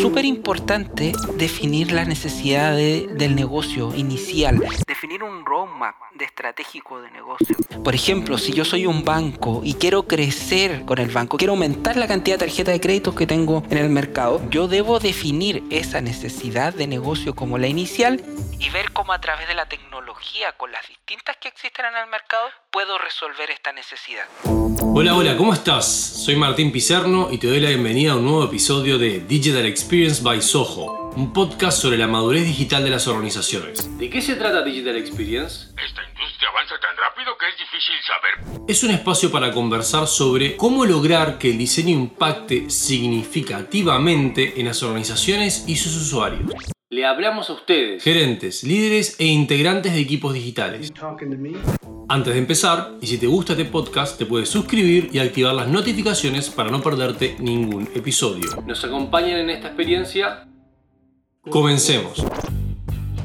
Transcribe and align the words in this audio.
súper 0.00 0.24
importante 0.24 1.12
definir 1.36 1.92
la 1.92 2.06
necesidad 2.06 2.74
del 2.74 3.34
negocio 3.34 3.94
inicial. 3.94 4.62
Definir 5.00 5.22
un 5.22 5.46
roadmap 5.46 5.94
de 6.12 6.26
estratégico 6.26 7.00
de 7.00 7.10
negocio. 7.10 7.56
Por 7.82 7.94
ejemplo, 7.94 8.36
si 8.36 8.52
yo 8.52 8.66
soy 8.66 8.84
un 8.84 9.02
banco 9.02 9.62
y 9.64 9.72
quiero 9.72 10.02
crecer 10.02 10.84
con 10.84 10.98
el 10.98 11.08
banco, 11.08 11.38
quiero 11.38 11.54
aumentar 11.54 11.96
la 11.96 12.06
cantidad 12.06 12.36
de 12.36 12.44
tarjetas 12.44 12.74
de 12.74 12.80
créditos 12.82 13.14
que 13.14 13.26
tengo 13.26 13.62
en 13.70 13.78
el 13.78 13.88
mercado, 13.88 14.42
yo 14.50 14.68
debo 14.68 14.98
definir 14.98 15.62
esa 15.70 16.02
necesidad 16.02 16.74
de 16.74 16.86
negocio 16.86 17.34
como 17.34 17.56
la 17.56 17.66
inicial 17.66 18.22
y 18.58 18.68
ver 18.68 18.92
cómo 18.92 19.14
a 19.14 19.20
través 19.22 19.48
de 19.48 19.54
la 19.54 19.64
tecnología, 19.64 20.52
con 20.58 20.70
las 20.70 20.86
distintas 20.86 21.38
que 21.38 21.48
existen 21.48 21.86
en 21.86 21.96
el 21.96 22.10
mercado, 22.10 22.50
puedo 22.70 22.98
resolver 22.98 23.50
esta 23.50 23.72
necesidad. 23.72 24.26
Hola, 24.92 25.16
hola, 25.16 25.34
¿cómo 25.38 25.54
estás? 25.54 25.86
Soy 25.86 26.36
Martín 26.36 26.72
Pizerno 26.72 27.28
y 27.30 27.38
te 27.38 27.46
doy 27.46 27.60
la 27.60 27.70
bienvenida 27.70 28.12
a 28.12 28.16
un 28.16 28.24
nuevo 28.24 28.44
episodio 28.44 28.98
de 28.98 29.20
Digital 29.20 29.64
Experience 29.64 30.22
by 30.22 30.42
Soho, 30.42 31.09
un 31.16 31.32
podcast 31.32 31.80
sobre 31.80 31.98
la 31.98 32.06
madurez 32.06 32.44
digital 32.44 32.84
de 32.84 32.90
las 32.90 33.08
organizaciones. 33.08 33.98
¿De 33.98 34.08
qué 34.08 34.20
se 34.20 34.36
trata 34.36 34.62
Digital 34.62 34.96
Experience? 34.96 35.68
Esta 35.84 36.02
industria 36.08 36.48
avanza 36.50 36.74
tan 36.80 36.96
rápido 36.96 37.36
que 37.38 37.48
es 37.48 37.58
difícil 37.58 37.94
saber. 38.06 38.64
Es 38.68 38.82
un 38.84 38.90
espacio 38.90 39.30
para 39.30 39.52
conversar 39.52 40.06
sobre 40.06 40.56
cómo 40.56 40.84
lograr 40.84 41.38
que 41.38 41.50
el 41.50 41.58
diseño 41.58 41.90
impacte 41.90 42.70
significativamente 42.70 44.60
en 44.60 44.66
las 44.66 44.82
organizaciones 44.82 45.64
y 45.66 45.76
sus 45.76 45.96
usuarios. 45.96 46.52
Le 46.90 47.06
hablamos 47.06 47.50
a 47.50 47.52
ustedes, 47.52 48.02
gerentes, 48.02 48.64
líderes 48.64 49.16
e 49.20 49.26
integrantes 49.26 49.92
de 49.92 50.00
equipos 50.00 50.34
digitales. 50.34 50.92
Antes 52.08 52.34
de 52.34 52.40
empezar, 52.40 52.94
y 53.00 53.06
si 53.06 53.18
te 53.18 53.28
gusta 53.28 53.52
este 53.52 53.64
podcast, 53.64 54.18
te 54.18 54.26
puedes 54.26 54.48
suscribir 54.48 55.08
y 55.12 55.20
activar 55.20 55.54
las 55.54 55.68
notificaciones 55.68 56.50
para 56.50 56.70
no 56.70 56.82
perderte 56.82 57.36
ningún 57.38 57.88
episodio. 57.94 58.50
¿Nos 58.66 58.84
acompañan 58.84 59.38
en 59.38 59.50
esta 59.50 59.68
experiencia? 59.68 60.48
Comencemos. 61.48 62.22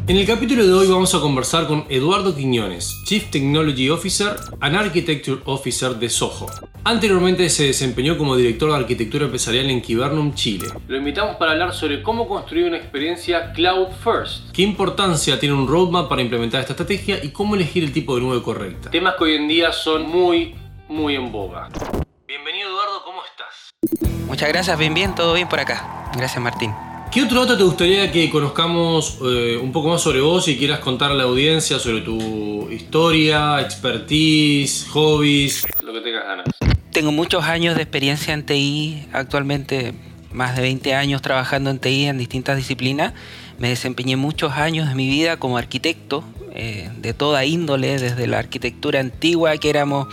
En 0.07 0.15
el 0.15 0.25
capítulo 0.25 0.65
de 0.65 0.71
hoy 0.71 0.87
vamos 0.87 1.13
a 1.13 1.19
conversar 1.19 1.67
con 1.67 1.85
Eduardo 1.89 2.33
Quiñones, 2.33 3.03
Chief 3.05 3.29
Technology 3.29 3.89
Officer 3.89 4.37
and 4.61 4.73
Architecture 4.73 5.41
Officer 5.43 5.95
de 5.95 6.07
Soho. 6.07 6.45
Anteriormente 6.85 7.49
se 7.49 7.65
desempeñó 7.65 8.17
como 8.17 8.37
director 8.37 8.69
de 8.71 8.77
arquitectura 8.77 9.25
empresarial 9.25 9.69
en 9.69 9.81
Kibernum, 9.81 10.33
Chile. 10.33 10.69
Lo 10.87 10.95
invitamos 10.95 11.35
para 11.35 11.51
hablar 11.51 11.73
sobre 11.73 12.01
cómo 12.01 12.25
construir 12.25 12.67
una 12.67 12.77
experiencia 12.77 13.51
cloud 13.51 13.89
first, 14.01 14.49
qué 14.53 14.61
importancia 14.61 15.37
tiene 15.37 15.53
un 15.53 15.67
roadmap 15.67 16.07
para 16.07 16.21
implementar 16.21 16.61
esta 16.61 16.71
estrategia 16.71 17.21
y 17.21 17.31
cómo 17.31 17.55
elegir 17.55 17.83
el 17.83 17.91
tipo 17.91 18.15
de 18.15 18.21
nube 18.21 18.41
correcta. 18.41 18.91
Temas 18.91 19.15
que 19.17 19.25
hoy 19.25 19.35
en 19.35 19.49
día 19.49 19.73
son 19.73 20.09
muy, 20.09 20.55
muy 20.87 21.15
en 21.15 21.33
boga. 21.33 21.67
Bienvenido 22.25 22.69
Eduardo, 22.69 23.03
¿cómo 23.03 23.21
estás? 23.25 23.71
Muchas 24.27 24.47
gracias, 24.47 24.79
bien, 24.79 24.93
bien, 24.93 25.13
todo 25.15 25.33
bien 25.33 25.49
por 25.49 25.59
acá. 25.59 26.09
Gracias 26.15 26.41
Martín. 26.41 26.71
¿Qué 27.15 27.23
otro 27.23 27.45
dato 27.45 27.55
te 27.55 27.63
gustaría 27.63 28.11
que 28.11 28.29
conozcamos 28.29 29.19
eh, 29.23 29.55
un 29.55 29.71
poco 29.71 29.87
más 29.87 30.01
sobre 30.01 30.19
vos 30.19 30.49
y 30.49 30.57
quieras 30.57 30.79
contar 30.79 31.11
a 31.11 31.13
la 31.13 31.23
audiencia 31.23 31.79
sobre 31.79 32.01
tu 32.01 32.69
historia, 32.69 33.61
expertise, 33.61 34.85
hobbies, 34.89 35.65
lo 35.81 35.93
que 35.93 36.01
tengas 36.01 36.25
ganas? 36.25 36.45
Tengo 36.91 37.13
muchos 37.13 37.45
años 37.45 37.77
de 37.77 37.83
experiencia 37.83 38.33
en 38.33 38.45
TI, 38.45 39.07
actualmente 39.13 39.93
más 40.33 40.57
de 40.57 40.63
20 40.63 40.93
años 40.93 41.21
trabajando 41.21 41.69
en 41.69 41.79
TI 41.79 42.07
en 42.07 42.17
distintas 42.17 42.57
disciplinas. 42.57 43.13
Me 43.59 43.69
desempeñé 43.69 44.17
muchos 44.17 44.51
años 44.51 44.89
de 44.89 44.95
mi 44.95 45.07
vida 45.07 45.37
como 45.37 45.57
arquitecto, 45.57 46.21
eh, 46.53 46.89
de 46.97 47.13
toda 47.13 47.45
índole, 47.45 47.97
desde 47.97 48.27
la 48.27 48.39
arquitectura 48.39 48.99
antigua 48.99 49.55
que 49.55 49.69
éramos 49.69 50.09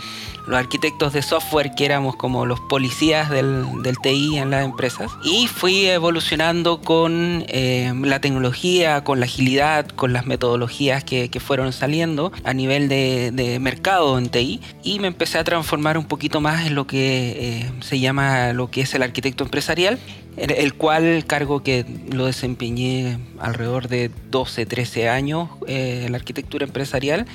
los 0.47 0.57
arquitectos 0.57 1.13
de 1.13 1.21
software 1.21 1.73
que 1.75 1.85
éramos 1.85 2.15
como 2.15 2.45
los 2.45 2.59
policías 2.59 3.29
del, 3.29 3.65
TI 4.01 4.37
en 4.37 4.51
las 4.51 4.65
empresas. 4.65 5.11
Y 5.23 5.47
fui 5.47 5.85
evolucionando 5.85 6.81
con 6.81 7.45
eh, 7.47 7.93
la 8.03 8.19
tecnología, 8.19 9.03
con 9.03 9.19
la 9.19 9.25
agilidad, 9.25 9.87
con 9.87 10.13
las 10.13 10.25
metodologías 10.25 11.03
que, 11.03 11.29
fueron 11.43 11.73
saliendo 11.73 12.31
a 12.43 12.53
nivel 12.53 12.87
de, 12.87 13.57
mercado 13.59 14.17
en 14.17 14.29
TI. 14.29 14.61
Y 14.83 14.99
me 14.99 15.07
empecé 15.07 15.37
a 15.37 15.43
transformar 15.43 15.97
un 15.97 16.05
poquito 16.05 16.41
más 16.41 16.67
en 16.67 16.75
lo 16.75 16.87
que 16.87 17.61
eh, 17.61 17.71
se 17.81 17.99
llama 17.99 18.53
lo 18.53 18.69
que 18.69 18.81
es 18.81 18.93
el 18.93 19.03
arquitecto 19.03 19.43
empresarial 19.43 19.99
el 20.35 20.73
cual 20.73 21.25
cargo 21.27 21.61
que 21.61 21.85
lo 22.11 22.25
desempeñé 22.25 23.19
alrededor 23.39 23.87
de 23.87 24.09
12, 24.31 24.65
13 24.65 25.09
años 25.09 25.49
eh, 25.67 26.03
en 26.05 26.11
la 26.11 26.17
arquitectura 26.17 26.65
empresarial 26.65 27.27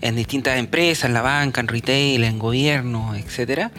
en 0.00 0.16
distintas 0.16 0.58
empresas, 0.58 1.04
en 1.04 1.14
la 1.14 1.22
banca, 1.22 1.60
en 1.60 1.68
retail, 1.68 2.24
en 2.24 2.38
gobierno, 2.38 3.14
etc. 3.14 3.70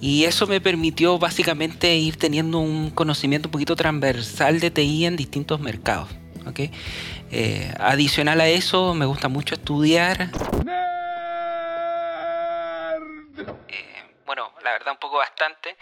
Y 0.00 0.24
eso 0.24 0.46
me 0.46 0.60
permitió 0.60 1.18
básicamente 1.18 1.94
ir 1.96 2.16
teniendo 2.16 2.58
un 2.58 2.90
conocimiento 2.90 3.48
un 3.48 3.52
poquito 3.52 3.76
transversal 3.76 4.60
de 4.60 4.70
TI 4.70 5.06
en 5.06 5.16
distintos 5.16 5.60
mercados. 5.60 6.08
Eh, 7.32 7.72
adicional 7.78 8.40
a 8.40 8.48
eso, 8.48 8.94
me 8.94 9.06
gusta 9.06 9.28
mucho 9.28 9.54
estudiar. 9.54 10.30
bueno, 14.26 14.52
la 14.64 14.72
verdad 14.72 14.92
un 14.92 14.98
poco 14.98 15.18
bastante. 15.18 15.76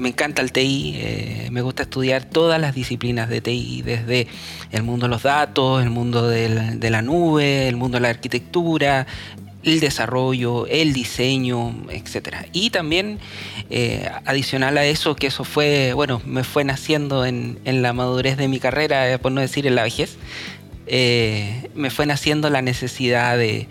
Me 0.00 0.08
encanta 0.08 0.42
el 0.42 0.52
TI, 0.52 0.94
eh, 0.96 1.48
me 1.50 1.62
gusta 1.62 1.84
estudiar 1.84 2.24
todas 2.24 2.60
las 2.60 2.74
disciplinas 2.74 3.28
de 3.28 3.40
TI, 3.40 3.82
desde 3.82 4.26
el 4.72 4.82
mundo 4.82 5.06
de 5.06 5.10
los 5.10 5.22
datos, 5.22 5.82
el 5.82 5.90
mundo 5.90 6.28
de 6.28 6.90
la 6.90 7.02
nube, 7.02 7.68
el 7.68 7.76
mundo 7.76 7.96
de 7.96 8.02
la 8.02 8.08
arquitectura, 8.08 9.06
el 9.62 9.80
desarrollo, 9.80 10.66
el 10.66 10.92
diseño, 10.92 11.74
etc. 11.90 12.46
Y 12.52 12.70
también, 12.70 13.18
eh, 13.68 14.08
adicional 14.24 14.78
a 14.78 14.84
eso, 14.84 15.16
que 15.16 15.26
eso 15.26 15.44
fue, 15.44 15.92
bueno, 15.92 16.22
me 16.24 16.44
fue 16.44 16.64
naciendo 16.64 17.26
en, 17.26 17.58
en 17.64 17.82
la 17.82 17.92
madurez 17.92 18.36
de 18.36 18.48
mi 18.48 18.58
carrera, 18.58 19.18
por 19.18 19.32
no 19.32 19.40
decir 19.40 19.66
en 19.66 19.74
la 19.74 19.82
vejez, 19.82 20.16
eh, 20.86 21.70
me 21.74 21.90
fue 21.90 22.06
naciendo 22.06 22.50
la 22.50 22.62
necesidad 22.62 23.36
de, 23.38 23.68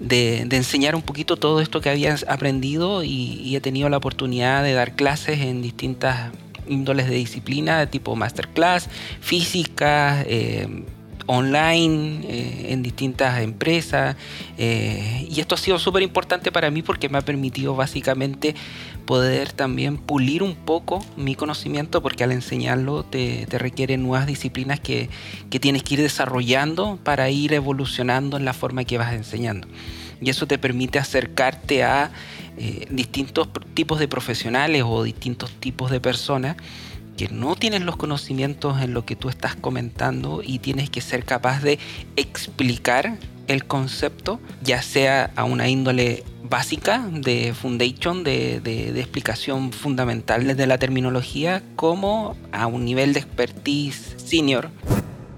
enseñar 0.00 0.94
un 0.94 1.02
poquito 1.02 1.36
todo 1.36 1.60
esto 1.60 1.80
que 1.80 1.90
había 1.90 2.16
aprendido 2.28 3.02
y, 3.02 3.54
he 3.56 3.60
tenido 3.60 3.88
la 3.88 3.96
oportunidad 3.96 4.62
de 4.62 4.72
dar 4.72 4.94
clases 4.94 5.40
en 5.40 5.62
distintas 5.62 6.32
índoles 6.68 7.08
de 7.08 7.16
disciplina, 7.16 7.78
de 7.78 7.86
tipo 7.86 8.14
masterclass, 8.14 8.88
física, 9.20 10.22
eh, 10.26 10.84
online, 11.28 12.20
eh, 12.24 12.66
en 12.72 12.82
distintas 12.82 13.40
empresas. 13.40 14.16
y 14.58 15.40
esto 15.40 15.54
ha 15.54 15.58
sido 15.58 15.78
súper 15.78 16.02
importante 16.02 16.50
para 16.50 16.70
mí 16.70 16.82
porque 16.82 17.08
me 17.08 17.18
ha 17.18 17.22
permitido 17.22 17.76
básicamente 17.76 18.56
poder 19.08 19.52
también 19.52 19.96
pulir 19.96 20.42
un 20.42 20.54
poco 20.54 21.02
mi 21.16 21.34
conocimiento 21.34 22.02
porque 22.02 22.24
al 22.24 22.32
enseñarlo 22.32 23.04
te, 23.04 23.46
te 23.46 23.58
requiere 23.58 23.96
nuevas 23.96 24.26
disciplinas 24.26 24.80
que, 24.80 25.08
tienes 25.48 25.82
que 25.82 25.94
ir 25.94 26.02
desarrollando 26.02 26.98
para 27.04 27.30
ir 27.30 27.54
evolucionando 27.54 28.36
en 28.36 28.44
la 28.44 28.52
forma 28.52 28.84
que 28.84 28.98
vas 28.98 29.14
enseñando. 29.14 29.66
Y 30.20 30.28
eso 30.28 30.46
te 30.46 30.58
permite 30.58 30.98
acercarte 30.98 31.84
a 31.84 32.10
eh, 32.58 32.86
distintos 32.90 33.48
tipos 33.72 33.98
de 33.98 34.08
profesionales 34.08 34.82
o 34.84 35.02
distintos 35.02 35.52
tipos 35.52 35.90
de 35.90 36.00
personas 36.00 36.56
que 37.18 37.28
no 37.28 37.56
tienen 37.56 37.84
los 37.84 37.96
conocimientos 37.96 38.80
en 38.80 38.94
lo 38.94 39.04
que 39.04 39.16
tú 39.16 39.28
estás 39.28 39.56
comentando 39.56 40.40
y 40.42 40.60
tienes 40.60 40.88
que 40.88 41.00
ser 41.00 41.24
capaz 41.24 41.62
de 41.62 41.80
explicar 42.14 43.18
el 43.48 43.64
concepto, 43.64 44.38
ya 44.62 44.82
sea 44.82 45.32
a 45.34 45.42
una 45.42 45.68
índole 45.68 46.22
básica 46.44 47.04
de 47.10 47.54
foundation, 47.60 48.22
de, 48.22 48.92
explicación 48.96 49.72
fundamental 49.72 50.46
desde 50.46 50.68
la 50.68 50.78
terminología, 50.78 51.64
como 51.74 52.36
a 52.52 52.68
un 52.68 52.84
nivel 52.84 53.12
de 53.14 53.20
expertise 53.20 54.14
senior. 54.16 54.70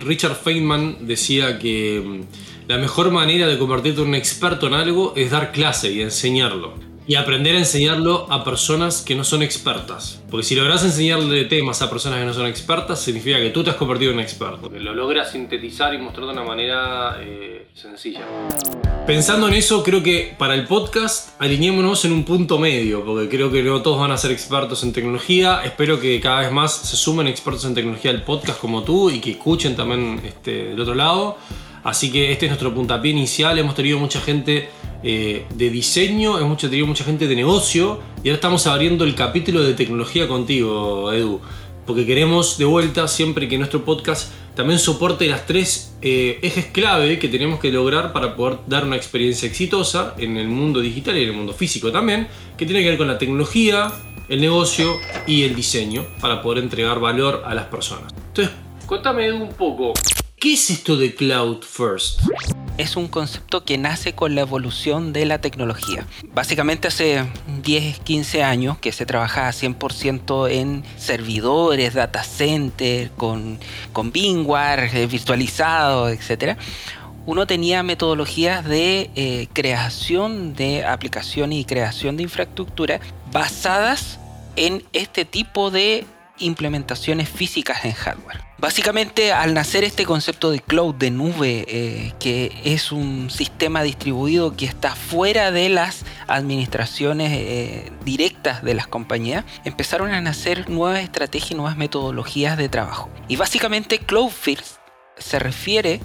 Richard 0.00 0.36
Feynman 0.36 1.06
decía 1.06 1.58
que 1.58 2.02
mm, 2.04 2.68
la 2.68 2.76
mejor 2.76 3.10
manera 3.10 3.46
de 3.46 3.58
convertirte 3.58 4.02
en 4.02 4.08
un 4.08 4.14
experto 4.14 4.66
en 4.66 4.74
algo 4.74 5.14
es 5.16 5.30
dar 5.30 5.50
clase 5.50 5.90
y 5.90 6.02
enseñarlo 6.02 6.89
y 7.10 7.16
aprender 7.16 7.56
a 7.56 7.58
enseñarlo 7.58 8.28
a 8.30 8.44
personas 8.44 9.02
que 9.02 9.16
no 9.16 9.24
son 9.24 9.42
expertas. 9.42 10.22
Porque 10.30 10.46
si 10.46 10.54
logras 10.54 10.84
enseñarle 10.84 11.44
temas 11.46 11.82
a 11.82 11.90
personas 11.90 12.20
que 12.20 12.24
no 12.24 12.32
son 12.32 12.46
expertas, 12.46 13.00
significa 13.00 13.38
que 13.38 13.50
tú 13.50 13.64
te 13.64 13.70
has 13.70 13.74
convertido 13.74 14.12
en 14.12 14.18
un 14.18 14.22
experto. 14.22 14.70
Que 14.70 14.78
lo 14.78 14.94
logras 14.94 15.32
sintetizar 15.32 15.92
y 15.92 15.98
mostrar 15.98 16.26
de 16.26 16.32
una 16.34 16.44
manera 16.44 17.18
eh, 17.20 17.66
sencilla. 17.74 18.20
Pensando 19.08 19.48
en 19.48 19.54
eso, 19.54 19.82
creo 19.82 20.04
que 20.04 20.36
para 20.38 20.54
el 20.54 20.68
podcast 20.68 21.30
alineémonos 21.42 22.04
en 22.04 22.12
un 22.12 22.22
punto 22.22 22.60
medio, 22.60 23.04
porque 23.04 23.28
creo 23.28 23.50
que 23.50 23.60
no 23.64 23.82
todos 23.82 23.98
van 23.98 24.12
a 24.12 24.16
ser 24.16 24.30
expertos 24.30 24.84
en 24.84 24.92
tecnología. 24.92 25.62
Espero 25.64 25.98
que 25.98 26.20
cada 26.20 26.42
vez 26.42 26.52
más 26.52 26.72
se 26.72 26.94
sumen 26.96 27.26
expertos 27.26 27.64
en 27.64 27.74
tecnología 27.74 28.12
al 28.12 28.22
podcast 28.22 28.60
como 28.60 28.84
tú 28.84 29.10
y 29.10 29.18
que 29.18 29.32
escuchen 29.32 29.74
también 29.74 30.20
este, 30.24 30.66
del 30.66 30.80
otro 30.80 30.94
lado. 30.94 31.38
Así 31.82 32.12
que 32.12 32.32
este 32.32 32.46
es 32.46 32.50
nuestro 32.50 32.74
puntapié 32.74 33.12
inicial. 33.12 33.58
Hemos 33.58 33.74
tenido 33.74 33.98
mucha 33.98 34.20
gente 34.20 34.68
eh, 35.02 35.46
de 35.54 35.70
diseño, 35.70 36.38
hemos 36.38 36.58
tenido 36.58 36.86
mucha 36.86 37.04
gente 37.04 37.26
de 37.26 37.34
negocio 37.34 38.00
y 38.22 38.28
ahora 38.28 38.34
estamos 38.34 38.66
abriendo 38.66 39.04
el 39.04 39.14
capítulo 39.14 39.62
de 39.62 39.74
tecnología 39.74 40.28
contigo, 40.28 41.12
Edu. 41.12 41.40
Porque 41.86 42.04
queremos 42.04 42.58
de 42.58 42.66
vuelta 42.66 43.08
siempre 43.08 43.48
que 43.48 43.56
nuestro 43.56 43.84
podcast 43.84 44.30
también 44.54 44.78
soporte 44.78 45.26
las 45.26 45.46
tres 45.46 45.96
eh, 46.02 46.38
ejes 46.42 46.66
clave 46.66 47.18
que 47.18 47.28
tenemos 47.28 47.58
que 47.60 47.72
lograr 47.72 48.12
para 48.12 48.36
poder 48.36 48.58
dar 48.66 48.84
una 48.84 48.96
experiencia 48.96 49.48
exitosa 49.48 50.14
en 50.18 50.36
el 50.36 50.48
mundo 50.48 50.80
digital 50.80 51.16
y 51.16 51.22
en 51.22 51.28
el 51.30 51.34
mundo 51.34 51.54
físico 51.54 51.90
también, 51.90 52.28
que 52.58 52.66
tiene 52.66 52.82
que 52.82 52.90
ver 52.90 52.98
con 52.98 53.08
la 53.08 53.16
tecnología, 53.16 53.90
el 54.28 54.40
negocio 54.40 54.98
y 55.26 55.44
el 55.44 55.54
diseño 55.54 56.04
para 56.20 56.42
poder 56.42 56.62
entregar 56.62 57.00
valor 57.00 57.42
a 57.46 57.54
las 57.54 57.66
personas. 57.66 58.12
Entonces, 58.28 58.54
contame 58.86 59.32
un 59.32 59.48
poco, 59.54 59.94
¿qué 60.40 60.54
es 60.54 60.70
esto 60.70 60.96
de 60.96 61.14
Cloud 61.14 61.62
First? 61.62 62.20
es 62.78 62.96
un 62.96 63.08
concepto 63.08 63.62
que 63.62 63.76
nace 63.76 64.14
con 64.14 64.34
la 64.34 64.40
evolución 64.40 65.12
de 65.12 65.26
la 65.26 65.38
tecnología. 65.38 66.06
Básicamente 66.32 66.88
hace 66.88 67.26
10, 67.62 68.00
15 68.00 68.42
años 68.42 68.78
que 68.78 68.90
se 68.90 69.04
trabajaba 69.04 69.50
100% 69.50 70.50
en 70.50 70.82
servidores, 70.96 71.92
data 71.92 72.24
center, 72.24 73.10
con, 73.10 73.58
con 73.92 74.12
VMware, 74.12 74.96
eh, 74.96 75.06
virtualizado, 75.06 76.08
etc. 76.08 76.56
Uno 77.26 77.46
tenía 77.46 77.82
metodologías 77.82 78.64
de 78.64 79.10
eh, 79.14 79.46
creación 79.52 80.54
de 80.54 80.86
aplicaciones 80.86 81.58
y 81.58 81.64
creación 81.66 82.16
de 82.16 82.22
infraestructura 82.22 82.98
basadas 83.30 84.18
en 84.56 84.82
este 84.94 85.26
tipo 85.26 85.70
de 85.70 86.06
implementaciones 86.40 87.28
físicas 87.28 87.84
en 87.84 87.92
hardware. 87.92 88.42
Básicamente, 88.58 89.32
al 89.32 89.54
nacer 89.54 89.84
este 89.84 90.04
concepto 90.04 90.50
de 90.50 90.60
cloud, 90.60 90.94
de 90.94 91.10
nube, 91.10 91.64
eh, 91.66 92.12
que 92.20 92.52
es 92.64 92.92
un 92.92 93.30
sistema 93.30 93.82
distribuido 93.82 94.54
que 94.54 94.66
está 94.66 94.94
fuera 94.94 95.50
de 95.50 95.70
las 95.70 96.04
administraciones 96.26 97.32
eh, 97.32 97.90
directas 98.04 98.62
de 98.62 98.74
las 98.74 98.86
compañías, 98.86 99.44
empezaron 99.64 100.12
a 100.12 100.20
nacer 100.20 100.68
nuevas 100.68 101.00
estrategias 101.00 101.52
y 101.52 101.54
nuevas 101.54 101.78
metodologías 101.78 102.58
de 102.58 102.68
trabajo. 102.68 103.08
Y 103.28 103.36
básicamente, 103.36 103.98
Cloud 103.98 104.30
First 104.30 104.76
se 105.16 105.38
refiere 105.38 106.00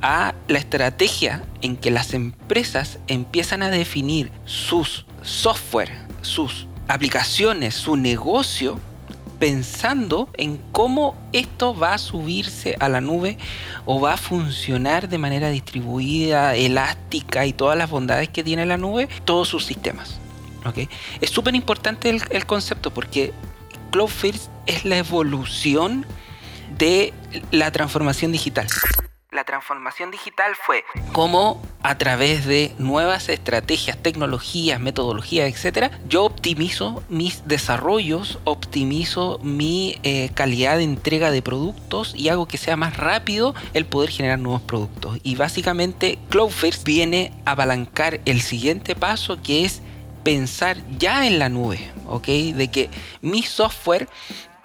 a 0.00 0.34
la 0.48 0.58
estrategia 0.58 1.44
en 1.60 1.76
que 1.76 1.92
las 1.92 2.14
empresas 2.14 2.98
empiezan 3.06 3.62
a 3.62 3.70
definir 3.70 4.32
sus 4.44 5.06
software, 5.22 5.92
sus 6.22 6.66
aplicaciones, 6.88 7.74
su 7.74 7.96
negocio 7.96 8.80
pensando 9.42 10.28
en 10.34 10.56
cómo 10.70 11.16
esto 11.32 11.74
va 11.74 11.94
a 11.94 11.98
subirse 11.98 12.76
a 12.78 12.88
la 12.88 13.00
nube 13.00 13.38
o 13.86 14.00
va 14.00 14.12
a 14.12 14.16
funcionar 14.16 15.08
de 15.08 15.18
manera 15.18 15.50
distribuida, 15.50 16.54
elástica 16.54 17.44
y 17.44 17.52
todas 17.52 17.76
las 17.76 17.90
bondades 17.90 18.28
que 18.28 18.44
tiene 18.44 18.66
la 18.66 18.76
nube, 18.76 19.08
todos 19.24 19.48
sus 19.48 19.64
sistemas. 19.64 20.20
¿okay? 20.64 20.88
Es 21.20 21.30
súper 21.30 21.56
importante 21.56 22.08
el, 22.08 22.22
el, 22.30 22.46
concepto 22.46 22.94
porque 22.94 23.32
Cloud 23.90 24.10
First 24.10 24.48
es 24.66 24.84
la 24.84 24.98
evolución 24.98 26.06
de 26.78 27.12
la 27.50 27.72
transformación 27.72 28.30
digital. 28.30 28.68
La 29.32 29.44
transformación 29.44 30.10
digital 30.10 30.54
fue 30.54 30.84
cómo 31.12 31.62
a 31.82 31.96
través 31.96 32.44
de 32.44 32.74
nuevas 32.76 33.30
estrategias, 33.30 33.96
tecnologías, 33.96 34.78
metodologías, 34.78 35.50
etcétera, 35.50 35.90
yo 36.06 36.24
optimizo 36.24 37.02
mis 37.08 37.48
desarrollos, 37.48 38.40
optimizo 38.44 39.40
mi 39.42 39.98
eh, 40.02 40.28
calidad 40.34 40.76
de 40.76 40.82
entrega 40.84 41.30
de 41.30 41.40
productos 41.40 42.14
y 42.14 42.28
hago 42.28 42.46
que 42.46 42.58
sea 42.58 42.76
más 42.76 42.98
rápido 42.98 43.54
el 43.72 43.86
poder 43.86 44.10
generar 44.10 44.38
nuevos 44.38 44.60
productos. 44.60 45.18
Y 45.22 45.34
básicamente 45.36 46.18
Cloudflare 46.28 46.76
viene 46.84 47.32
a 47.46 47.52
apalancar 47.52 48.20
el 48.26 48.42
siguiente 48.42 48.94
paso 48.94 49.40
que 49.42 49.64
es 49.64 49.80
pensar 50.24 50.76
ya 50.98 51.26
en 51.26 51.38
la 51.38 51.48
nube, 51.48 51.90
¿ok? 52.06 52.26
De 52.26 52.68
que 52.70 52.90
mi 53.22 53.42
software 53.42 54.08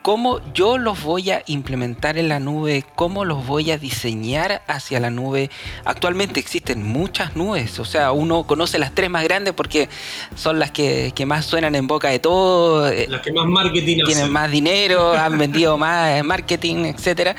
cómo 0.07 0.39
yo 0.53 0.77
los 0.77 1.03
voy 1.03 1.31
a 1.31 1.43
implementar 1.47 2.17
en 2.17 2.29
la 2.29 2.39
nube, 2.39 2.85
cómo 2.95 3.25
los 3.25 3.45
voy 3.45 3.71
a 3.71 3.77
diseñar 3.77 4.61
hacia 4.65 5.01
la 5.01 5.09
nube. 5.09 5.49
Actualmente 5.83 6.39
existen 6.39 6.81
muchas 6.81 7.35
nubes, 7.35 7.77
o 7.77 7.83
sea, 7.83 8.13
uno 8.13 8.47
conoce 8.47 8.79
las 8.79 8.95
tres 8.95 9.09
más 9.09 9.25
grandes 9.25 9.53
porque 9.53 9.89
son 10.33 10.59
las 10.59 10.71
que, 10.71 11.11
más 11.27 11.45
suenan 11.45 11.75
en 11.75 11.87
boca 11.87 12.07
de 12.07 12.19
todo. 12.19 12.87
Eh, 12.87 13.07
las 13.09 13.19
que 13.19 13.33
más 13.33 13.47
marketing 13.47 14.05
Tienen 14.05 14.31
más 14.31 14.49
dinero, 14.49 15.11
han 15.11 15.37
vendido 15.37 15.77
más 15.77 16.23
marketing, 16.23 16.85
etcétera 16.85 17.35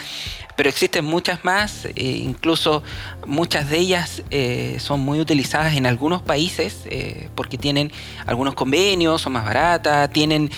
pero 0.58 0.70
existen 0.70 1.04
muchas 1.04 1.44
más, 1.44 1.84
eh, 1.84 1.92
incluso 1.94 2.82
muchas 3.28 3.70
de 3.70 3.78
ellas 3.78 4.24
eh, 4.32 4.78
son 4.80 4.98
muy 4.98 5.20
utilizadas 5.20 5.76
en 5.76 5.86
algunos 5.86 6.20
países 6.20 6.82
eh, 6.86 7.28
porque 7.36 7.56
tienen 7.56 7.92
algunos 8.26 8.54
convenios, 8.54 9.22
son 9.22 9.34
más 9.34 9.44
baratas, 9.44 10.10
tienen 10.10 10.50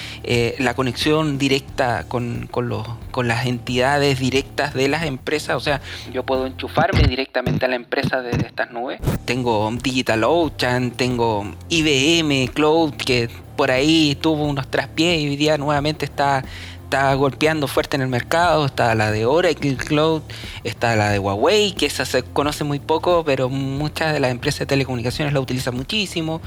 la 0.59 0.73
conexión 0.73 1.37
directa 1.37 2.07
con, 2.09 2.49
los, 2.63 2.89
con 3.11 3.29
las 3.29 3.45
entidades 3.45 4.19
directas 4.19 4.73
de 4.73 4.89
las 4.89 5.05
empresas, 5.05 5.57
o 5.57 5.61
sea, 5.61 5.83
yo 6.15 6.23
puedo 6.23 6.47
enchufarme 6.47 7.03
directamente 7.03 7.67
a 7.67 7.69
la 7.69 7.77
empresa 7.77 8.23
de 8.23 8.31
estas 8.31 8.71
nubes. 8.71 9.03
Tengo 9.27 9.71
DigitalOcean, 9.83 10.93
tengo 10.93 11.45
IBM 11.69 12.49
Cloud, 12.55 12.95
que 12.95 13.29
por 13.55 13.71
ahí 13.71 14.17
tuvo 14.19 14.45
unos 14.45 14.69
traspiés 14.69 15.21
y 15.21 15.29
hoy 15.29 15.37
día 15.37 15.59
nuevamente 15.59 16.07
está 16.07 16.43
está 16.91 17.15
golpeando 17.15 17.69
fuerte 17.69 17.95
en 17.95 18.03
el 18.03 18.09
mercado. 18.09 18.67
Está 18.67 18.97
la 18.97 19.13
de 19.13 19.25
Oracle 19.25 19.77
Cloud, 19.77 20.23
está 20.65 20.97
la 20.97 21.11
de 21.11 21.21
Huawei, 21.21 21.73
que 21.73 21.87
esa 21.87 22.05
se 22.05 22.25
conoce 22.25 22.65
muy 22.65 22.81
poco, 22.81 23.23
pero 23.25 23.49
muchas 23.49 24.13
de 24.13 24.19
las 24.19 24.33
empresas 24.33 24.59
de 24.61 24.67
telecomunicaciones 24.67 25.33
la 25.33 25.39
utilizan 25.39 25.77
muchísimo, 25.77 26.43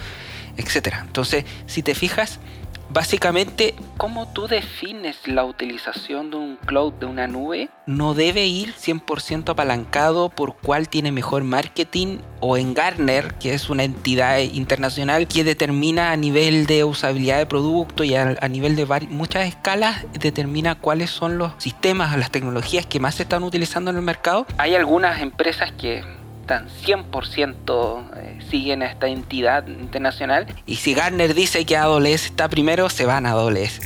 etcétera. 0.57 1.05
Entonces, 1.07 1.45
si 1.65 1.81
te 1.81 1.95
fijas, 1.95 2.41
Básicamente, 2.89 3.75
¿cómo 3.97 4.27
tú 4.27 4.47
defines 4.47 5.27
la 5.27 5.45
utilización 5.45 6.29
de 6.29 6.37
un 6.37 6.55
cloud, 6.57 6.93
de 6.93 7.05
una 7.05 7.27
nube? 7.27 7.69
No 7.87 8.13
debe 8.13 8.45
ir 8.45 8.73
100% 8.73 9.49
apalancado 9.49 10.29
por 10.29 10.55
cuál 10.55 10.89
tiene 10.89 11.11
mejor 11.11 11.43
marketing 11.43 12.19
o 12.39 12.57
en 12.57 12.73
Gartner, 12.73 13.33
que 13.35 13.53
es 13.53 13.69
una 13.69 13.83
entidad 13.83 14.37
internacional 14.39 15.27
que 15.27 15.43
determina 15.43 16.11
a 16.11 16.17
nivel 16.17 16.65
de 16.65 16.83
usabilidad 16.83 17.39
de 17.39 17.45
producto 17.45 18.03
y 18.03 18.15
a, 18.15 18.35
nivel 18.47 18.75
de 18.75 18.85
muchas 19.09 19.47
escalas, 19.47 20.05
determina 20.13 20.75
cuáles 20.75 21.09
son 21.09 21.37
los 21.37 21.53
sistemas, 21.57 22.17
las 22.17 22.31
tecnologías 22.31 22.85
que 22.85 22.99
más 22.99 23.15
se 23.15 23.23
están 23.23 23.43
utilizando 23.43 23.91
en 23.91 23.97
el 23.97 24.03
mercado. 24.03 24.45
Hay 24.57 24.75
algunas 24.75 25.21
empresas 25.21 25.71
que 25.71 26.03
están 26.43 26.67
100% 26.67 28.17
eh, 28.17 28.39
siguen 28.51 28.83
a 28.83 28.87
esta 28.87 29.07
entidad 29.07 29.65
internacional. 29.67 30.45
Y 30.65 30.75
si 30.75 30.93
Gartner 30.93 31.33
dice 31.33 31.65
que 31.65 31.77
AWS 31.77 32.25
está 32.25 32.49
primero, 32.49 32.89
se 32.89 33.05
van 33.05 33.25
a 33.25 33.31
AWS. 33.31 33.79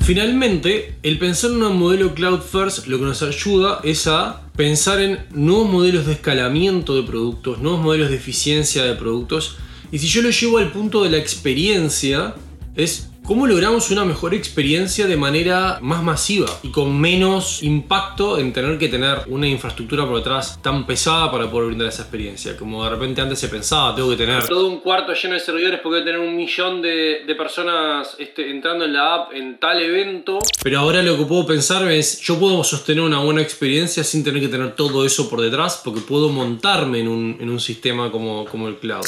Finalmente, 0.00 0.96
el 1.02 1.18
pensar 1.18 1.50
en 1.50 1.62
un 1.62 1.78
modelo 1.78 2.14
cloud 2.14 2.40
first 2.40 2.86
lo 2.86 2.98
que 2.98 3.04
nos 3.04 3.22
ayuda 3.22 3.80
es 3.84 4.06
a 4.06 4.40
pensar 4.56 5.00
en 5.00 5.20
nuevos 5.32 5.70
modelos 5.70 6.06
de 6.06 6.14
escalamiento 6.14 6.96
de 6.96 7.02
productos, 7.02 7.58
nuevos 7.58 7.82
modelos 7.82 8.08
de 8.08 8.16
eficiencia 8.16 8.82
de 8.84 8.94
productos. 8.94 9.58
Y 9.92 9.98
si 9.98 10.08
yo 10.08 10.22
lo 10.22 10.30
llevo 10.30 10.58
al 10.58 10.72
punto 10.72 11.04
de 11.04 11.10
la 11.10 11.18
experiencia, 11.18 12.34
es 12.74 13.09
¿Cómo 13.30 13.46
logramos 13.46 13.92
una 13.92 14.04
mejor 14.04 14.34
experiencia 14.34 15.06
de 15.06 15.16
manera 15.16 15.78
más 15.82 16.02
masiva 16.02 16.48
y 16.64 16.72
con 16.72 17.00
menos 17.00 17.62
impacto 17.62 18.38
en 18.38 18.52
tener 18.52 18.76
que 18.76 18.88
tener 18.88 19.18
una 19.28 19.46
infraestructura 19.46 20.04
por 20.04 20.16
detrás 20.16 20.60
tan 20.60 20.84
pesada 20.84 21.30
para 21.30 21.48
poder 21.48 21.68
brindar 21.68 21.86
esa 21.86 22.02
experiencia? 22.02 22.56
Como 22.56 22.82
de 22.82 22.90
repente 22.90 23.20
antes 23.20 23.38
se 23.38 23.46
pensaba, 23.46 23.94
tengo 23.94 24.10
que 24.10 24.16
tener 24.16 24.48
todo 24.48 24.66
un 24.66 24.80
cuarto 24.80 25.14
lleno 25.14 25.34
de 25.34 25.40
servidores 25.40 25.78
porque 25.78 26.00
voy 26.00 26.02
a 26.02 26.04
tener 26.06 26.18
un 26.18 26.34
millón 26.34 26.82
de, 26.82 27.22
personas 27.38 28.16
este, 28.18 28.50
entrando 28.50 28.84
en 28.84 28.94
la 28.94 29.14
app 29.14 29.32
en 29.32 29.60
tal 29.60 29.80
evento. 29.80 30.40
Pero 30.64 30.80
ahora 30.80 31.00
lo 31.00 31.16
que 31.16 31.24
puedo 31.24 31.46
pensar 31.46 31.88
es, 31.88 32.20
yo 32.22 32.36
puedo 32.36 32.64
sostener 32.64 33.04
una 33.04 33.20
buena 33.20 33.42
experiencia 33.42 34.02
sin 34.02 34.24
tener 34.24 34.42
que 34.42 34.48
tener 34.48 34.74
todo 34.74 35.06
eso 35.06 35.30
por 35.30 35.40
detrás 35.40 35.80
porque 35.84 36.00
puedo 36.00 36.30
montarme 36.30 36.98
en 36.98 37.06
un, 37.08 37.60
sistema 37.60 38.10
como, 38.10 38.44
como 38.46 38.66
el 38.66 38.74
cloud. 38.78 39.06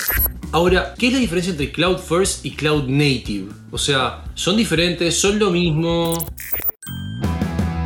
Ahora, 0.53 0.95
¿qué 0.97 1.09
es 1.09 1.13
la 1.13 1.19
diferencia 1.19 1.51
entre 1.51 1.73
Cloud 1.73 1.99
First 1.99 2.47
y 2.47 2.53
Cloud 2.53 2.85
Native? 2.87 3.62
O 3.75 3.79
sea, 3.79 4.23
¿son 4.35 4.59
diferentes? 4.59 5.19
¿Son 5.19 5.39
lo 5.39 5.51
mismo? 5.51 6.13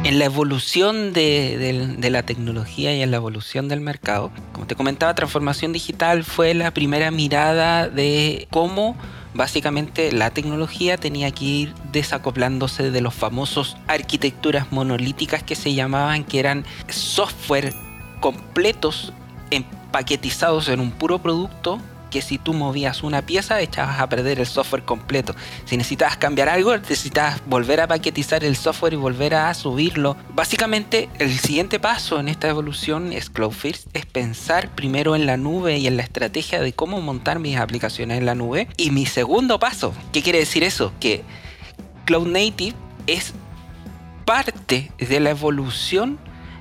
En 0.03 0.19
la 0.19 0.25
evolución 0.25 1.13
de, 1.13 1.97
la 2.11 2.25
tecnología 2.25 2.93
y 2.93 3.03
en 3.03 3.13
la 3.13 3.19
evolución 3.19 3.69
del 3.69 3.81
mercado, 3.81 4.33
como 4.53 4.67
te 4.67 4.75
comentaba, 4.75 5.15
transformación 5.15 5.73
digital 5.73 6.25
fue 6.25 6.55
la 6.55 6.73
primera 6.73 7.13
mirada 7.13 7.89
de 7.89 8.49
cómo 8.51 8.97
básicamente 9.33 10.11
la 10.11 10.31
tecnología 10.31 10.97
tenía 10.97 11.31
que 11.31 11.45
ir 11.45 11.75
desacoplándose 11.93 12.91
de 12.91 13.01
los 13.01 13.15
famosos 13.15 13.77
arquitecturas 13.87 14.73
monolíticas 14.73 15.45
que 15.45 15.55
se 15.55 15.73
llamaban, 15.73 16.25
que 16.25 16.41
eran 16.41 16.65
software 16.89 17.73
completos 18.19 19.13
empaquetizados 19.51 20.69
en 20.69 20.81
un 20.81 20.91
puro 20.91 21.21
producto 21.21 21.81
que 22.11 22.23
si 22.23 22.39
tú 22.39 22.53
movías 22.53 23.03
una 23.03 23.23
pieza 23.23 23.61
echabas 23.61 24.01
a 24.01 24.09
perder 24.09 24.41
el 24.41 24.47
software 24.47 24.85
completo. 24.85 25.35
Si 25.65 25.77
necesitabas 25.77 26.17
cambiar 26.17 26.49
algo, 26.49 26.77
necesitabas 26.77 27.41
volver 27.47 27.81
a 27.81 27.87
paquetizar 27.87 28.45
el 28.45 28.57
software 28.57 28.95
y 28.95 28.97
volver 28.97 29.35
a 29.35 29.53
subirlo. 29.55 30.17
Básicamente 30.35 31.09
el 31.19 31.37
siguiente 31.39 31.79
paso 31.81 32.21
en 32.21 32.29
esta 32.29 32.49
evolución 32.49 33.13
es 33.13 33.31
Cloud 33.31 33.53
First, 33.53 33.89
es 33.95 34.07
pensar 34.07 34.75
primero 34.75 35.17
en 35.17 35.27
la 35.27 35.37
nube 35.37 35.79
y 35.79 35.87
en 35.87 35.97
la 35.97 36.03
estrategia 36.03 36.61
de 36.61 36.73
cómo 36.73 37.01
montar 37.01 37.39
mis 37.39 37.57
aplicaciones 37.57 38.19
en 38.19 38.27
la 38.27 38.35
nube. 38.35 38.69
Y 38.77 38.91
mi 38.91 39.07
segundo 39.07 39.59
paso, 39.59 39.95
¿qué 40.13 40.23
quiere 40.23 40.39
decir 40.39 40.63
eso? 40.63 40.93
Que 41.01 41.25
Cloud 42.05 42.29
Native 42.29 42.75
es 43.07 43.33
parte 44.25 44.91
de 44.99 45.21
la 45.21 45.31
evolución 45.31 46.19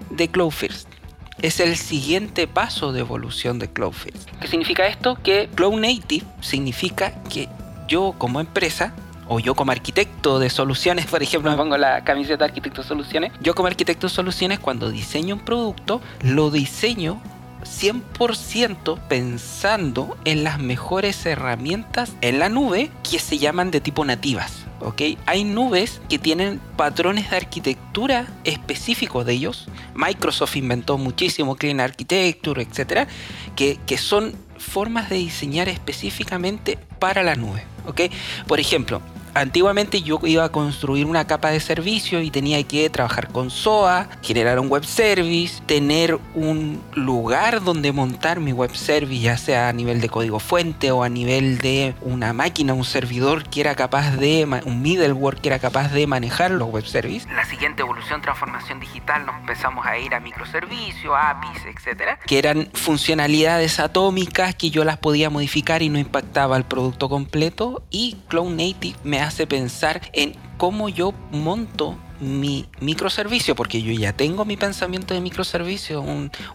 de 0.09 0.27
Cloud 0.29 0.51
First 0.51 0.94
es 1.41 1.59
el 1.59 1.75
siguiente 1.75 2.47
paso 2.47 2.91
de 2.91 3.01
evolución 3.01 3.59
de 3.59 3.69
CloudFirst. 3.69 4.29
¿Qué 4.39 4.47
significa 4.47 4.87
esto? 4.87 5.17
Que 5.21 5.49
Cloud 5.53 5.79
Native 5.79 6.25
significa 6.41 7.23
que 7.23 7.49
yo 7.87 8.15
como 8.17 8.39
empresa 8.39 8.93
o 9.27 9.39
yo 9.39 9.55
como 9.55 9.71
arquitecto 9.71 10.39
de 10.39 10.49
soluciones, 10.49 11.05
por 11.11 11.21
ejemplo, 11.23 11.51
me 11.51 11.57
pongo 11.57 11.77
la 11.77 12.03
camiseta 12.03 12.45
de 12.45 12.45
arquitecto 12.45 12.81
de 12.81 12.87
soluciones, 12.87 13.31
yo 13.41 13.55
como 13.55 13.67
arquitecto 13.67 14.07
de 14.07 14.13
soluciones 14.13 14.59
cuando 14.59 14.89
diseño 14.89 15.35
un 15.35 15.41
producto, 15.41 16.01
lo 16.21 16.51
diseño 16.51 17.21
100% 17.63 18.99
pensando 19.07 20.17
en 20.23 20.43
las 20.43 20.59
mejores 20.59 21.25
herramientas 21.25 22.13
en 22.21 22.39
la 22.39 22.49
nube 22.49 22.91
que 23.09 23.19
se 23.19 23.39
llaman 23.39 23.71
de 23.71 23.81
tipo 23.81 24.05
nativas. 24.05 24.64
¿Ok? 24.81 25.01
Hay 25.25 25.43
nubes 25.43 26.01
que 26.09 26.19
tienen 26.19 26.59
patrones 26.77 27.29
de 27.29 27.37
arquitectura 27.37 28.27
específicos 28.43 29.25
de 29.25 29.33
ellos. 29.33 29.67
Microsoft 29.95 30.55
inventó 30.57 30.97
muchísimo 30.97 31.55
Clean 31.55 31.79
Architecture, 31.79 32.61
etcétera, 32.61 33.07
que, 33.55 33.79
que 33.85 33.97
son 33.97 34.35
formas 34.57 35.09
de 35.09 35.17
diseñar 35.17 35.69
específicamente 35.69 36.77
para 36.99 37.23
la 37.23 37.35
nube. 37.35 37.63
¿ok? 37.87 38.01
Por 38.47 38.59
ejemplo, 38.59 39.01
antiguamente 39.35 40.01
yo 40.01 40.19
iba 40.23 40.45
a 40.45 40.49
construir 40.49 41.05
una 41.05 41.27
capa 41.27 41.51
de 41.51 41.59
servicio 41.59 42.21
y 42.21 42.31
tenía 42.31 42.63
que 42.63 42.89
trabajar 42.89 43.27
con 43.27 43.51
SOA, 43.51 44.07
generar 44.21 44.59
un 44.59 44.69
web 44.69 44.85
service, 44.85 45.61
tener 45.65 46.17
un 46.33 46.81
lugar 46.93 47.63
donde 47.63 47.91
montar 47.91 48.39
mi 48.39 48.53
web 48.53 48.75
service, 48.75 49.21
ya 49.21 49.37
sea 49.37 49.69
a 49.69 49.73
nivel 49.73 50.01
de 50.01 50.09
código 50.09 50.39
fuente 50.39 50.91
o 50.91 51.03
a 51.03 51.09
nivel 51.09 51.57
de 51.57 51.93
una 52.01 52.33
máquina, 52.33 52.73
un 52.73 52.85
servidor 52.85 53.43
que 53.49 53.61
era 53.61 53.75
capaz 53.75 54.11
de, 54.11 54.47
un 54.65 54.81
middleware 54.81 55.41
que 55.41 55.49
era 55.49 55.59
capaz 55.59 55.89
de 55.89 56.07
manejar 56.07 56.51
los 56.51 56.69
web 56.69 56.85
services. 56.85 57.29
La 57.33 57.45
siguiente 57.45 57.81
evolución, 57.81 58.21
transformación 58.21 58.79
digital, 58.79 59.25
nos 59.25 59.35
empezamos 59.35 59.85
a 59.85 59.97
ir 59.97 60.15
a 60.15 60.19
microservicios, 60.19 61.13
APIs, 61.15 61.65
etcétera, 61.65 62.19
que 62.25 62.39
eran 62.39 62.69
funcionalidades 62.73 63.79
atómicas 63.79 64.55
que 64.55 64.69
yo 64.69 64.85
las 64.85 64.97
podía 64.97 65.29
modificar 65.29 65.81
y 65.81 65.89
no 65.89 65.99
impactaba 65.99 66.55
el 66.55 66.63
producto 66.63 67.09
completo 67.09 67.83
y 67.89 68.17
Cloud 68.29 68.51
Native 68.51 68.95
me 69.03 69.24
hace 69.27 69.47
pensar 69.47 70.01
en 70.13 70.33
cómo 70.57 70.89
yo 70.89 71.13
monto 71.31 71.97
mi 72.19 72.65
microservicio, 72.79 73.55
porque 73.55 73.81
yo 73.81 73.91
ya 73.91 74.13
tengo 74.13 74.45
mi 74.45 74.55
pensamiento 74.55 75.13
de 75.13 75.21
microservicio, 75.21 76.03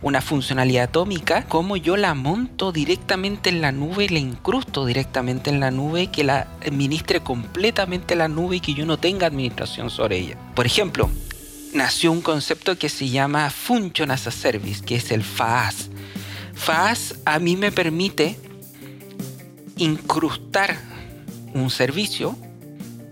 una 0.01 0.21
funcionalidad 0.21 0.85
atómica, 0.85 1.45
cómo 1.47 1.77
yo 1.77 1.97
la 1.97 2.15
monto 2.15 2.73
directamente 2.73 3.51
en 3.51 3.61
la 3.61 3.73
nube, 3.73 4.09
la 4.09 4.19
incrusto 4.19 4.87
directamente 4.87 5.51
en 5.51 5.61
la 5.61 5.71
nube, 5.71 6.07
que 6.07 6.25
la 6.25 6.49
administre 6.67 7.21
completamente 7.21 8.17
la 8.17 8.29
nube 8.29 8.57
y 8.57 8.61
que 8.61 8.75
yo 8.75 8.87
no 8.87 8.99
tenga 8.99 9.27
administración 9.27 9.91
sobre 9.91 10.19
ella. 10.19 10.37
Por 10.55 10.67
ejemplo, 10.67 11.11
nació 11.75 12.11
un 12.11 12.23
concepto 12.23 12.79
que 12.79 12.89
se 12.89 13.09
llama 13.09 13.51
Function 13.51 14.11
as 14.11 14.27
a 14.27 14.31
Service, 14.31 14.83
que 14.83 14.97
es 14.97 15.11
el 15.11 15.23
FAAS. 15.23 15.91
FAAS 16.55 17.17
a 17.25 17.39
mí 17.39 17.57
me 17.57 17.71
permite 17.71 18.39
incrustar 19.77 20.79
un 21.53 21.71
servicio 21.71 22.37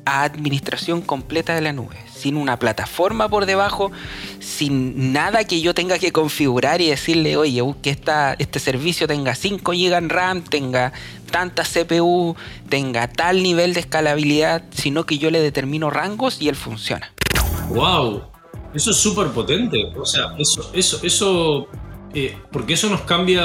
administración 0.09 1.03
completa 1.03 1.55
de 1.55 1.61
la 1.61 1.73
nube, 1.73 1.97
sin 2.12 2.37
una 2.37 2.59
plataforma 2.59 3.29
por 3.29 3.47
debajo, 3.47 3.93
sin 4.41 5.12
nada 5.12 5.45
que 5.45 5.61
yo 5.61 5.75
tenga 5.75 5.99
que 5.99 6.12
configurar 6.12 6.81
y 6.81 6.88
decirle, 6.88 7.37
oye, 7.37 7.62
que 7.83 7.91
esta, 7.91 8.35
este 8.38 8.59
servicio 8.59 9.07
tenga 9.07 9.35
5 9.35 9.73
GB 9.73 9.93
en 9.97 10.09
RAM, 10.09 10.43
tenga 10.43 10.93
tanta 11.31 11.62
CPU, 11.62 12.37
tenga 12.69 13.09
tal 13.09 13.43
nivel 13.43 13.75
de 13.75 13.81
escalabilidad, 13.81 14.65
sino 14.71 15.05
que 15.05 15.19
yo 15.19 15.31
le 15.31 15.41
determino 15.41 15.91
rangos 15.91 16.41
y 16.41 16.49
él 16.49 16.57
funciona. 16.57 17.12
¡Wow! 17.69 18.23
Eso 18.75 18.91
es 18.91 18.97
súper 18.97 19.29
potente. 19.29 19.93
O 19.97 20.05
sea, 20.05 20.35
eso, 20.38 20.71
eso, 20.73 21.00
eso, 21.03 21.69
eh, 22.15 22.37
porque 22.50 22.75
eso 22.75 22.88
nos 22.88 23.03
cambia. 23.03 23.45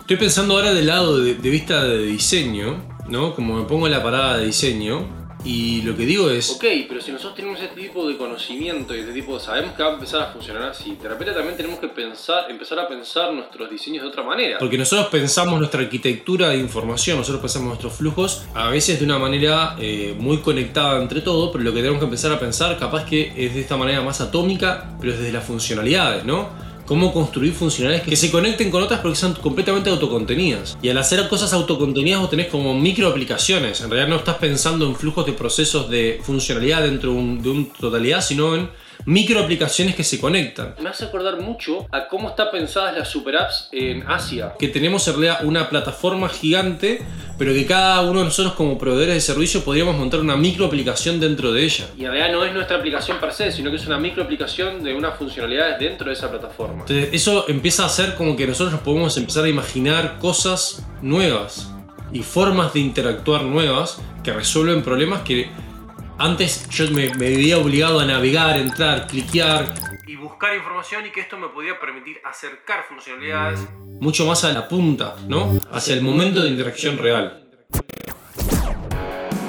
Estoy 0.00 0.16
pensando 0.16 0.54
ahora 0.54 0.72
del 0.72 0.86
lado 0.86 1.18
de, 1.18 1.34
de 1.34 1.50
vista 1.50 1.82
de 1.82 2.04
diseño, 2.06 2.84
¿no? 3.08 3.34
Como 3.34 3.56
me 3.56 3.64
pongo 3.64 3.86
en 3.86 3.92
la 3.92 4.02
parada 4.02 4.38
de 4.38 4.46
diseño 4.46 5.23
y 5.44 5.82
lo 5.82 5.94
que 5.94 6.06
digo 6.06 6.30
es, 6.30 6.50
ok, 6.50 6.64
pero 6.88 7.00
si 7.02 7.12
nosotros 7.12 7.34
tenemos 7.36 7.60
este 7.60 7.80
tipo 7.80 8.08
de 8.08 8.16
conocimiento 8.16 8.94
y 8.94 9.00
este 9.00 9.12
tipo, 9.12 9.38
sabemos 9.38 9.74
que 9.74 9.82
va 9.82 9.90
a 9.90 9.92
empezar 9.94 10.22
a 10.22 10.26
funcionar 10.32 10.62
así, 10.62 10.96
de 11.00 11.08
repente 11.08 11.34
también 11.34 11.56
tenemos 11.56 11.78
que 11.78 11.88
pensar, 11.88 12.50
empezar 12.50 12.78
a 12.78 12.88
pensar 12.88 13.32
nuestros 13.32 13.70
diseños 13.70 14.02
de 14.02 14.08
otra 14.08 14.22
manera. 14.22 14.58
Porque 14.58 14.78
nosotros 14.78 15.08
pensamos 15.08 15.58
nuestra 15.58 15.82
arquitectura 15.82 16.48
de 16.48 16.56
información, 16.56 17.18
nosotros 17.18 17.42
pensamos 17.42 17.68
nuestros 17.68 17.92
flujos, 17.92 18.44
a 18.54 18.70
veces 18.70 18.98
de 18.98 19.04
una 19.04 19.18
manera 19.18 19.76
eh, 19.78 20.14
muy 20.18 20.38
conectada 20.38 21.00
entre 21.00 21.20
todo, 21.20 21.52
pero 21.52 21.62
lo 21.62 21.72
que 21.72 21.80
tenemos 21.80 21.98
que 21.98 22.06
empezar 22.06 22.32
a 22.32 22.40
pensar 22.40 22.78
capaz 22.78 23.04
que 23.04 23.32
es 23.36 23.54
de 23.54 23.60
esta 23.60 23.76
manera 23.76 24.00
más 24.00 24.20
atómica, 24.20 24.96
pero 24.98 25.12
desde 25.12 25.30
las 25.30 25.44
funcionalidades, 25.44 26.24
¿no? 26.24 26.73
Cómo 26.86 27.12
construir 27.12 27.52
funcionalidades 27.52 28.08
que 28.08 28.16
se 28.16 28.30
conecten 28.30 28.70
con 28.70 28.82
otras 28.82 29.00
porque 29.00 29.16
son 29.16 29.34
completamente 29.34 29.90
autocontenidas. 29.90 30.76
Y 30.82 30.88
al 30.88 30.98
hacer 30.98 31.26
cosas 31.28 31.52
autocontenidas 31.52 32.20
vos 32.20 32.30
tenés 32.30 32.48
como 32.48 32.74
micro 32.78 33.08
aplicaciones. 33.08 33.80
En 33.80 33.90
realidad 33.90 34.08
no 34.08 34.16
estás 34.16 34.36
pensando 34.36 34.86
en 34.86 34.96
flujos 34.96 35.26
de 35.26 35.32
procesos 35.32 35.88
de 35.88 36.20
funcionalidad 36.22 36.82
dentro 36.82 37.12
de, 37.12 37.18
un, 37.18 37.42
de 37.42 37.50
una 37.50 37.66
totalidad, 37.78 38.20
sino 38.20 38.54
en 38.54 38.68
micro 39.06 39.40
aplicaciones 39.40 39.94
que 39.94 40.04
se 40.04 40.20
conectan. 40.20 40.74
Me 40.80 40.88
hace 40.88 41.04
acordar 41.04 41.40
mucho 41.40 41.86
a 41.90 42.08
cómo 42.08 42.30
están 42.30 42.48
pensadas 42.50 42.96
las 42.96 43.08
super 43.08 43.36
apps 43.36 43.68
en 43.72 44.04
Asia. 44.08 44.54
Que 44.58 44.68
tenemos 44.68 45.06
en 45.08 45.14
realidad 45.14 45.44
una 45.44 45.68
plataforma 45.68 46.28
gigante, 46.28 47.02
pero 47.38 47.52
que 47.52 47.66
cada 47.66 48.00
uno 48.02 48.20
de 48.20 48.26
nosotros 48.26 48.54
como 48.54 48.78
proveedores 48.78 49.14
de 49.14 49.20
servicio 49.20 49.64
podríamos 49.64 49.96
montar 49.96 50.20
una 50.20 50.36
micro 50.36 50.66
aplicación 50.66 51.20
dentro 51.20 51.52
de 51.52 51.64
ella. 51.64 51.86
Y 51.96 52.04
en 52.04 52.12
realidad 52.12 52.32
no 52.32 52.44
es 52.44 52.52
nuestra 52.52 52.78
aplicación 52.78 53.18
per 53.18 53.32
se, 53.32 53.52
sino 53.52 53.70
que 53.70 53.76
es 53.76 53.86
una 53.86 53.98
micro 53.98 54.22
aplicación 54.22 54.82
de 54.82 54.94
unas 54.94 55.18
funcionalidades 55.18 55.78
dentro 55.78 56.06
de 56.06 56.14
esa 56.14 56.30
plataforma. 56.30 56.80
Entonces 56.80 57.08
eso 57.12 57.46
empieza 57.48 57.84
a 57.84 57.86
hacer 57.86 58.14
como 58.14 58.36
que 58.36 58.46
nosotros 58.46 58.72
nos 58.72 58.82
podemos 58.82 59.16
empezar 59.16 59.44
a 59.44 59.48
imaginar 59.48 60.18
cosas 60.18 60.84
nuevas 61.02 61.70
y 62.12 62.22
formas 62.22 62.72
de 62.72 62.80
interactuar 62.80 63.42
nuevas 63.42 63.98
que 64.22 64.32
resuelven 64.32 64.82
problemas 64.82 65.22
que 65.22 65.50
antes 66.18 66.68
yo 66.68 66.90
me, 66.90 67.08
veía 67.08 67.58
obligado 67.58 68.00
a 68.00 68.04
navegar, 68.04 68.58
entrar, 68.58 69.06
cliquear 69.06 69.74
y 70.06 70.16
buscar 70.16 70.54
información 70.54 71.06
y 71.06 71.10
que 71.10 71.20
esto 71.20 71.36
me 71.36 71.48
podía 71.48 71.78
permitir 71.80 72.18
acercar 72.24 72.84
funcionalidades 72.88 73.60
mucho 74.00 74.26
más 74.26 74.44
a 74.44 74.52
la 74.52 74.68
punta, 74.68 75.16
¿no? 75.26 75.58
Hacia 75.72 75.94
el 75.94 76.02
momento 76.02 76.42
de 76.42 76.50
interacción 76.50 76.98
real. 76.98 77.48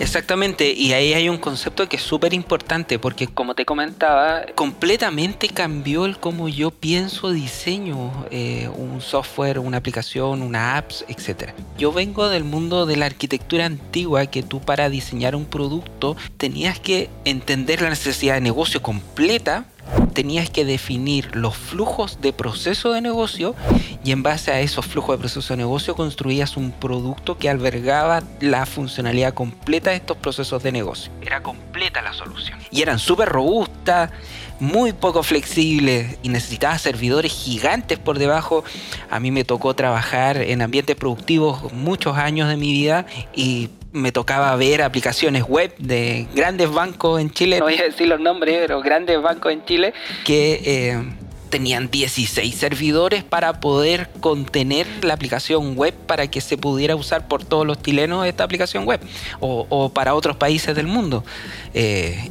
Exactamente, 0.05 0.71
y 0.71 0.93
ahí 0.93 1.13
hay 1.13 1.29
un 1.29 1.39
concepto 1.39 1.89
que 1.89 1.95
es 1.95 2.03
súper 2.03 2.35
importante 2.35 3.00
porque 3.00 3.25
como 3.25 3.55
te 3.55 3.65
comentaba, 3.65 4.45
completamente 4.53 5.50
cambió 5.50 6.05
el 6.05 6.19
cómo 6.19 6.47
yo 6.47 6.69
pienso, 6.69 7.31
diseño 7.31 8.12
eh, 8.29 8.69
un 8.77 9.01
software, 9.01 9.57
una 9.57 9.77
aplicación, 9.77 10.43
una 10.43 10.77
apps, 10.77 11.05
etc. 11.07 11.53
Yo 11.79 11.91
vengo 11.91 12.29
del 12.29 12.43
mundo 12.43 12.85
de 12.85 12.97
la 12.97 13.07
arquitectura 13.07 13.65
antigua 13.65 14.27
que 14.27 14.43
tú 14.43 14.62
para 14.62 14.89
diseñar 14.89 15.35
un 15.35 15.45
producto 15.45 16.15
tenías 16.38 16.79
que 16.79 17.09
entender 17.25 17.81
la 17.81 17.89
necesidad 17.89 18.35
de 18.35 18.41
negocio 18.41 18.83
completa 18.83 19.65
tenías 20.13 20.50
que 20.50 20.65
definir 20.65 21.36
los 21.36 21.56
flujos 21.56 22.20
de 22.22 22.34
proceso 22.34 22.94
de 22.94 23.01
negocio 23.01 23.56
y 24.04 24.12
en 24.12 24.24
base 24.24 24.51
a 24.51 24.62
esos 24.62 24.86
flujos 24.86 25.18
de 25.18 25.20
proceso 25.20 25.54
de 25.54 25.58
negocio 25.58 25.96
construías 25.96 26.58
un 26.58 26.72
producto 26.72 27.38
que 27.38 27.50
albergaba 27.50 28.24
la 28.39 28.65
funcionalidad 28.65 29.34
completa 29.34 29.89
de 29.92 29.98
estos 29.98 30.18
procesos 30.18 30.63
de 30.63 30.72
negocio. 30.72 31.12
Era 31.22 31.44
completa 31.44 32.01
la 32.01 32.13
solución. 32.13 32.58
Y 32.72 32.82
eran 32.82 33.00
súper 33.00 33.30
robustas, 33.30 34.12
muy 34.60 34.94
poco 34.94 35.22
flexibles 35.22 36.18
y 36.24 36.30
necesitabas 36.30 36.82
servidores 36.82 37.32
gigantes 37.32 38.00
por 38.00 38.18
debajo. 38.18 38.63
A 39.10 39.20
mí 39.20 39.32
me 39.32 39.44
tocó 39.44 39.74
trabajar 39.74 40.38
en 40.38 40.62
ambientes 40.62 40.96
productivos 40.96 41.74
muchos 41.74 42.18
años 42.18 42.48
de 42.48 42.58
mi 42.58 42.72
vida 42.72 43.06
y 43.34 43.70
me 43.95 44.11
tocaba 44.11 44.55
ver 44.55 44.81
aplicaciones 44.81 45.43
web 45.43 45.73
de 45.77 46.27
grandes 46.35 46.69
bancos 46.69 47.21
en 47.21 47.31
Chile, 47.31 47.59
no 47.59 47.65
voy 47.65 47.77
a 47.77 47.83
decir 47.83 48.07
los 48.07 48.19
nombres, 48.19 48.57
pero 48.61 48.81
grandes 48.81 49.21
bancos 49.21 49.53
en 49.53 49.63
Chile, 49.65 49.93
que 50.25 50.61
eh, 50.65 51.03
tenían 51.49 51.89
16 51.89 52.53
servidores 52.53 53.23
para 53.23 53.61
poder 53.61 54.09
contener 54.19 54.85
la 55.03 55.13
aplicación 55.13 55.75
web 55.77 55.93
para 55.93 56.27
que 56.27 56.41
se 56.41 56.57
pudiera 56.57 56.95
usar 56.95 57.27
por 57.27 57.45
todos 57.45 57.65
los 57.65 57.81
chilenos 57.81 58.25
esta 58.25 58.43
aplicación 58.43 58.85
web 58.85 58.99
o, 59.39 59.89
para 59.89 60.13
otros 60.15 60.35
países 60.35 60.75
del 60.75 60.87
mundo. 60.87 61.23
Eh, 61.73 62.29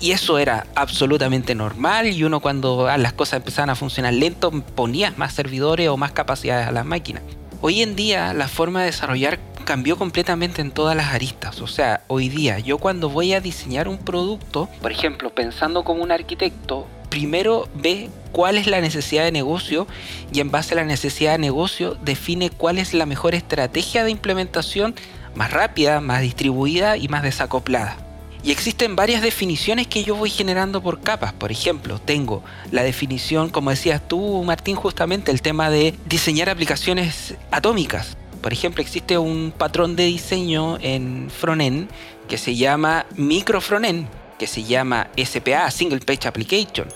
y 0.00 0.12
eso 0.12 0.38
era 0.38 0.66
absolutamente 0.76 1.54
normal 1.54 2.06
y 2.06 2.24
uno 2.24 2.40
cuando 2.40 2.88
las 2.96 3.12
cosas 3.12 3.38
empezaban 3.38 3.70
a 3.70 3.74
funcionar 3.74 4.14
lento 4.14 4.50
ponía 4.50 5.12
más 5.16 5.34
servidores 5.34 5.88
o 5.88 5.96
más 5.96 6.12
capacidades 6.12 6.68
a 6.68 6.72
las 6.72 6.86
máquinas. 6.86 7.22
Hoy 7.60 7.82
en 7.82 7.96
día 7.96 8.32
la 8.32 8.48
forma 8.48 8.80
de 8.80 8.86
desarrollar 8.86 9.38
cambió 9.70 9.96
completamente 9.96 10.62
en 10.62 10.72
todas 10.72 10.96
las 10.96 11.14
aristas. 11.14 11.60
O 11.60 11.68
sea, 11.68 12.02
hoy 12.08 12.28
día 12.28 12.58
yo 12.58 12.78
cuando 12.78 13.08
voy 13.08 13.34
a 13.34 13.40
diseñar 13.40 13.86
un 13.86 13.98
producto, 13.98 14.68
por 14.82 14.90
ejemplo, 14.90 15.32
pensando 15.32 15.84
como 15.84 16.02
un 16.02 16.10
arquitecto, 16.10 16.88
primero 17.08 17.68
ve 17.76 18.10
cuál 18.32 18.58
es 18.58 18.66
la 18.66 18.80
necesidad 18.80 19.22
de 19.22 19.30
negocio 19.30 19.86
y 20.32 20.40
en 20.40 20.50
base 20.50 20.74
a 20.74 20.78
la 20.78 20.84
necesidad 20.84 21.30
de 21.30 21.38
negocio 21.38 21.96
define 22.02 22.50
cuál 22.50 22.78
es 22.78 22.94
la 22.94 23.06
mejor 23.06 23.36
estrategia 23.36 24.02
de 24.02 24.10
implementación 24.10 24.96
más 25.36 25.52
rápida, 25.52 26.00
más 26.00 26.20
distribuida 26.20 26.96
y 26.96 27.06
más 27.06 27.22
desacoplada. 27.22 27.96
Y 28.42 28.50
existen 28.50 28.96
varias 28.96 29.22
definiciones 29.22 29.86
que 29.86 30.02
yo 30.02 30.16
voy 30.16 30.30
generando 30.30 30.82
por 30.82 31.00
capas. 31.00 31.32
Por 31.32 31.52
ejemplo, 31.52 32.00
tengo 32.00 32.42
la 32.72 32.82
definición, 32.82 33.50
como 33.50 33.70
decías 33.70 34.02
tú, 34.08 34.42
Martín, 34.42 34.74
justamente 34.74 35.30
el 35.30 35.42
tema 35.42 35.70
de 35.70 35.94
diseñar 36.06 36.50
aplicaciones 36.50 37.36
atómicas. 37.52 38.16
Por 38.42 38.52
ejemplo, 38.52 38.82
existe 38.82 39.18
un 39.18 39.52
patrón 39.56 39.96
de 39.96 40.04
diseño 40.04 40.78
en 40.80 41.30
frontend 41.30 41.88
que 42.28 42.38
se 42.38 42.56
llama 42.56 43.06
microfrontend, 43.16 44.08
que 44.38 44.46
se 44.46 44.64
llama 44.64 45.08
SPA, 45.22 45.70
Single 45.70 46.00
Page 46.00 46.26
Application. 46.26 46.88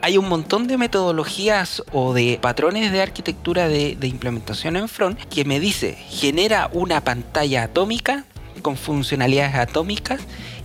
Hay 0.00 0.16
un 0.16 0.28
montón 0.28 0.66
de 0.66 0.78
metodologías 0.78 1.82
o 1.92 2.14
de 2.14 2.38
patrones 2.40 2.92
de 2.92 3.02
arquitectura 3.02 3.68
de, 3.68 3.96
de 3.96 4.06
implementación 4.06 4.76
en 4.76 4.88
front 4.88 5.18
que 5.24 5.44
me 5.44 5.60
dice, 5.60 5.94
genera 6.08 6.70
una 6.72 7.02
pantalla 7.02 7.64
atómica 7.64 8.24
con 8.62 8.76
funcionalidades 8.76 9.56
atómicas 9.56 10.20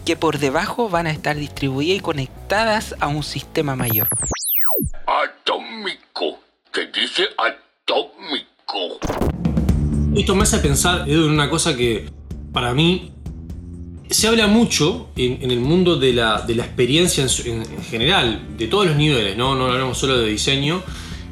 que 0.06 0.16
por 0.16 0.38
debajo 0.38 0.90
van 0.90 1.08
a 1.08 1.12
estar 1.12 1.36
distribuidas 1.36 1.98
y 1.98 2.02
conectadas 2.02 2.96
a 3.00 3.08
un 3.08 3.24
sistema 3.24 3.76
mayor. 3.76 4.08
Atómico. 5.08 6.40
¿Qué 6.72 6.88
dice 6.88 7.28
atómico? 7.38 9.00
Esto 10.16 10.36
me 10.36 10.44
hace 10.44 10.60
pensar, 10.60 11.10
Edu, 11.10 11.26
en 11.26 11.32
una 11.32 11.50
cosa 11.50 11.76
que 11.76 12.06
para 12.52 12.74
mí 12.76 13.12
se 14.12 14.28
habla 14.28 14.46
mucho 14.46 15.10
en, 15.16 15.50
el 15.50 15.60
mundo 15.60 15.96
de 15.96 16.14
la, 16.14 16.42
de 16.42 16.54
la 16.54 16.66
experiencia 16.66 17.26
en, 17.46 17.84
general, 17.84 18.46
de 18.56 18.68
todos 18.68 18.86
los 18.86 18.96
niveles, 18.96 19.36
¿no? 19.36 19.56
no 19.56 19.66
hablamos 19.66 19.98
solo 19.98 20.20
de 20.20 20.30
diseño, 20.30 20.84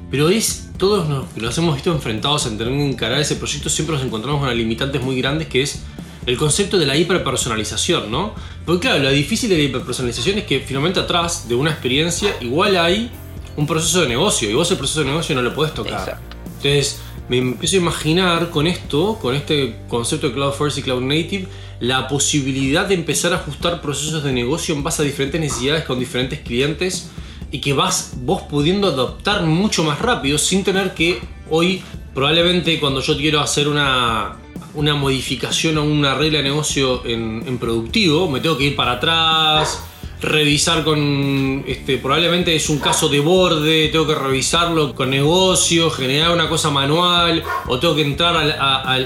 pero 0.10 0.30
es 0.30 0.72
todos 0.78 1.08
los 1.08 1.28
que 1.28 1.42
nos 1.42 1.56
hemos 1.60 1.76
visto 1.76 1.92
enfrentados 1.92 2.48
en 2.48 2.58
tener 2.58 2.74
que 2.74 2.90
encarar 2.90 3.20
ese 3.20 3.36
proyecto, 3.36 3.70
siempre 3.70 3.96
nos 3.96 4.04
encontramos 4.04 4.42
con 4.42 4.58
limitantes 4.58 5.00
muy 5.04 5.16
grandes 5.22 5.48
que 5.48 5.62
es 5.62 5.84
el 6.26 6.36
concepto 6.38 6.80
de 6.80 6.88
la 6.88 6.98
hiperpersonalización, 6.98 8.10
¿no? 8.10 8.34
Porque 8.66 8.88
claro, 8.88 9.04
lo 9.04 9.12
difícil 9.12 9.50
de 9.50 9.58
la 9.58 9.64
hiperpersonalización 9.64 10.40
es 10.40 10.46
que 10.46 10.60
finalmente 10.60 11.00
atrás 11.00 11.48
de 11.48 11.54
una 11.54 11.70
experiencia 11.70 12.36
igual 12.42 12.78
hay 12.78 13.12
un 13.58 13.68
proceso 13.68 14.02
de 14.02 14.08
negocio 14.08 14.50
y 14.50 14.54
vos 14.56 14.72
el 14.72 14.78
proceso 14.78 15.02
de 15.02 15.08
negocio 15.08 15.36
no 15.36 15.44
lo 15.44 15.54
podés 15.54 15.74
tocar. 15.76 16.00
Exacto. 16.00 16.38
Entonces 16.58 17.00
me 17.32 17.38
empiezo 17.38 17.78
a 17.78 17.80
imaginar 17.80 18.50
con 18.50 18.68
esto, 18.68 19.18
con 19.22 19.34
este 19.36 19.78
concepto 19.88 20.28
de 20.28 20.34
Cloud 20.34 20.52
First 20.52 20.80
y 20.80 20.82
Cloud 20.82 21.02
Native, 21.02 21.48
la 21.80 22.10
posibilidad 22.10 22.86
de 22.86 22.96
empezar 22.96 23.32
a 23.32 23.38
ajustar 23.38 23.82
procesos 23.82 24.22
de 24.26 24.34
negocio 24.34 24.76
en 24.76 24.84
base 24.84 25.02
a 25.02 25.06
diferentes 25.06 25.40
necesidades 25.40 25.86
con 25.86 25.98
diferentes 25.98 26.40
clientes 26.40 27.10
y 27.50 27.62
que 27.62 27.72
vas 27.72 28.16
vos 28.18 28.42
pudiendo 28.42 28.90
adaptar 28.90 29.44
mucho 29.44 29.82
más 29.86 30.00
rápido 30.00 30.38
sin 30.38 30.66
tener 30.66 30.94
que 30.94 31.22
hoy 31.50 31.82
probablemente 32.14 32.78
cuando 32.82 33.00
yo 33.00 33.16
quiero 33.16 33.40
hacer 33.40 33.70
una, 33.70 34.36
una 34.74 34.96
modificación 34.96 35.78
a 35.78 35.82
una 35.84 36.16
regla 36.16 36.40
de 36.40 36.44
negocio 36.44 37.06
en, 37.06 37.46
en 37.48 37.58
productivo, 37.60 38.30
me 38.30 38.42
tengo 38.42 38.58
que 38.58 38.66
ir 38.66 38.76
para 38.76 38.92
atrás, 38.94 39.82
revisar 40.22 40.84
con, 40.84 41.64
este, 41.68 41.98
probablemente 41.98 42.56
es 42.56 42.70
un 42.70 42.80
caso 42.80 43.10
de 43.10 43.20
borde, 43.20 43.90
tengo 43.90 44.08
que 44.08 44.16
revisarlo 44.16 44.94
con 44.94 45.10
negocio, 45.10 45.90
generar 45.90 46.32
una 46.32 46.48
cosa 46.48 46.70
manual, 46.70 47.44
o 47.68 47.80
tengo 47.80 47.96
que 47.96 48.04
entrar 48.04 48.36
al, 48.36 48.52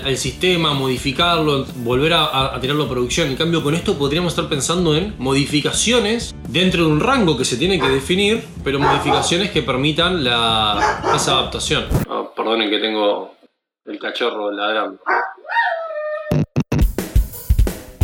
al, 0.06 0.18
sistema, 0.18 0.74
modificarlo, 0.74 1.66
volver 1.78 2.14
a, 2.14 2.56
a, 2.56 2.60
tirarlo 2.60 2.84
a 2.84 2.90
producción. 2.90 3.30
En 3.30 3.36
cambio, 3.36 3.64
con 3.64 3.76
esto 3.76 3.98
podríamos 3.98 4.34
estar 4.34 4.50
pensando 4.50 4.96
en 4.96 5.16
modificaciones 5.18 6.36
dentro 6.50 6.86
de 6.86 6.92
un 6.92 7.00
rango 7.00 7.38
que 7.38 7.46
se 7.46 7.58
tiene 7.58 7.80
que 7.80 7.88
definir, 7.88 8.44
pero 8.64 8.80
modificaciones 8.80 9.52
que 9.52 9.62
permitan 9.62 10.24
la, 10.24 11.02
esa 11.16 11.40
adaptación. 11.40 11.86
Oh, 12.10 12.34
perdonen 12.36 12.70
que 12.70 12.80
tengo 12.80 13.36
el 13.86 14.00
cachorro 14.00 14.52
ladrando. 14.52 15.00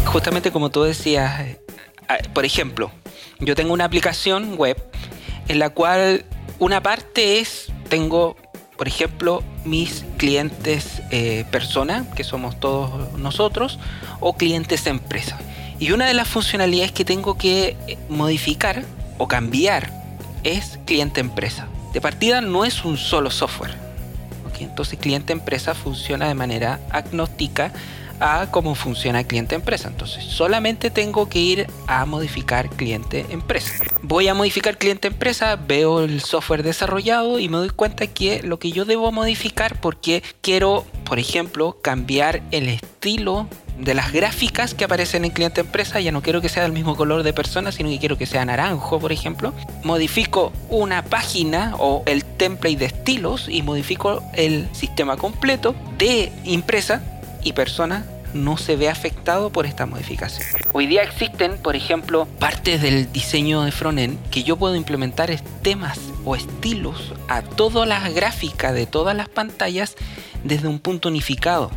Justamente 0.05 0.51
como 0.51 0.69
tú 0.69 0.83
decías, 0.83 1.57
por 2.33 2.45
ejemplo, 2.45 2.91
yo 3.39 3.55
tengo 3.55 3.73
una 3.73 3.85
aplicación 3.85 4.55
web 4.55 4.77
en 5.47 5.59
la 5.59 5.69
cual 5.69 6.25
una 6.59 6.81
parte 6.81 7.39
es, 7.39 7.71
tengo, 7.89 8.35
por 8.77 8.87
ejemplo, 8.87 9.43
mis 9.65 10.05
clientes 10.17 11.01
eh, 11.11 11.45
persona, 11.51 12.05
que 12.15 12.23
somos 12.23 12.59
todos 12.59 13.17
nosotros, 13.17 13.79
o 14.19 14.33
clientes 14.33 14.85
empresa. 14.87 15.39
Y 15.79 15.91
una 15.91 16.05
de 16.05 16.13
las 16.13 16.27
funcionalidades 16.27 16.91
que 16.91 17.05
tengo 17.05 17.37
que 17.37 17.75
eh, 17.87 17.97
modificar 18.09 18.83
o 19.17 19.27
cambiar 19.27 19.91
es 20.43 20.79
cliente 20.85 21.19
empresa. 21.19 21.67
De 21.93 22.01
partida 22.01 22.41
no 22.41 22.65
es 22.65 22.85
un 22.85 22.97
solo 22.97 23.31
software. 23.31 23.91
Entonces 24.63 24.99
cliente 24.99 25.33
empresa 25.33 25.73
funciona 25.73 26.27
de 26.27 26.33
manera 26.33 26.79
agnóstica 26.91 27.71
a 28.21 28.49
cómo 28.51 28.75
funciona 28.75 29.23
cliente 29.25 29.55
empresa. 29.55 29.89
Entonces, 29.89 30.23
solamente 30.23 30.89
tengo 30.89 31.27
que 31.27 31.39
ir 31.39 31.67
a 31.87 32.05
modificar 32.05 32.69
cliente 32.69 33.25
empresa. 33.29 33.83
Voy 34.03 34.27
a 34.27 34.33
modificar 34.33 34.77
cliente 34.77 35.07
empresa, 35.07 35.55
veo 35.55 36.03
el 36.03 36.21
software 36.21 36.63
desarrollado 36.63 37.39
y 37.39 37.49
me 37.49 37.57
doy 37.57 37.69
cuenta 37.69 38.07
que 38.07 38.41
lo 38.43 38.59
que 38.59 38.71
yo 38.71 38.85
debo 38.85 39.11
modificar 39.11 39.79
porque 39.81 40.23
quiero, 40.41 40.85
por 41.03 41.19
ejemplo, 41.19 41.77
cambiar 41.81 42.41
el 42.51 42.69
estilo 42.69 43.47
de 43.79 43.95
las 43.95 44.11
gráficas 44.11 44.75
que 44.75 44.83
aparecen 44.83 45.25
en 45.25 45.31
cliente 45.31 45.61
empresa, 45.61 45.99
ya 45.99 46.11
no 46.11 46.21
quiero 46.21 46.41
que 46.41 46.49
sea 46.49 46.63
del 46.63 46.71
mismo 46.71 46.95
color 46.95 47.23
de 47.23 47.33
persona, 47.33 47.71
sino 47.71 47.89
que 47.89 47.97
quiero 47.97 48.17
que 48.17 48.27
sea 48.27 48.45
naranjo, 48.45 48.99
por 48.99 49.11
ejemplo. 49.11 49.53
Modifico 49.83 50.53
una 50.69 51.03
página 51.03 51.73
o 51.79 52.03
el 52.05 52.23
template 52.23 52.77
de 52.77 52.85
estilos 52.85 53.47
y 53.49 53.63
modifico 53.63 54.21
el 54.33 54.69
sistema 54.73 55.17
completo 55.17 55.73
de 55.97 56.31
empresa 56.45 57.01
y 57.43 57.53
persona 57.53 58.05
no 58.33 58.57
se 58.57 58.75
ve 58.75 58.89
afectado 58.89 59.51
por 59.51 59.65
esta 59.65 59.85
modificación. 59.85 60.47
Hoy 60.73 60.87
día 60.87 61.03
existen, 61.03 61.57
por 61.57 61.75
ejemplo, 61.75 62.27
partes 62.39 62.81
del 62.81 63.11
diseño 63.11 63.63
de 63.63 63.71
frontend 63.71 64.17
que 64.29 64.43
yo 64.43 64.55
puedo 64.57 64.75
implementar 64.75 65.31
temas 65.61 65.99
o 66.25 66.35
estilos 66.35 67.13
a 67.27 67.41
todas 67.41 67.87
las 67.87 68.13
gráficas 68.13 68.73
de 68.73 68.85
todas 68.85 69.15
las 69.15 69.29
pantallas 69.29 69.95
desde 70.43 70.67
un 70.67 70.79
punto 70.79 71.09
unificado. 71.09 71.71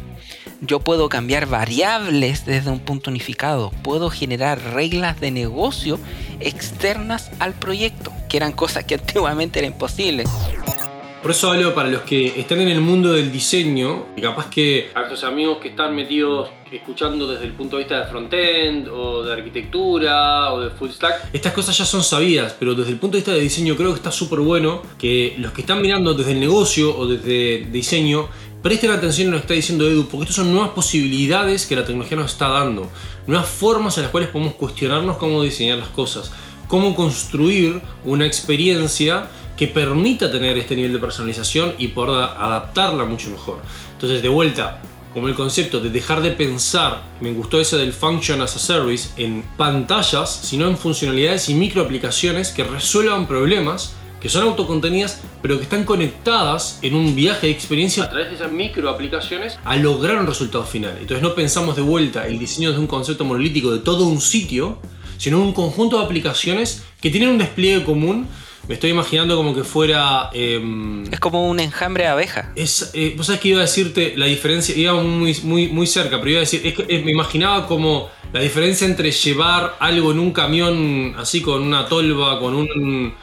Yo 0.61 0.81
puedo 0.81 1.09
cambiar 1.09 1.47
variables 1.47 2.47
desde 2.47 2.71
un 2.71 2.79
punto 2.79 3.11
unificado. 3.11 3.71
Puedo 3.83 4.09
generar 4.09 4.59
reglas 4.73 5.21
de 5.21 5.31
negocio 5.31 5.99
externas 6.41 7.31
al 7.39 7.53
proyecto, 7.53 8.13
que 8.29 8.37
eran 8.39 8.53
cosas 8.53 8.85
que 8.85 8.95
antiguamente 9.01 9.59
eran 9.59 9.73
imposibles. 9.73 10.29
Por 11.25 11.31
eso 11.31 11.51
hablo 11.51 11.75
para 11.75 11.89
los 11.89 12.03
que 12.03 12.39
están 12.39 12.61
en 12.61 12.69
el 12.69 12.83
mundo 12.83 13.15
del 13.15 13.33
diseño, 13.33 14.09
y 14.15 14.21
capaz 14.21 14.51
que 14.51 14.91
a 14.95 15.05
estos 15.05 15.25
amigos 15.25 15.57
que 15.57 15.69
están 15.69 15.97
metidos 15.97 16.51
escuchando 16.71 17.27
desde 17.27 17.47
el 17.47 17.53
punto 17.53 17.79
de 17.79 17.85
vista 17.85 18.01
de 18.01 18.11
frontend 18.11 18.89
o 18.89 19.23
de 19.23 19.33
arquitectura 19.33 20.53
o 20.53 20.61
de 20.61 20.69
full 20.69 20.91
stack, 20.91 21.31
estas 21.33 21.55
cosas 21.55 21.79
ya 21.79 21.87
son 21.87 22.03
sabidas, 22.03 22.55
pero 22.59 22.75
desde 22.75 22.91
el 22.91 22.99
punto 22.99 23.17
de 23.17 23.21
vista 23.21 23.33
de 23.33 23.41
diseño 23.41 23.75
creo 23.75 23.93
que 23.93 23.97
está 23.97 24.13
súper 24.13 24.41
bueno 24.41 24.83
que 24.99 25.35
los 25.39 25.53
que 25.53 25.63
están 25.63 25.81
mirando 25.81 26.13
desde 26.13 26.33
el 26.33 26.41
negocio 26.41 26.95
o 26.95 27.07
desde 27.07 27.71
diseño 27.73 28.29
presten 28.63 28.91
atención 28.91 29.29
a 29.29 29.31
lo 29.31 29.37
que 29.39 29.45
está 29.45 29.55
diciendo 29.55 29.89
Edu, 29.89 30.07
porque 30.09 30.25
estas 30.25 30.37
son 30.37 30.53
nuevas 30.53 30.73
posibilidades 30.73 31.65
que 31.65 31.75
la 31.75 31.87
tecnología 31.87 32.19
nos 32.19 32.33
está 32.33 32.49
dando, 32.49 32.91
nuevas 33.27 33.49
formas 33.49 33.97
en 33.97 34.03
las 34.03 34.11
cuales 34.11 34.29
podemos 34.29 34.57
cuestionarnos 34.57 35.17
cómo 35.17 35.43
diseñar 35.43 35.79
las 35.79 35.89
cosas, 35.89 36.31
cómo 36.69 36.95
construir 36.95 37.81
una 38.05 38.27
experiencia 38.27 39.31
que 39.57 39.69
permita 39.69 40.31
tener 40.31 40.59
este 40.59 40.77
nivel 40.77 40.93
de 40.93 40.99
personalización 40.99 41.75
y 41.79 41.89
poder 41.89 42.31
adaptarla 42.37 43.05
mucho 43.05 43.31
mejor. 43.31 43.61
Entonces, 43.93 44.23
de 44.23 44.29
vuelta, 44.29 44.81
como 45.13 45.29
el 45.29 45.35
concepto 45.35 45.79
de 45.81 45.91
dejar 45.91 46.23
de 46.23 46.33
pensar, 46.33 47.03
me 47.21 47.33
gustó 47.33 47.61
ese 47.61 47.77
del 47.77 47.93
Function 47.93 48.43
as 48.43 48.57
a 48.57 48.59
Service, 48.59 49.11
en 49.17 49.45
pantallas, 49.57 50.41
sino 50.43 50.67
en 50.67 50.77
funcionalidades 50.77 51.49
y 51.49 51.55
microaplicaciones 51.55 52.51
que 52.51 52.65
resuelvan 52.65 53.29
problemas 53.29 53.95
que 54.25 54.31
son 54.31 54.45
autocontenidas, 54.45 55.21
pero 55.43 55.59
que 55.59 55.65
están 55.65 55.85
conectadas 55.85 56.79
en 56.81 56.95
un 56.95 57.15
viaje 57.15 57.47
de 57.47 57.53
experiencia 57.53 58.05
a 58.05 58.09
través 58.09 58.31
de 58.31 58.37
esas 58.37 58.51
microaplicaciones 58.51 59.59
a 59.63 59.77
lograr 59.77 60.17
un 60.17 60.27
resultado 60.27 60.65
final. 60.65 60.97
Entonces 60.99 61.23
no 61.23 61.35
pensamos 61.35 61.77
de 61.77 61.83
vuelta 61.83 62.27
el 62.27 62.39
diseño 62.39 62.73
de 62.73 62.79
un 62.79 62.87
concepto 62.87 63.27
monolítico 63.27 63.71
de 63.71 63.81
todo 63.81 64.07
un 64.07 64.23
sitio, 64.23 64.79
sino 65.19 65.41
un 65.41 65.53
conjunto 65.53 65.99
de 65.99 66.07
aplicaciones 66.07 66.85
que 67.03 67.11
tienen 67.11 67.29
un 67.29 67.39
despliegue 67.39 67.85
común 67.85 68.27
me 68.69 68.75
estoy 68.75 68.91
imaginando 68.91 69.37
como 69.37 69.55
que 69.55 69.65
fuera. 69.65 70.31
Em, 70.33 71.05
es 71.13 71.21
como 71.21 71.49
un 71.49 71.61
enjambre 71.61 72.05
de 72.05 72.11
abeja. 72.11 72.53
Es, 72.57 72.91
eh, 72.95 73.15
Vos 73.17 73.27
sabés 73.27 73.41
que 73.41 73.49
iba 73.49 73.59
a 73.59 73.63
decirte 73.63 74.15
la 74.17 74.27
diferencia, 74.27 74.75
iba 74.77 74.95
muy, 74.95 75.37
muy, 75.43 75.69
muy 75.69 75.87
cerca, 75.87 76.19
pero 76.19 76.31
iba 76.31 76.39
a 76.39 76.41
decir, 76.41 76.63
es 76.65 76.75
que, 76.75 77.03
me 77.05 77.11
imaginaba 77.11 77.67
como 77.67 78.09
la 78.33 78.41
diferencia 78.41 78.87
entre 78.87 79.11
llevar 79.11 79.77
algo 79.79 80.13
en 80.13 80.19
un 80.19 80.33
camión 80.33 81.15
así 81.19 81.41
con 81.41 81.63
una 81.63 81.87
tolva, 81.87 82.41
con 82.41 82.55
un 82.55 83.15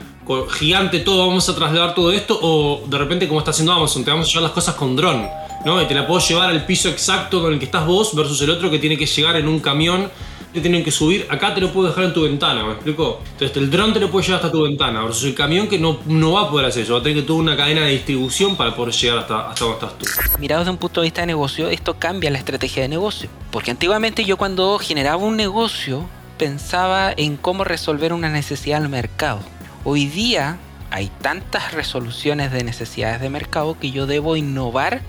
gigante, 0.52 1.00
todo, 1.00 1.28
vamos 1.28 1.50
a 1.50 1.56
trasladar 1.56 1.94
todo 1.94 2.12
esto, 2.12 2.40
o 2.42 2.86
de 2.88 2.98
repente 2.98 3.28
como 3.28 3.40
está 3.40 3.52
haciendo 3.52 3.74
Amazon, 3.74 4.06
te 4.06 4.12
vamos 4.12 4.28
a 4.28 4.30
llevar 4.30 4.44
las 4.44 4.52
cosas 4.52 4.76
con 4.76 4.96
dron, 4.96 5.28
¿no? 5.66 5.82
Y 5.82 5.86
te 5.86 5.94
la 5.94 6.08
puedo 6.08 6.22
llevar 6.26 6.50
al 6.50 6.66
piso 6.66 6.88
exacto 6.88 7.42
con 7.42 7.52
el 7.52 7.60
que 7.60 7.66
estás 7.66 7.86
vos 7.86 8.16
versus 8.16 8.42
el 8.42 8.50
otro 8.50 8.70
que 8.72 8.80
tiene 8.80 8.98
que 8.98 9.06
llegar 9.06 9.36
en 9.36 9.48
un 9.48 9.60
camión 9.60 10.10
te 10.54 10.60
tienen 10.60 10.84
que 10.84 10.92
subir, 10.92 11.26
acá 11.30 11.54
te 11.54 11.62
lo 11.62 11.72
puedo 11.72 11.88
dejar 11.88 12.06
en 12.06 12.14
tu 12.14 12.24
ventana, 12.24 12.66
¿me 12.66 12.74
explico? 12.74 13.22
Entonces 13.32 13.56
el 13.58 13.70
dron 13.70 13.94
te 13.94 14.00
lo 14.00 14.12
puede 14.12 14.26
llevar 14.26 14.42
hasta 14.42 14.52
tu 14.52 14.64
ventana, 14.64 15.04
versus 15.04 15.24
el 15.24 15.36
camión 15.36 15.68
que 15.68 15.80
no, 15.80 16.00
no 16.06 16.34
va 16.34 16.42
a 16.42 16.50
poder 16.50 16.66
hacer 16.68 16.84
eso, 16.84 16.94
va 16.94 17.00
a 17.00 17.04
tener 17.04 17.18
que 17.18 17.22
tener 17.24 17.42
una 17.42 17.56
cadena 17.56 17.82
de 17.82 17.92
distribución 17.92 18.56
para 18.56 18.76
poder 18.76 18.94
llegar 18.94 19.20
hasta, 19.20 19.50
hasta 19.50 19.66
donde 19.66 19.86
estás 19.86 19.98
tú. 19.98 20.06
Mirado 20.40 20.62
desde 20.62 20.72
un 20.72 20.78
punto 20.78 21.02
de 21.02 21.06
vista 21.06 21.22
de 21.22 21.28
negocio, 21.28 21.70
esto 21.70 21.96
cambia 21.98 22.30
la 22.32 22.38
estrategia 22.38 22.84
de 22.84 22.90
negocio. 22.90 23.30
Porque 23.52 23.72
antiguamente 23.72 24.26
yo 24.26 24.38
cuando 24.38 24.78
generaba 24.78 25.24
un 25.24 25.38
negocio 25.38 26.06
pensaba 26.38 27.14
en 27.16 27.38
cómo 27.38 27.64
resolver 27.64 28.14
una 28.14 28.30
necesidad 28.30 28.82
del 28.82 28.90
mercado. 28.90 29.40
Hoy 29.84 30.06
día 30.06 30.58
hay 30.90 31.10
tantas 31.22 31.74
resoluciones 31.74 32.52
de 32.52 32.64
necesidades 32.64 33.22
de 33.22 33.30
mercado 33.30 33.78
que 33.80 33.92
yo 33.92 34.06
debo 34.06 34.36
innovar 34.36 35.02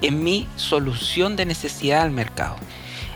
en 0.00 0.24
mi 0.24 0.48
solución 0.56 1.36
de 1.36 1.46
necesidad 1.46 2.02
al 2.02 2.10
mercado. 2.10 2.56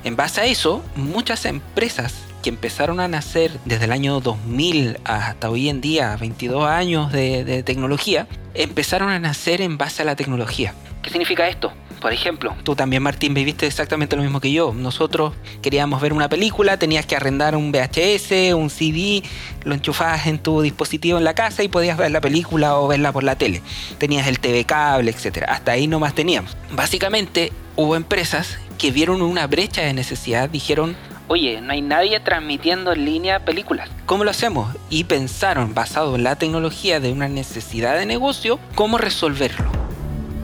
En 0.07 0.15
base 0.15 0.41
a 0.41 0.45
eso, 0.45 0.85
muchas 0.95 1.47
empresas 1.47 2.15
que 2.41 2.49
empezaron 2.49 3.01
a 3.01 3.09
nacer 3.09 3.51
desde 3.65 3.87
el 3.87 3.91
año 3.91 4.21
2000 4.21 5.01
hasta 5.03 5.51
hoy 5.51 5.69
en 5.69 5.81
día, 5.81 6.17
22 6.17 6.65
años 6.65 7.11
de, 7.11 7.65
tecnología, 7.65 8.29
empezaron 8.55 9.09
a 9.09 9.19
nacer 9.19 9.61
en 9.61 9.79
base 9.79 10.03
a 10.03 10.05
la 10.05 10.15
tecnología. 10.15 10.75
¿Qué 11.03 11.11
significa 11.11 11.49
esto? 11.49 11.73
Por 12.01 12.13
ejemplo, 12.13 12.55
tú 12.63 12.77
también, 12.77 13.03
Martín, 13.03 13.35
viviste 13.35 13.67
exactamente 13.67 14.15
lo 14.15 14.23
mismo 14.23 14.41
que 14.41 14.53
yo. 14.53 14.73
Nosotros 14.73 15.35
queríamos 15.61 16.01
ver 16.01 16.13
una 16.13 16.29
película, 16.29 16.77
tenías 16.77 17.05
que 17.05 17.17
arrendar 17.17 17.57
un 17.57 17.73
VHS, 17.73 18.55
un 18.55 18.71
CD, 18.71 19.25
lo 19.65 19.75
enchufabas 19.75 20.29
en 20.29 20.39
tu 20.39 20.63
dispositivo 20.63 21.19
en 21.19 21.25
la 21.25 21.35
casa 21.35 21.65
y 21.65 21.69
podías 21.69 21.99
ver 21.99 22.13
la 22.13 22.21
película 22.21 22.77
o 22.79 22.87
verla 22.87 23.11
por 23.11 23.25
la 23.25 23.35
tele. 23.35 23.61
Tenías 23.99 24.29
el 24.29 24.39
TV 24.39 24.65
cable, 24.67 25.11
etc. 25.11 25.47
Hasta 25.49 25.73
ahí 25.73 25.89
nomás 25.89 26.15
teníamos. 26.15 26.57
Básicamente, 26.71 27.53
hubo 27.75 27.97
empresas 27.97 28.59
que 28.77 28.91
vieron 28.91 29.23
una 29.23 29.47
brecha 29.47 29.83
de 29.83 29.93
necesidad, 29.93 30.49
dijeron, 30.49 30.97
oye, 31.29 31.61
no 31.61 31.73
hay 31.73 31.83
nadie 31.83 32.21
transmitiendo 32.21 32.93
en 32.93 33.05
línea 33.05 33.45
películas. 33.45 33.89
¿Cómo 34.07 34.25
lo 34.25 34.31
hacemos? 34.31 34.75
Y 34.91 35.05
pensaron, 35.05 35.75
basado 35.75 36.17
en 36.17 36.25
la 36.25 36.37
tecnología 36.37 37.01
de 37.01 37.13
una 37.13 37.29
necesidad 37.29 37.99
de 37.99 38.07
negocio, 38.07 38.59
cómo 38.75 38.99
resolverlo. 38.99 39.71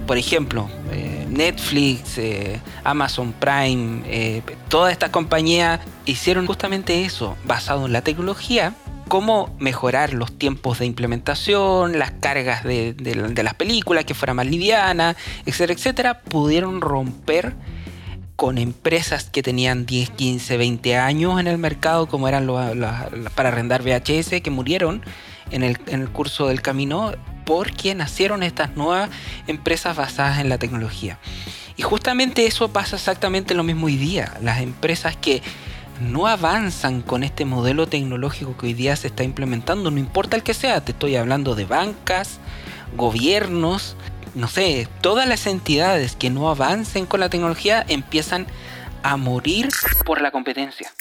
Por 0.07 0.19
ejemplo, 0.19 0.69
eh, 0.91 1.27
Netflix, 1.29 2.19
eh, 2.19 2.61
Amazon 2.85 3.33
Prime, 3.33 4.03
eh, 4.07 4.43
todas 4.69 4.93
estas 4.93 5.11
compañías 5.11 5.81
hicieron 6.05 6.47
justamente 6.47 7.05
eso, 7.05 7.37
basado 7.45 7.87
en 7.87 7.93
la 7.93 8.03
tecnología, 8.03 8.75
cómo 9.09 9.55
mejorar 9.59 10.15
los 10.15 10.37
tiempos 10.37 10.79
de 10.79 10.87
implementación, 10.87 11.99
las 11.99 12.13
cargas 12.13 12.65
de, 12.65 12.95
de 12.95 13.43
las 13.43 13.55
películas, 13.55 14.05
que 14.05 14.15
fuera 14.15 14.35
más 14.35 14.47
liviana, 14.47 15.17
etcétera, 15.45 15.73
etcétera, 15.75 16.21
pudieron 16.21 16.81
romper 16.81 17.55
con 18.43 18.59
empresas 18.59 19.31
que 19.31 19.41
tenían 19.41 19.87
10, 19.87 20.11
15, 20.11 20.57
20 20.57 20.97
años 20.97 21.39
en 21.39 21.47
el 21.47 21.59
mercado, 21.59 22.09
como 22.09 22.27
eran 22.27 22.45
los, 22.45 22.59
para 23.37 23.51
arrendar 23.51 23.85
VHS, 23.85 24.43
que 24.43 24.51
murieron 24.51 25.01
en 25.53 25.63
el, 25.63 25.79
en 25.87 26.01
el 26.01 26.09
curso 26.09 26.49
del 26.49 26.61
camino 26.61 27.13
porque 27.47 27.95
nacieron 27.95 28.43
estas 28.43 28.75
nuevas 28.75 29.11
empresas 29.47 29.97
basadas 29.97 30.41
en 30.41 30.49
la 30.49 30.59
tecnología. 30.59 31.21
Y 31.77 31.83
justamente 31.83 32.45
eso 32.45 32.73
pasa 32.73 32.97
exactamente 32.97 33.55
lo 33.55 33.63
mismo 33.63 33.87
hoy 33.87 33.97
día. 33.97 34.35
Las 34.43 34.61
empresas 34.61 35.17
que 35.17 35.41
no 36.01 36.27
avanzan 36.27 37.01
con 37.01 37.23
este 37.23 37.45
modelo 37.45 37.87
tecnológico 37.87 38.57
que 38.57 38.67
hoy 38.67 38.75
día 38.75 38.97
se 38.97 39.07
está 39.07 39.23
implementando, 39.23 39.93
no 39.93 39.99
importa 39.99 40.35
el 40.35 40.43
que 40.43 40.55
sea, 40.55 40.81
te 40.81 40.91
estoy 40.91 41.15
hablando 41.15 41.55
de 41.55 41.65
bancas, 41.65 42.41
gobiernos, 42.97 43.95
no 44.35 44.49
sé, 44.49 44.89
todas 45.01 45.29
las 45.29 45.47
entidades 45.47 46.17
que 46.17 46.31
no 46.31 46.51
avancen 46.51 47.07
con 47.07 47.21
la 47.21 47.29
tecnología 47.29 47.85
empiezan 47.89 48.47
a 49.03 49.17
morir 49.17 49.69
por 50.05 50.21
la 50.21 50.31
competencia. 50.31 50.93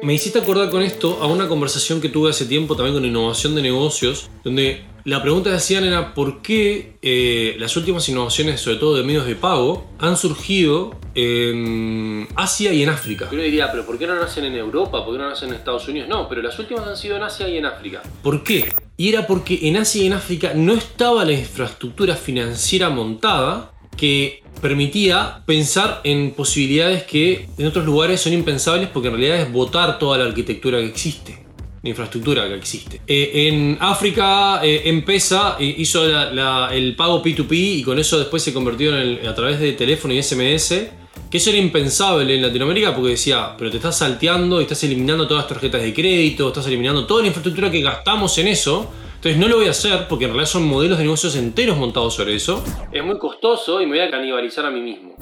Me 0.00 0.14
hiciste 0.14 0.38
acordar 0.38 0.70
con 0.70 0.82
esto 0.82 1.18
a 1.20 1.26
una 1.26 1.48
conversación 1.48 2.00
que 2.00 2.08
tuve 2.08 2.30
hace 2.30 2.46
tiempo 2.46 2.76
también 2.76 2.94
con 2.94 3.04
innovación 3.04 3.54
de 3.56 3.62
negocios, 3.62 4.30
donde 4.44 4.84
la 5.08 5.22
pregunta 5.22 5.48
que 5.48 5.56
hacían 5.56 5.84
era 5.84 6.12
por 6.12 6.42
qué 6.42 6.98
eh, 7.00 7.56
las 7.58 7.74
últimas 7.78 8.06
innovaciones, 8.10 8.60
sobre 8.60 8.76
todo 8.76 8.94
de 8.94 9.04
medios 9.04 9.24
de 9.24 9.36
pago, 9.36 9.86
han 9.98 10.18
surgido 10.18 10.98
en 11.14 12.28
Asia 12.36 12.74
y 12.74 12.82
en 12.82 12.90
África. 12.90 13.26
Uno 13.32 13.40
diría, 13.40 13.72
pero 13.72 13.86
¿por 13.86 13.98
qué 13.98 14.06
no 14.06 14.14
nacen 14.16 14.44
en 14.44 14.54
Europa? 14.54 15.06
¿Por 15.06 15.14
qué 15.14 15.22
no 15.22 15.30
nacen 15.30 15.48
en 15.48 15.54
Estados 15.54 15.88
Unidos? 15.88 16.10
No, 16.10 16.28
pero 16.28 16.42
las 16.42 16.58
últimas 16.58 16.86
han 16.86 16.96
sido 16.98 17.16
en 17.16 17.22
Asia 17.22 17.48
y 17.48 17.56
en 17.56 17.64
África. 17.64 18.02
¿Por 18.22 18.44
qué? 18.44 18.70
Y 18.98 19.08
era 19.08 19.26
porque 19.26 19.60
en 19.62 19.78
Asia 19.78 20.02
y 20.02 20.08
en 20.08 20.12
África 20.12 20.52
no 20.54 20.74
estaba 20.74 21.24
la 21.24 21.32
infraestructura 21.32 22.14
financiera 22.14 22.90
montada 22.90 23.72
que 23.96 24.42
permitía 24.60 25.42
pensar 25.46 26.02
en 26.04 26.32
posibilidades 26.32 27.04
que 27.04 27.48
en 27.56 27.66
otros 27.66 27.86
lugares 27.86 28.20
son 28.20 28.34
impensables 28.34 28.90
porque 28.92 29.08
en 29.08 29.14
realidad 29.14 29.40
es 29.40 29.50
votar 29.50 29.98
toda 29.98 30.18
la 30.18 30.26
arquitectura 30.26 30.80
que 30.80 30.86
existe, 30.86 31.47
la 31.88 31.90
infraestructura 31.90 32.48
que 32.48 32.54
existe. 32.54 33.00
Eh, 33.06 33.48
en 33.48 33.78
África, 33.80 34.60
eh, 34.62 34.82
M-Pesa 34.86 35.56
eh, 35.58 35.74
hizo 35.78 36.04
el 36.04 36.94
pago 36.96 37.22
P2P 37.22 37.52
y 37.52 37.82
con 37.82 37.98
eso 37.98 38.18
después 38.18 38.42
se 38.42 38.52
convirtió 38.52 38.96
en 38.96 39.26
a 39.26 39.34
través 39.34 39.58
de 39.58 39.72
teléfono 39.72 40.14
y 40.14 40.22
SMS, 40.22 40.90
que 41.30 41.36
eso 41.36 41.50
era 41.50 41.58
impensable 41.58 42.34
en 42.34 42.42
Latinoamérica 42.42 42.94
porque 42.94 43.10
decía, 43.10 43.54
pero 43.56 43.70
te 43.70 43.76
estás 43.78 43.98
salteando 43.98 44.60
y 44.60 44.64
estás 44.64 44.82
eliminando 44.84 45.26
todas 45.26 45.44
las 45.44 45.48
tarjetas 45.48 45.82
de 45.82 45.92
crédito, 45.92 46.48
estás 46.48 46.66
eliminando 46.66 47.06
toda 47.06 47.22
la 47.22 47.28
infraestructura 47.28 47.70
que 47.70 47.80
gastamos 47.82 48.36
en 48.38 48.48
eso 48.48 48.88
entonces 49.18 49.40
no 49.40 49.48
lo 49.48 49.56
voy 49.56 49.66
a 49.66 49.70
hacer 49.70 50.06
porque 50.08 50.26
en 50.26 50.30
realidad 50.30 50.48
son 50.48 50.64
modelos 50.68 50.96
de 50.96 51.02
negocios 51.02 51.34
enteros 51.34 51.76
montados 51.76 52.14
sobre 52.14 52.36
eso. 52.36 52.62
Es 52.92 53.04
muy 53.04 53.18
costoso 53.18 53.82
y 53.82 53.86
me 53.86 53.98
voy 53.98 54.06
a 54.06 54.10
canibalizar 54.12 54.64
a 54.64 54.70
mí 54.70 54.80
mismo. 54.80 55.16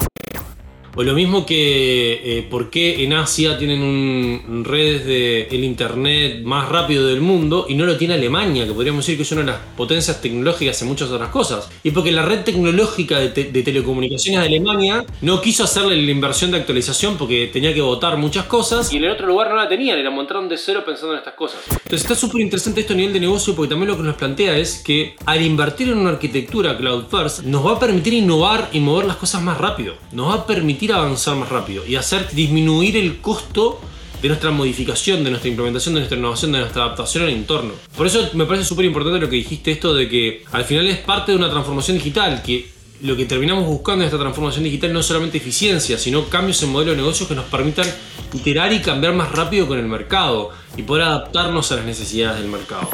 O 0.99 1.03
lo 1.03 1.13
mismo 1.13 1.45
que 1.45 2.39
eh, 2.39 2.47
por 2.49 2.71
qué 2.71 3.03
en 3.03 3.13
Asia 3.13 3.55
tienen 3.55 3.83
un, 3.83 4.65
redes 4.65 5.05
de 5.05 5.43
el 5.51 5.63
internet 5.63 6.41
más 6.41 6.69
rápido 6.69 7.05
del 7.05 7.21
mundo 7.21 7.67
y 7.69 7.75
no 7.75 7.85
lo 7.85 7.97
tiene 7.97 8.15
Alemania, 8.15 8.65
que 8.65 8.73
podríamos 8.73 9.05
decir 9.05 9.15
que 9.15 9.21
es 9.21 9.31
una 9.31 9.41
de 9.41 9.47
las 9.51 9.59
potencias 9.77 10.19
tecnológicas 10.19 10.81
en 10.81 10.87
muchas 10.87 11.11
otras 11.11 11.29
cosas. 11.29 11.69
Y 11.83 11.91
porque 11.91 12.11
la 12.11 12.23
red 12.23 12.43
tecnológica 12.43 13.19
de, 13.19 13.29
telecomunicaciones 13.29 14.41
de 14.41 14.47
Alemania 14.47 15.05
no 15.21 15.39
quiso 15.39 15.65
hacerle 15.65 16.01
la 16.01 16.09
inversión 16.09 16.49
de 16.49 16.57
actualización 16.57 17.15
porque 17.15 17.51
tenía 17.53 17.75
que 17.75 17.81
votar 17.81 18.17
muchas 18.17 18.45
cosas 18.45 18.91
y 18.91 18.97
en 18.97 19.03
el 19.03 19.11
otro 19.11 19.27
lugar 19.27 19.49
no 19.49 19.55
la 19.55 19.69
tenían, 19.69 19.99
era 19.99 20.09
montaron 20.09 20.49
de 20.49 20.57
cero 20.57 20.81
pensando 20.83 21.13
en 21.13 21.19
estas 21.19 21.35
cosas. 21.35 21.59
Entonces 21.69 22.01
está 22.01 22.15
súper 22.15 22.41
interesante 22.41 22.81
esto 22.81 22.93
a 22.93 22.95
nivel 22.95 23.13
de 23.13 23.19
negocio 23.19 23.55
porque 23.55 23.69
también 23.69 23.91
lo 23.91 23.97
que 23.97 24.03
nos 24.03 24.15
plantea 24.15 24.57
es 24.57 24.81
que 24.81 25.15
al 25.27 25.43
invertir 25.43 25.89
en 25.89 25.99
una 25.99 26.09
arquitectura 26.09 26.75
cloud 26.75 27.03
first 27.05 27.43
nos 27.43 27.63
va 27.63 27.73
a 27.73 27.79
permitir 27.79 28.13
innovar 28.13 28.71
y 28.73 28.79
mover 28.79 29.05
las 29.05 29.17
cosas 29.17 29.43
más 29.43 29.59
rápido. 29.59 29.93
Nos 30.11 30.29
va 30.29 30.33
a 30.41 30.47
permitir 30.47 30.86
avanzar 30.93 31.35
más 31.35 31.49
rápido 31.49 31.85
y 31.85 31.95
hacer 31.95 32.29
disminuir 32.31 32.97
el 32.97 33.19
costo 33.19 33.81
de 34.21 34.29
nuestra 34.29 34.51
modificación, 34.51 35.23
de 35.23 35.29
nuestra 35.29 35.49
implementación, 35.49 35.93
de 35.93 36.01
nuestra 36.01 36.17
innovación, 36.17 36.51
de 36.51 36.59
nuestra 36.59 36.83
adaptación 36.83 37.23
al 37.23 37.29
entorno. 37.29 37.73
Por 37.95 38.07
eso 38.07 38.29
me 38.33 38.45
parece 38.45 38.65
súper 38.65 38.85
importante 38.85 39.19
lo 39.19 39.29
que 39.29 39.35
dijiste 39.35 39.71
esto 39.71 39.93
de 39.93 40.09
que 40.09 40.43
al 40.51 40.65
final 40.65 40.87
es 40.87 40.97
parte 40.97 41.31
de 41.31 41.37
una 41.37 41.49
transformación 41.49 41.97
digital, 41.97 42.41
que 42.41 42.69
lo 43.01 43.15
que 43.15 43.25
terminamos 43.25 43.65
buscando 43.67 44.03
en 44.03 44.07
esta 44.07 44.17
transformación 44.17 44.63
digital 44.63 44.91
no 44.91 45.01
es 45.01 45.05
solamente 45.05 45.37
eficiencia, 45.37 45.99
sino 45.99 46.25
cambios 46.29 46.61
en 46.63 46.71
modelo 46.71 46.91
de 46.91 46.97
negocios 46.97 47.29
que 47.29 47.35
nos 47.35 47.45
permitan 47.45 47.87
iterar 48.33 48.73
y 48.73 48.79
cambiar 48.79 49.13
más 49.13 49.31
rápido 49.31 49.67
con 49.67 49.77
el 49.77 49.85
mercado 49.85 50.49
y 50.75 50.81
poder 50.81 51.03
adaptarnos 51.03 51.71
a 51.71 51.75
las 51.75 51.85
necesidades 51.85 52.41
del 52.41 52.49
mercado 52.49 52.89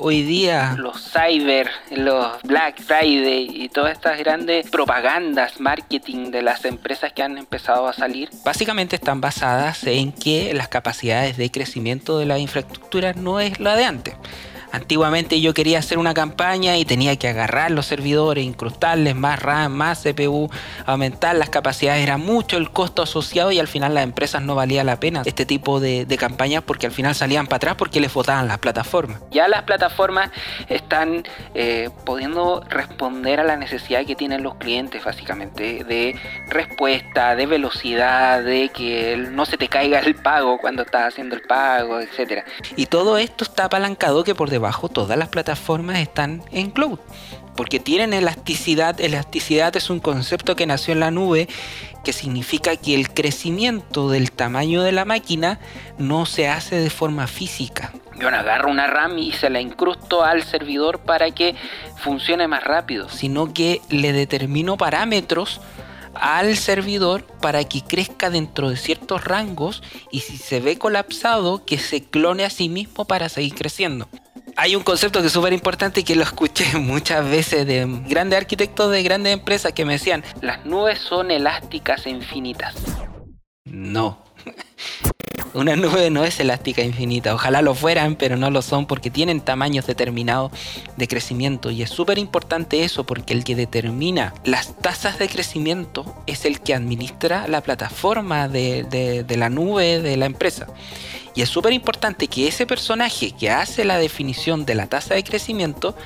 hoy 0.00 0.22
día 0.22 0.74
los 0.78 1.12
cyber, 1.12 1.70
los 1.90 2.42
Black 2.42 2.80
Friday 2.80 3.48
y 3.52 3.68
todas 3.68 3.92
estas 3.92 4.18
grandes 4.18 4.68
propagandas, 4.70 5.60
marketing 5.60 6.30
de 6.30 6.42
las 6.42 6.64
empresas 6.64 7.12
que 7.12 7.22
han 7.22 7.38
empezado 7.38 7.86
a 7.86 7.92
salir, 7.92 8.30
básicamente 8.44 8.96
están 8.96 9.20
basadas 9.20 9.84
en 9.84 10.12
que 10.12 10.52
las 10.54 10.68
capacidades 10.68 11.36
de 11.36 11.50
crecimiento 11.50 12.18
de 12.18 12.26
la 12.26 12.38
infraestructura 12.38 13.12
no 13.12 13.40
es 13.40 13.60
la 13.60 13.76
de 13.76 13.84
antes. 13.84 14.14
Antiguamente 14.72 15.40
yo 15.40 15.52
quería 15.52 15.80
hacer 15.80 15.98
una 15.98 16.14
campaña 16.14 16.76
y 16.76 16.84
tenía 16.84 17.16
que 17.16 17.28
agarrar 17.28 17.72
los 17.72 17.86
servidores, 17.86 18.44
incrustarles 18.44 19.16
más 19.16 19.40
RAM, 19.40 19.72
más 19.72 20.02
CPU, 20.02 20.48
aumentar 20.86 21.34
las 21.34 21.50
capacidades, 21.50 22.02
era 22.02 22.18
mucho 22.18 22.56
el 22.56 22.70
costo 22.70 23.02
asociado 23.02 23.50
y 23.50 23.58
al 23.58 23.66
final 23.66 23.94
las 23.94 24.04
empresas 24.04 24.42
no 24.42 24.54
valía 24.54 24.84
la 24.84 25.00
pena 25.00 25.22
este 25.24 25.44
tipo 25.44 25.80
de, 25.80 26.06
campañas 26.20 26.62
porque 26.62 26.86
al 26.86 26.92
final 26.92 27.14
salían 27.14 27.46
para 27.46 27.56
atrás 27.56 27.74
porque 27.76 27.98
les 27.98 28.12
votaban 28.12 28.46
las 28.46 28.58
plataformas. 28.58 29.22
Ya 29.30 29.48
las 29.48 29.62
plataformas 29.62 30.30
están 30.68 31.24
eh, 31.54 31.88
pudiendo 32.04 32.62
responder 32.68 33.40
a 33.40 33.44
la 33.44 33.56
necesidad 33.56 34.04
que 34.04 34.14
tienen 34.14 34.42
los 34.42 34.56
clientes 34.56 35.02
básicamente 35.02 35.82
de 35.84 36.14
respuesta, 36.48 37.34
de 37.36 37.46
velocidad, 37.46 38.42
de 38.42 38.68
que 38.68 39.16
no 39.30 39.46
se 39.46 39.56
te 39.56 39.68
caiga 39.68 40.00
el 40.00 40.14
pago 40.14 40.58
cuando 40.58 40.82
estás 40.82 41.08
haciendo 41.08 41.36
el 41.36 41.42
pago, 41.42 42.00
etc. 42.00 42.44
Y 42.76 42.86
todo 42.86 43.16
esto 43.16 43.44
está 43.44 43.64
apalancado 43.64 44.22
que 44.24 44.34
por 44.34 44.50
debajo 44.50 44.59
todas 44.92 45.18
las 45.18 45.28
plataformas 45.28 45.98
están 45.98 46.42
en 46.52 46.70
cloud. 46.70 46.98
Porque 47.56 47.80
tienen 47.80 48.14
elasticidad. 48.14 49.00
Elasticidad 49.00 49.76
es 49.76 49.90
un 49.90 50.00
concepto 50.00 50.56
que 50.56 50.66
nació 50.66 50.92
en 50.92 51.00
la 51.00 51.10
nube 51.10 51.48
que 52.04 52.12
significa 52.12 52.76
que 52.76 52.94
el 52.94 53.12
crecimiento 53.12 54.08
del 54.08 54.32
tamaño 54.32 54.82
de 54.82 54.92
la 54.92 55.04
máquina 55.04 55.58
no 55.98 56.24
se 56.24 56.48
hace 56.48 56.76
de 56.76 56.90
forma 56.90 57.26
física. 57.26 57.92
Yo 58.18 58.28
agarro 58.28 58.70
una 58.70 58.86
RAM 58.86 59.18
y 59.18 59.32
se 59.32 59.50
la 59.50 59.60
incrusto 59.60 60.24
al 60.24 60.42
servidor 60.42 61.00
para 61.00 61.30
que 61.30 61.54
funcione 61.96 62.48
más 62.48 62.64
rápido, 62.64 63.08
sino 63.08 63.52
que 63.52 63.80
le 63.90 64.12
determino 64.12 64.76
parámetros 64.76 65.60
al 66.14 66.56
servidor 66.56 67.24
para 67.40 67.64
que 67.64 67.82
crezca 67.82 68.30
dentro 68.30 68.68
de 68.68 68.76
ciertos 68.76 69.24
rangos 69.24 69.82
y 70.10 70.20
si 70.20 70.36
se 70.36 70.60
ve 70.60 70.78
colapsado 70.78 71.64
que 71.64 71.78
se 71.78 72.04
clone 72.04 72.44
a 72.44 72.50
sí 72.50 72.68
mismo 72.68 73.04
para 73.06 73.28
seguir 73.28 73.54
creciendo 73.54 74.08
hay 74.60 74.76
un 74.76 74.82
concepto 74.82 75.22
que 75.22 75.28
es 75.28 75.32
súper 75.32 75.54
importante 75.54 76.00
y 76.00 76.04
que 76.04 76.14
lo 76.14 76.22
escuché 76.22 76.78
muchas 76.78 77.24
veces 77.24 77.66
de 77.66 77.86
grandes 78.06 78.38
arquitectos 78.38 78.90
de 78.90 79.02
grandes 79.02 79.32
empresas 79.32 79.72
que 79.72 79.86
me 79.86 79.94
decían, 79.94 80.22
las 80.42 80.66
nubes 80.66 80.98
son 80.98 81.30
elásticas 81.30 82.04
e 82.04 82.10
infinitas. 82.10 82.74
No. 83.64 84.22
Una 85.52 85.74
nube 85.74 86.10
no 86.10 86.24
es 86.24 86.38
elástica 86.38 86.82
infinita. 86.82 87.34
Ojalá 87.34 87.60
lo 87.60 87.74
fueran, 87.74 88.14
pero 88.14 88.36
no 88.36 88.50
lo 88.50 88.62
son 88.62 88.86
porque 88.86 89.10
tienen 89.10 89.40
tamaños 89.40 89.84
determinados 89.84 90.52
de 90.96 91.08
crecimiento. 91.08 91.72
Y 91.72 91.82
es 91.82 91.90
súper 91.90 92.18
importante 92.18 92.84
eso 92.84 93.04
porque 93.04 93.34
el 93.34 93.42
que 93.42 93.56
determina 93.56 94.32
las 94.44 94.76
tasas 94.76 95.18
de 95.18 95.28
crecimiento 95.28 96.22
es 96.26 96.44
el 96.44 96.60
que 96.60 96.72
administra 96.72 97.48
la 97.48 97.62
plataforma 97.62 98.46
de, 98.46 99.26
la 99.28 99.50
nube 99.50 100.00
de 100.00 100.16
la 100.16 100.26
empresa. 100.26 100.68
Y 101.34 101.42
es 101.42 101.48
súper 101.48 101.72
importante 101.72 102.28
que 102.28 102.46
ese 102.46 102.64
personaje 102.64 103.32
que 103.32 103.50
hace 103.50 103.84
la 103.84 103.98
definición 103.98 104.64
de 104.64 104.76
la 104.76 104.86
tasa 104.86 105.14
de 105.14 105.24
crecimiento 105.24 105.96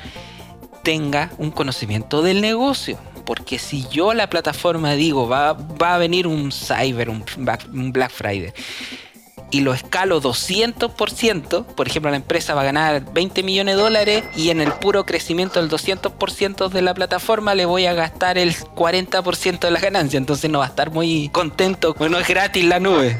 tenga 0.82 1.30
un 1.36 1.50
conocimiento 1.50 2.22
del 2.22 2.40
negocio. 2.40 2.98
Porque 3.26 3.58
si 3.58 3.86
yo 3.88 4.14
la 4.14 4.28
plataforma 4.30 4.94
digo, 4.94 5.28
va, 5.28 5.52
va 5.52 5.94
a 5.94 5.98
venir 5.98 6.26
un 6.26 6.50
Cyber, 6.50 7.10
un 7.10 7.92
Black 7.92 8.10
Friday, 8.10 8.52
y 9.54 9.60
lo 9.60 9.72
escalo 9.72 10.20
200%, 10.20 11.64
por 11.64 11.86
ejemplo 11.86 12.10
la 12.10 12.16
empresa 12.16 12.54
va 12.54 12.62
a 12.62 12.64
ganar 12.64 13.12
20 13.12 13.44
millones 13.44 13.76
de 13.76 13.82
dólares 13.82 14.24
y 14.34 14.50
en 14.50 14.60
el 14.60 14.72
puro 14.72 15.06
crecimiento 15.06 15.60
del 15.60 15.70
200% 15.70 16.70
de 16.70 16.82
la 16.82 16.92
plataforma 16.92 17.54
le 17.54 17.64
voy 17.64 17.86
a 17.86 17.92
gastar 17.92 18.36
el 18.36 18.52
40% 18.52 19.60
de 19.60 19.70
la 19.70 19.78
ganancia, 19.78 20.18
entonces 20.18 20.50
no 20.50 20.58
va 20.58 20.64
a 20.64 20.68
estar 20.68 20.90
muy 20.90 21.28
contento, 21.28 21.94
porque 21.94 22.10
no 22.10 22.18
es 22.18 22.26
gratis 22.26 22.64
la 22.64 22.80
nube. 22.80 23.16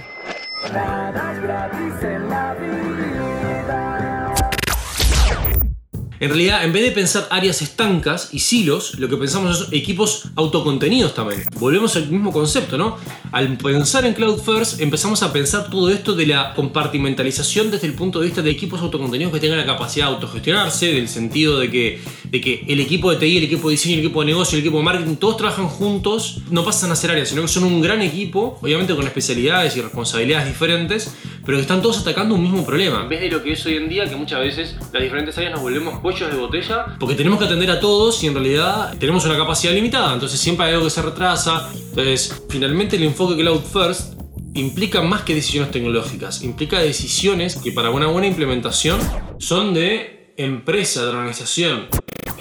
Realidad, 6.28 6.64
en 6.64 6.72
vez 6.72 6.82
de 6.82 6.90
pensar 6.92 7.26
áreas 7.30 7.62
estancas 7.62 8.28
y 8.32 8.38
silos, 8.38 8.98
lo 8.98 9.08
que 9.08 9.16
pensamos 9.16 9.60
es 9.60 9.72
equipos 9.72 10.28
autocontenidos 10.36 11.14
también. 11.14 11.44
Volvemos 11.58 11.96
al 11.96 12.08
mismo 12.08 12.32
concepto, 12.32 12.78
¿no? 12.78 12.96
Al 13.32 13.56
pensar 13.56 14.04
en 14.04 14.14
Cloud 14.14 14.40
First, 14.40 14.80
empezamos 14.80 15.22
a 15.22 15.32
pensar 15.32 15.70
todo 15.70 15.90
esto 15.90 16.14
de 16.14 16.26
la 16.26 16.54
compartimentalización 16.54 17.70
desde 17.70 17.86
el 17.86 17.94
punto 17.94 18.20
de 18.20 18.26
vista 18.26 18.42
de 18.42 18.50
equipos 18.50 18.80
autocontenidos 18.80 19.32
que 19.32 19.40
tengan 19.40 19.58
la 19.58 19.66
capacidad 19.66 20.06
de 20.06 20.14
autogestionarse, 20.14 20.92
del 20.92 21.08
sentido 21.08 21.58
de 21.58 21.70
que, 21.70 22.00
de 22.30 22.40
que 22.40 22.64
el 22.68 22.80
equipo 22.80 23.10
de 23.10 23.16
TI, 23.16 23.38
el 23.38 23.44
equipo 23.44 23.68
de 23.68 23.72
diseño, 23.72 23.94
el 23.94 24.00
equipo 24.00 24.20
de 24.20 24.26
negocio, 24.26 24.56
el 24.56 24.60
equipo 24.60 24.78
de 24.78 24.84
marketing, 24.84 25.16
todos 25.16 25.36
trabajan 25.36 25.66
juntos, 25.66 26.38
no 26.50 26.64
pasan 26.64 26.92
a 26.92 26.96
ser 26.96 27.10
áreas, 27.10 27.28
sino 27.28 27.42
que 27.42 27.48
son 27.48 27.64
un 27.64 27.80
gran 27.80 28.02
equipo, 28.02 28.58
obviamente 28.62 28.94
con 28.94 29.04
especialidades 29.04 29.76
y 29.76 29.80
responsabilidades 29.80 30.48
diferentes, 30.48 31.12
pero 31.44 31.58
que 31.58 31.62
están 31.62 31.82
todos 31.82 31.98
atacando 31.98 32.34
un 32.34 32.42
mismo 32.42 32.64
problema. 32.64 33.02
En 33.02 33.08
vez 33.08 33.20
de 33.20 33.30
lo 33.30 33.42
que 33.42 33.52
es 33.52 33.66
hoy 33.66 33.76
en 33.76 33.88
día, 33.88 34.08
que 34.08 34.16
muchas 34.16 34.40
veces 34.40 34.76
las 34.92 35.02
diferentes 35.02 35.36
áreas 35.36 35.52
nos 35.52 35.62
volvemos 35.62 36.02
de 36.02 36.36
botella, 36.36 36.96
porque 36.98 37.14
tenemos 37.14 37.38
que 37.38 37.46
atender 37.46 37.70
a 37.70 37.80
todos 37.80 38.22
y 38.22 38.28
en 38.28 38.34
realidad 38.34 38.96
tenemos 38.98 39.24
una 39.24 39.36
capacidad 39.36 39.72
limitada, 39.72 40.14
entonces 40.14 40.38
siempre 40.38 40.66
hay 40.66 40.72
algo 40.72 40.84
que 40.84 40.90
se 40.90 41.02
retrasa. 41.02 41.70
Entonces, 41.74 42.42
finalmente 42.48 42.96
el 42.96 43.04
enfoque 43.04 43.36
Cloud 43.36 43.60
First 43.60 44.14
implica 44.54 45.02
más 45.02 45.22
que 45.22 45.34
decisiones 45.34 45.70
tecnológicas, 45.70 46.42
implica 46.42 46.78
decisiones 46.78 47.56
que 47.56 47.72
para 47.72 47.90
una 47.90 48.06
buena 48.06 48.28
implementación 48.28 49.00
son 49.38 49.74
de 49.74 50.34
empresa, 50.36 51.02
de 51.02 51.08
organización. 51.08 51.86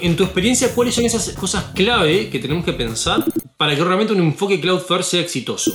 En 0.00 0.16
tu 0.16 0.24
experiencia, 0.24 0.74
¿cuáles 0.74 0.94
son 0.94 1.04
esas 1.04 1.30
cosas 1.30 1.64
clave 1.74 2.30
que 2.30 2.38
tenemos 2.38 2.64
que 2.64 2.72
pensar 2.72 3.24
para 3.56 3.74
que 3.76 3.84
realmente 3.84 4.12
un 4.12 4.20
enfoque 4.20 4.60
Cloud 4.60 4.80
First 4.80 5.10
sea 5.10 5.20
exitoso? 5.20 5.72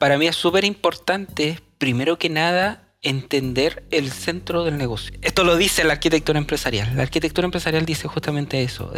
Para 0.00 0.16
mí 0.16 0.26
es 0.26 0.34
súper 0.34 0.64
importante, 0.64 1.60
primero 1.76 2.18
que 2.18 2.30
nada, 2.30 2.88
entender 3.02 3.84
el 3.90 4.10
centro 4.10 4.64
del 4.64 4.78
negocio. 4.78 5.12
Esto 5.20 5.44
lo 5.44 5.58
dice 5.58 5.84
la 5.84 5.92
arquitectura 5.92 6.38
empresarial. 6.38 6.96
La 6.96 7.02
arquitectura 7.02 7.44
empresarial 7.44 7.84
dice 7.84 8.08
justamente 8.08 8.62
eso. 8.62 8.90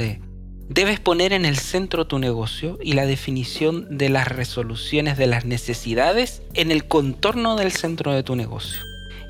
debes 0.69 1.01
poner 1.01 1.33
en 1.33 1.45
el 1.45 1.59
centro 1.59 2.07
tu 2.07 2.21
negocio 2.21 2.79
y 2.81 2.93
la 2.93 3.05
definición 3.05 3.99
de 3.99 4.11
las 4.11 4.29
resoluciones 4.29 5.19
de 5.19 5.27
las 5.27 5.45
necesidades 5.45 6.43
en 6.55 6.71
el 6.71 6.87
contorno 6.87 7.57
del 7.57 7.73
centro 7.73 8.13
de 8.13 8.23
tu 8.23 8.37
negocio. 8.37 8.81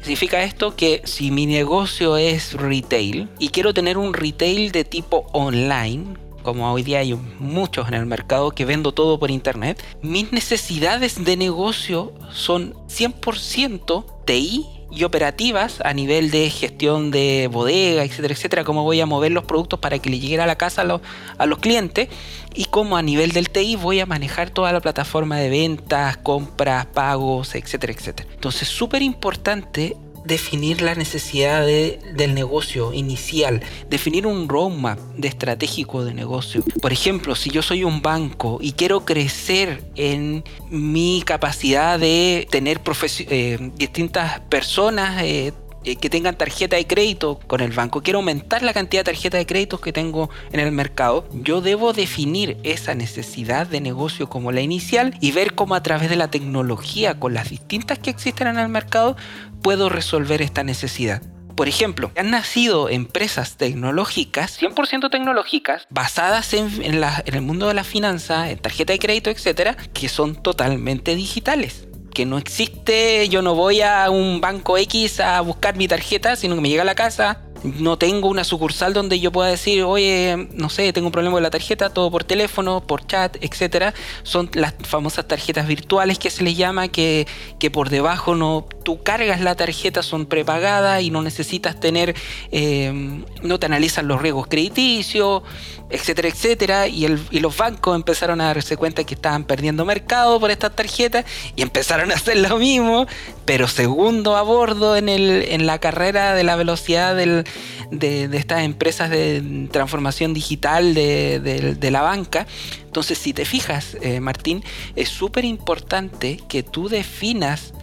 Significa 0.03 0.45
esto 0.45 0.77
que 0.77 1.01
si 1.07 1.31
mi 1.31 1.47
negocio 1.47 2.19
es 2.19 2.53
retail 2.53 3.31
y 3.39 3.49
quiero 3.49 3.73
tener 3.73 3.97
un 3.97 4.13
retail 4.13 4.73
de 4.73 4.85
tipo 4.85 5.27
online, 5.33 6.19
como 6.43 6.71
hoy 6.73 6.83
día 6.83 7.01
hay 7.01 7.15
muchos 7.39 7.89
en 7.89 7.95
el 7.95 8.07
mercado 8.07 8.51
que 8.51 8.65
vendo 8.65 8.93
todo 8.93 9.19
por 9.19 9.31
internet, 9.31 9.83
mis 10.03 10.33
necesidades 10.33 11.25
de 11.25 11.37
negocio 11.37 12.13
son 12.33 12.75
100% 12.89 14.05
TI 14.25 14.67
y 14.95 15.05
operativas 15.05 15.81
a 15.85 15.95
nivel 15.95 16.31
de 16.31 16.51
gestión 16.51 17.11
de 17.11 17.49
bodega, 17.51 18.05
etcétera, 18.05 18.35
etcétera, 18.35 18.65
cómo 18.65 18.83
voy 18.83 19.01
a 19.01 19.07
mover 19.07 19.33
los 19.33 19.45
productos 19.45 19.79
para 19.79 19.99
que 19.99 20.11
le 20.11 20.19
lleguen 20.19 20.41
a 20.41 20.47
la 20.47 20.57
casa 20.57 20.83
a 20.83 20.85
los, 20.85 21.01
a 21.39 21.47
los 21.47 21.59
clientes 21.59 22.09
y 22.55 22.67
cómo 22.67 22.97
a 22.99 23.03
nivel 23.03 23.33
del 23.33 23.49
TI 23.49 23.77
voy 23.77 24.01
a 24.01 24.07
manejar 24.07 24.51
toda 24.51 24.71
la 24.71 24.81
plataforma 24.81 25.39
de 25.39 25.49
ventas, 25.49 26.19
compras, 26.19 26.87
pagos, 26.87 27.55
etcétera, 27.55 27.95
etcétera. 27.95 28.29
Entonces, 28.35 28.69
súper 28.69 29.01
importante 29.01 29.97
definir 30.25 30.83
la 30.83 30.95
necesidad 30.95 31.67
del 31.67 32.35
negocio 32.35 32.93
inicial, 32.93 33.63
definir 33.89 34.27
un 34.27 34.49
roadmap 34.49 34.99
de 35.17 35.29
estratégico 35.29 36.05
de 36.05 36.15
negocio. 36.15 36.63
Por 36.81 36.93
ejemplo, 36.93 37.35
si 37.35 37.51
yo 37.51 37.63
soy 37.63 37.85
un 37.85 38.03
banco 38.03 38.59
y 38.61 38.73
quiero 38.73 39.05
crecer 39.05 39.83
en 39.97 40.45
mi 40.71 41.23
capacidad 41.25 41.99
de 41.99 42.47
tener 42.51 42.81
eh, 43.19 43.71
distintas 43.77 44.41
personas 44.41 45.23
eh, 45.23 45.53
eh, 45.85 45.97
que 45.97 46.11
tengan 46.11 46.37
tarjeta 46.37 46.77
de 46.77 46.87
crédito 46.87 47.41
con 47.47 47.61
el 47.61 47.73
banco, 47.73 48.03
quiero 48.03 48.21
aumentar 48.21 48.63
la 48.63 48.73
cantidad 48.73 49.01
de 49.01 49.13
tarjetas 49.13 49.39
de 49.39 49.47
créditos 49.47 49.81
que 49.81 49.93
tengo 49.93 50.31
en 50.53 50.61
el 50.61 50.73
mercado, 50.73 51.29
yo 51.33 51.61
debo 51.61 51.93
definir 51.93 52.57
esa 52.63 52.95
necesidad 52.95 53.67
de 53.67 53.81
negocio 53.81 54.29
como 54.29 54.53
la 54.53 54.61
inicial 54.61 55.15
y 55.21 55.33
ver 55.33 55.55
cómo 55.55 55.75
a 55.75 55.83
través 55.83 56.09
de 56.09 56.17
la 56.17 56.29
tecnología 56.29 57.19
con 57.19 57.35
las 57.35 57.51
distintas 57.51 57.99
que 57.99 58.11
existen 58.11 58.47
en 58.47 58.59
el 58.59 58.69
mercado 58.69 59.17
puedo 59.63 59.89
resolver 59.89 60.43
esta 60.43 60.65
necesidad. 60.65 61.23
Por 61.57 61.69
ejemplo, 61.69 62.11
han 62.17 62.31
nacido 62.31 62.89
empresas 62.89 63.57
tecnológicas, 63.57 64.61
100% 64.61 65.11
tecnológicas, 65.11 65.87
basadas 65.91 66.55
en, 66.55 66.83
en, 66.83 67.05
el 67.27 67.43
mundo 67.43 67.69
de 67.69 67.75
la 67.75 67.85
finanza, 67.85 68.51
en 68.51 68.59
tarjeta 68.59 68.93
de 68.93 68.99
crédito, 68.99 69.31
etcétera, 69.31 69.77
que 69.93 70.09
son 70.09 70.35
totalmente 70.35 71.15
digitales 71.15 71.87
que 72.13 72.27
no 72.27 72.39
existe, 72.39 73.29
yo 73.29 73.43
no 73.43 73.55
voy 73.55 73.81
a 73.81 74.11
un 74.11 74.41
banco 74.41 74.77
X 74.79 75.21
a 75.21 75.41
buscar 75.41 75.77
mi 75.77 75.89
tarjeta, 75.89 76.37
sino 76.37 76.55
que 76.55 76.61
me 76.61 76.69
llega 76.69 76.83
a 76.83 76.87
la 76.87 76.95
casa, 76.95 77.41
no 77.65 77.97
tengo 77.97 78.29
una 78.29 78.45
sucursal 78.45 78.93
donde 78.93 79.21
yo 79.21 79.31
pueda 79.31 79.49
decir, 79.49 79.85
oye, 79.85 80.49
no 80.53 80.69
sé, 80.69 80.93
tengo 80.93 81.09
un 81.09 81.13
problema 81.13 81.35
con 81.35 81.43
la 81.43 81.51
tarjeta, 81.51 81.91
todo 81.91 82.11
por 82.11 82.25
teléfono, 82.25 82.81
por 82.81 83.07
chat, 83.07 83.37
etcétera. 83.41 83.95
Son 84.25 84.51
las 84.55 84.75
famosas 84.83 85.27
tarjetas 85.29 85.67
virtuales 85.67 86.19
que 86.19 86.31
se 86.31 86.43
les 86.43 86.57
llama, 86.57 86.89
que, 86.89 87.27
que 87.59 87.71
por 87.71 87.89
debajo 87.89 88.35
no, 88.35 88.67
tú 88.83 89.03
cargas 89.03 89.41
la 89.41 89.55
tarjeta, 89.55 90.03
son 90.03 90.27
prepagadas 90.27 91.03
y 91.03 91.11
no 91.11 91.23
necesitas 91.23 91.79
tener, 91.79 92.15
eh, 92.51 93.23
no 93.43 93.59
te 93.59 93.67
analizan 93.67 94.09
los 94.09 94.21
riesgos 94.21 94.47
crediticios, 94.47 95.43
etcétera, 95.91 96.29
etcétera. 96.29 96.89
Y, 96.89 97.07
los 97.07 97.57
bancos 97.57 97.97
empezaron 97.97 98.41
a 98.41 98.47
darse 98.47 98.77
cuenta 98.77 99.05
que 99.05 99.15
estaban 99.15 99.45
perdiendo 99.45 99.85
mercado 99.85 100.39
por 100.41 100.51
estas 100.51 100.75
tarjetas 100.75 101.25
y 101.57 101.63
empezaron 101.63 102.11
a 102.11 102.15
hacer 102.15 102.37
lo 102.37 102.59
mismo, 102.59 103.07
pero 103.45 103.69
segundo 103.69 104.37
a 104.37 104.43
bordo 104.43 104.97
en, 104.97 105.09
el, 105.09 105.45
en 105.49 105.67
la 105.67 105.79
carrera 105.79 106.35
de 106.35 106.45
la 106.45 106.57
velocidad 106.57 107.15
del, 107.17 107.45
de, 107.93 108.37
estas 108.37 108.63
empresas 108.63 109.11
de 109.11 109.69
transformación 109.71 110.35
digital 110.35 110.95
de, 110.95 111.89
la 111.91 112.03
banca. 112.03 112.47
Entonces, 112.85 113.19
si 113.19 113.33
te 113.33 113.45
fijas, 113.45 113.97
eh, 114.01 114.21
Martín, 114.21 114.65
es 114.97 115.09
súper 115.09 115.45
importante 115.45 116.39
que 116.49 116.63
tú 116.63 116.89
definas 116.89 117.75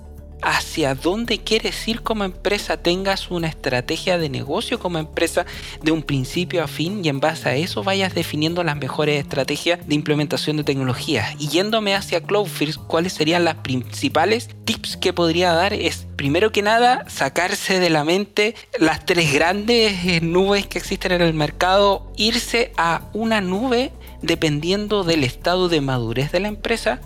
hacia 0.42 0.96
dónde 0.96 1.40
quieres 1.40 1.88
ir 1.88 2.02
como 2.02 2.24
empresa, 2.24 2.78
tengas 2.78 3.32
una 3.32 3.48
estrategia 3.48 4.18
de 4.18 4.30
negocio 4.30 4.80
como 4.80 4.98
empresa 4.98 5.46
de 5.82 5.92
un 5.92 6.04
principio 6.04 6.64
a 6.64 6.68
fin 6.68 7.04
y 7.04 7.10
en 7.10 7.20
base 7.20 7.50
a 7.50 7.56
eso 7.56 7.84
vayas 7.84 8.16
definiendo 8.16 8.64
las 8.64 8.78
mejores 8.78 9.20
estrategias 9.20 9.86
de 9.88 9.96
implementación 9.96 10.58
de 10.58 10.64
tecnología. 10.64 11.36
Y 11.40 11.48
yéndome 11.50 11.96
hacia 11.96 12.22
Cloudfirst, 12.22 12.80
¿cuáles 12.88 13.14
serían 13.14 13.46
las 13.46 13.56
principales 13.56 14.50
tips 14.66 14.98
que 14.98 15.14
podría 15.14 15.54
dar? 15.54 15.74
Es 15.74 16.08
primero 16.16 16.52
que 16.52 16.62
nada 16.62 17.06
sacarse 17.08 17.80
de 17.80 17.90
la 17.90 18.04
mente 18.04 18.56
las 18.80 19.06
tres 19.06 19.34
grandes 19.34 20.06
eh, 20.06 20.22
nubes 20.22 20.68
que 20.68 20.78
existen 20.78 21.14
en 21.14 21.22
el 21.22 21.34
mercado, 21.34 22.12
irse 22.18 22.72
a 22.78 23.04
una 23.14 23.42
nube 23.42 23.92
dependiendo 24.22 25.04
del 25.04 25.24
estado 25.24 25.70
de 25.70 25.82
madurez 25.82 26.32
de 26.32 26.40
la 26.42 26.50
empresa 26.50 27.02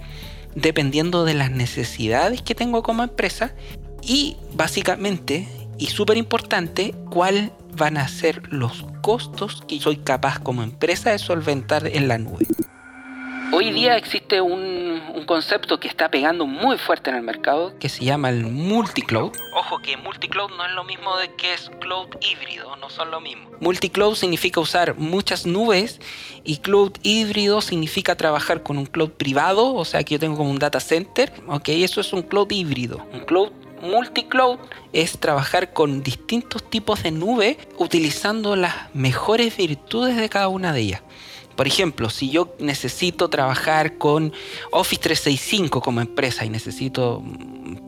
dependiendo 0.55 1.25
de 1.25 1.33
las 1.33 1.51
necesidades 1.51 2.41
que 2.41 2.55
tengo 2.55 2.83
como 2.83 3.03
empresa 3.03 3.53
y 4.01 4.37
básicamente 4.53 5.47
y 5.77 5.87
súper 5.87 6.17
importante 6.17 6.93
cuál 7.09 7.51
van 7.75 7.97
a 7.97 8.07
ser 8.07 8.41
los 8.53 8.85
costos 9.01 9.63
que 9.67 9.79
soy 9.79 9.97
capaz 9.97 10.39
como 10.39 10.63
empresa 10.63 11.11
de 11.11 11.19
solventar 11.19 11.87
en 11.87 12.07
la 12.07 12.17
nube. 12.17 12.45
Hoy 13.55 13.71
día 13.71 13.97
existe 13.97 14.41
un, 14.41 15.23
concepto 15.27 15.79
que 15.79 15.87
está 15.87 16.09
pegando 16.09 16.47
muy 16.47 16.79
fuerte 16.79 17.11
en 17.11 17.15
el 17.15 17.21
mercado 17.21 17.77
que 17.77 17.87
se 17.87 18.03
llama 18.03 18.29
el 18.29 18.45
multicloud. 18.45 19.31
Ojo 19.55 19.77
que 19.83 19.95
multicloud 19.95 20.49
no 20.57 20.65
es 20.65 20.71
lo 20.73 20.83
mismo 20.83 21.15
de 21.17 21.35
que 21.35 21.53
es 21.53 21.69
cloud 21.79 22.07
híbrido, 22.19 22.75
no 22.77 22.89
son 22.89 23.11
lo 23.11 23.21
mismo. 23.21 23.51
Multicloud 23.59 24.15
significa 24.15 24.59
usar 24.59 24.95
muchas 24.97 25.45
nubes 25.45 26.01
y 26.43 26.57
cloud 26.57 26.93
híbrido 27.03 27.61
significa 27.61 28.15
trabajar 28.15 28.63
con 28.63 28.79
un 28.79 28.87
cloud 28.87 29.11
privado, 29.11 29.75
o 29.75 29.85
sea 29.85 30.03
que 30.03 30.15
yo 30.15 30.19
tengo 30.19 30.35
como 30.35 30.49
un 30.49 30.59
data 30.59 30.79
center, 30.79 31.31
ok, 31.47 31.69
eso 31.69 32.01
es 32.01 32.11
un 32.11 32.23
cloud 32.23 32.51
híbrido. 32.51 33.05
Un 33.13 33.19
cloud 33.19 33.51
multicloud 33.83 34.57
es 34.93 35.19
trabajar 35.19 35.73
con 35.73 36.01
distintos 36.01 36.67
tipos 36.67 37.03
de 37.03 37.11
nube 37.11 37.57
utilizando 37.77 38.55
las 38.55 38.73
mejores 38.95 39.55
virtudes 39.57 40.17
de 40.17 40.27
cada 40.27 40.47
una 40.47 40.73
de 40.73 40.79
ellas. 40.81 41.01
Por 41.55 41.67
ejemplo, 41.67 42.09
si 42.09 42.29
yo 42.29 42.55
necesito 42.59 43.29
trabajar 43.29 43.97
con 43.97 44.33
Office 44.71 45.01
365 45.01 45.81
como 45.81 46.01
empresa 46.01 46.45
y 46.45 46.49
necesito 46.49 47.23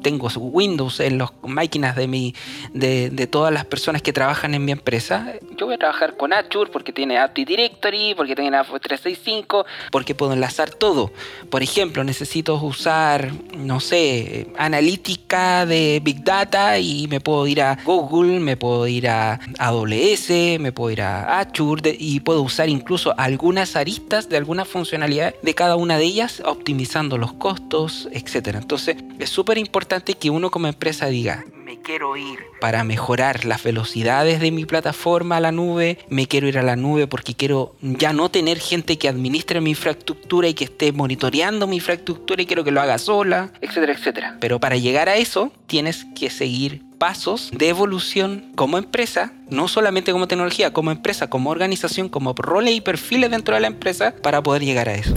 tengo 0.01 0.27
Windows 0.35 0.99
en 0.99 1.17
las 1.17 1.31
máquinas 1.41 1.95
de, 1.95 2.07
mi, 2.07 2.35
de, 2.73 3.27
todas 3.27 3.51
las 3.53 3.65
personas 3.65 4.01
que 4.01 4.13
trabajan 4.13 4.53
en 4.53 4.63
mi 4.63 4.71
empresa, 4.71 5.33
yo 5.57 5.65
voy 5.65 5.75
a 5.75 5.77
trabajar 5.77 6.15
con 6.15 6.33
Azure 6.33 6.69
porque 6.71 6.91
tiene 6.91 7.17
Active 7.17 7.45
Directory, 7.45 8.13
porque 8.15 8.35
tiene 8.35 8.59
Office 8.59 8.79
365, 8.79 9.65
porque 9.91 10.13
puedo 10.13 10.33
enlazar 10.33 10.69
todo. 10.69 11.11
Por 11.49 11.63
ejemplo, 11.63 12.03
necesito 12.03 12.55
usar, 12.55 13.31
no 13.57 13.79
sé, 13.79 14.47
analítica 14.57 15.65
de 15.65 15.99
Big 16.03 16.23
Data 16.23 16.77
y 16.77 17.07
me 17.07 17.19
puedo 17.19 17.47
ir 17.47 17.61
a 17.61 17.77
Google, 17.83 18.39
me 18.39 18.57
puedo 18.57 18.87
ir 18.87 19.07
a 19.07 19.39
AWS, 19.57 20.59
me 20.59 20.71
puedo 20.71 20.91
ir 20.91 21.01
a 21.01 21.39
Azure 21.39 21.95
y 21.97 22.19
puedo 22.19 22.41
usar 22.41 22.69
incluso 22.69 23.13
algunas 23.55 23.77
aristas 23.77 24.27
de 24.27 24.35
alguna 24.35 24.65
funcionalidad 24.65 25.33
de 25.41 25.55
cada 25.55 25.77
una 25.77 25.97
de 25.97 26.03
ellas, 26.03 26.41
optimizando 26.43 27.17
los 27.17 27.31
costos, 27.31 28.09
etc. 28.11 28.55
Entonces, 28.55 28.97
es 29.17 29.29
súper 29.29 29.57
importante 29.57 30.15
que 30.15 30.29
uno 30.29 30.51
como 30.51 30.67
empresa 30.67 31.05
diga, 31.05 31.45
me 31.63 31.79
quiero 31.79 32.17
ir 32.17 32.39
para 32.59 32.83
mejorar 32.83 33.45
las 33.45 33.63
velocidades 33.63 34.41
de 34.41 34.51
mi 34.51 34.65
plataforma 34.65 35.37
a 35.37 35.39
la 35.39 35.53
nube, 35.53 35.99
me 36.09 36.27
quiero 36.27 36.49
ir 36.49 36.57
a 36.57 36.63
la 36.63 36.75
nube 36.75 37.07
porque 37.07 37.33
quiero 37.33 37.77
ya 37.81 38.11
no 38.11 38.29
tener 38.29 38.59
gente 38.59 38.97
que 38.97 39.07
administre 39.07 39.61
mi 39.61 39.69
infraestructura 39.69 40.49
y 40.49 40.53
que 40.53 40.65
esté 40.65 40.91
monitoreando 40.91 41.65
mi 41.65 41.77
infraestructura 41.77 42.41
y 42.41 42.45
quiero 42.45 42.65
que 42.65 42.71
lo 42.71 42.81
haga 42.81 42.97
sola, 42.97 43.53
etcétera, 43.61 43.93
etcétera. 43.93 44.37
Pero 44.41 44.59
para 44.59 44.75
llegar 44.75 45.07
a 45.07 45.15
eso 45.15 45.53
tienes 45.65 46.05
que 46.13 46.29
seguir 46.29 46.83
pasos 46.97 47.49
de 47.51 47.69
evolución 47.69 48.51
como 48.55 48.77
empresa, 48.77 49.33
no 49.49 49.67
solamente 49.67 50.11
como 50.11 50.27
tecnología, 50.27 50.73
como 50.73 50.91
empresa, 50.91 51.29
como 51.29 51.49
organización, 51.49 52.09
como 52.09 52.33
roles 52.33 52.75
y 52.75 52.81
perfiles 52.81 53.31
dentro 53.31 53.55
de 53.55 53.61
la 53.61 53.67
empresa 53.67 54.15
para 54.21 54.41
poder 54.41 54.63
llegar 54.63 54.89
a 54.89 54.95
eso. 54.95 55.13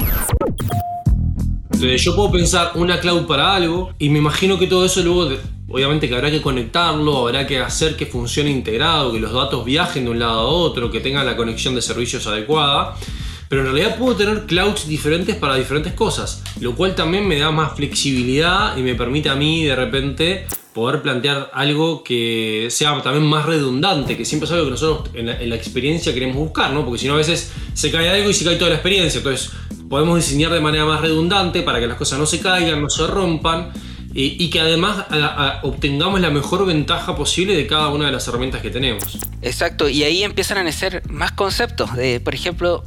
Entonces 1.70 2.02
yo 2.02 2.16
puedo 2.16 2.32
pensar 2.32 2.72
una 2.74 2.98
cloud 2.98 3.26
para 3.26 3.54
algo 3.54 3.92
y 3.98 4.08
me 4.08 4.18
imagino 4.18 4.58
que 4.58 4.66
todo 4.66 4.84
eso 4.84 5.00
luego, 5.00 5.36
obviamente 5.68 6.08
que 6.08 6.14
habrá 6.16 6.30
que 6.30 6.42
conectarlo, 6.42 7.28
habrá 7.28 7.46
que 7.46 7.60
hacer 7.60 7.94
que 7.94 8.06
funcione 8.06 8.50
integrado, 8.50 9.12
que 9.12 9.20
los 9.20 9.32
datos 9.32 9.64
viajen 9.64 10.04
de 10.04 10.10
un 10.10 10.18
lado 10.18 10.40
a 10.40 10.44
otro, 10.44 10.90
que 10.90 10.98
tengan 10.98 11.24
la 11.24 11.36
conexión 11.36 11.76
de 11.76 11.82
servicios 11.82 12.26
adecuada. 12.26 12.96
Pero 13.48 13.62
en 13.62 13.72
realidad 13.72 13.96
puedo 13.96 14.16
tener 14.16 14.44
clouds 14.46 14.88
diferentes 14.88 15.36
para 15.36 15.54
diferentes 15.54 15.92
cosas, 15.94 16.42
lo 16.60 16.74
cual 16.74 16.94
también 16.94 17.26
me 17.26 17.38
da 17.38 17.50
más 17.50 17.76
flexibilidad 17.76 18.76
y 18.76 18.82
me 18.82 18.94
permite 18.94 19.30
a 19.30 19.36
mí 19.36 19.64
de 19.64 19.76
repente 19.76 20.46
poder 20.78 21.02
plantear 21.02 21.50
algo 21.52 22.04
que 22.04 22.68
sea 22.70 23.02
también 23.02 23.26
más 23.26 23.46
redundante, 23.46 24.16
que 24.16 24.24
siempre 24.24 24.46
es 24.46 24.52
algo 24.52 24.66
que 24.66 24.70
nosotros 24.70 25.10
en 25.14 25.26
la, 25.26 25.40
en 25.40 25.50
la 25.50 25.56
experiencia 25.56 26.14
queremos 26.14 26.36
buscar, 26.36 26.72
¿no? 26.72 26.84
Porque 26.84 27.00
si 27.00 27.08
no 27.08 27.14
a 27.14 27.16
veces 27.18 27.52
se 27.74 27.90
cae 27.90 28.08
algo 28.08 28.30
y 28.30 28.34
se 28.34 28.44
cae 28.44 28.56
toda 28.56 28.70
la 28.70 28.76
experiencia. 28.76 29.18
Entonces 29.18 29.50
podemos 29.88 30.16
diseñar 30.16 30.52
de 30.52 30.60
manera 30.60 30.84
más 30.84 31.00
redundante 31.00 31.62
para 31.62 31.80
que 31.80 31.86
las 31.86 31.96
cosas 31.96 32.18
no 32.18 32.26
se 32.26 32.40
caigan, 32.40 32.80
no 32.80 32.90
se 32.90 33.06
rompan 33.06 33.72
y, 34.14 34.50
que 34.50 34.60
además 34.60 35.04
obtengamos 35.62 36.20
la 36.20 36.30
mejor 36.30 36.66
ventaja 36.66 37.14
posible 37.14 37.54
de 37.54 37.66
cada 37.66 37.88
una 37.88 38.06
de 38.06 38.12
las 38.12 38.26
herramientas 38.26 38.62
que 38.62 38.70
tenemos. 38.70 39.18
Exacto, 39.42 39.88
y 39.88 40.02
ahí 40.02 40.22
empiezan 40.24 40.58
a 40.58 40.64
nacer 40.64 41.02
más 41.08 41.32
conceptos, 41.32 41.94
de, 41.94 42.18
por 42.18 42.34
ejemplo, 42.34 42.82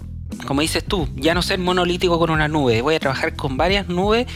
como 0.45 0.61
dices 0.61 0.83
tú, 0.83 1.07
ya 1.15 1.33
no 1.33 1.41
ser 1.41 1.59
monolítico 1.59 2.19
con 2.19 2.31
una 2.31 2.47
nube, 2.47 2.81
voy 2.81 2.95
a 2.95 2.99
trabajar 2.99 3.35
con 3.35 3.55
varias 3.55 3.87
nubes 3.87 4.27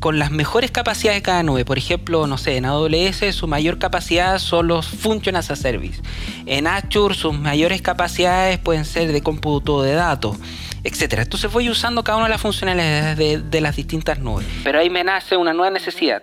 con 0.00 0.18
las 0.18 0.30
mejores 0.30 0.70
capacidades 0.70 1.18
de 1.18 1.22
cada 1.22 1.42
nube. 1.42 1.64
Por 1.64 1.78
ejemplo, 1.78 2.26
no 2.26 2.38
sé, 2.38 2.56
en 2.56 2.64
AWS 2.64 3.34
su 3.34 3.46
mayor 3.46 3.78
capacidad 3.78 4.38
son 4.38 4.68
los 4.68 4.86
Function 4.86 5.36
as 5.36 5.50
a 5.50 5.56
Service. 5.56 6.00
En 6.46 6.66
Azure 6.66 7.14
sus 7.14 7.38
mayores 7.38 7.82
capacidades 7.82 8.58
pueden 8.58 8.84
ser 8.84 9.12
de 9.12 9.22
cómputo 9.22 9.82
de 9.82 9.92
datos, 9.94 10.36
etc. 10.84 11.14
Entonces 11.18 11.52
voy 11.52 11.68
usando 11.68 12.04
cada 12.04 12.18
una 12.18 12.26
de 12.26 12.30
las 12.30 12.40
funcionalidades 12.40 13.50
de, 13.50 13.60
las 13.60 13.76
distintas 13.76 14.20
nubes. 14.20 14.46
Pero 14.62 14.78
ahí 14.78 14.88
me 14.88 15.02
nace 15.02 15.36
una 15.36 15.52
nueva 15.52 15.70
necesidad. 15.70 16.22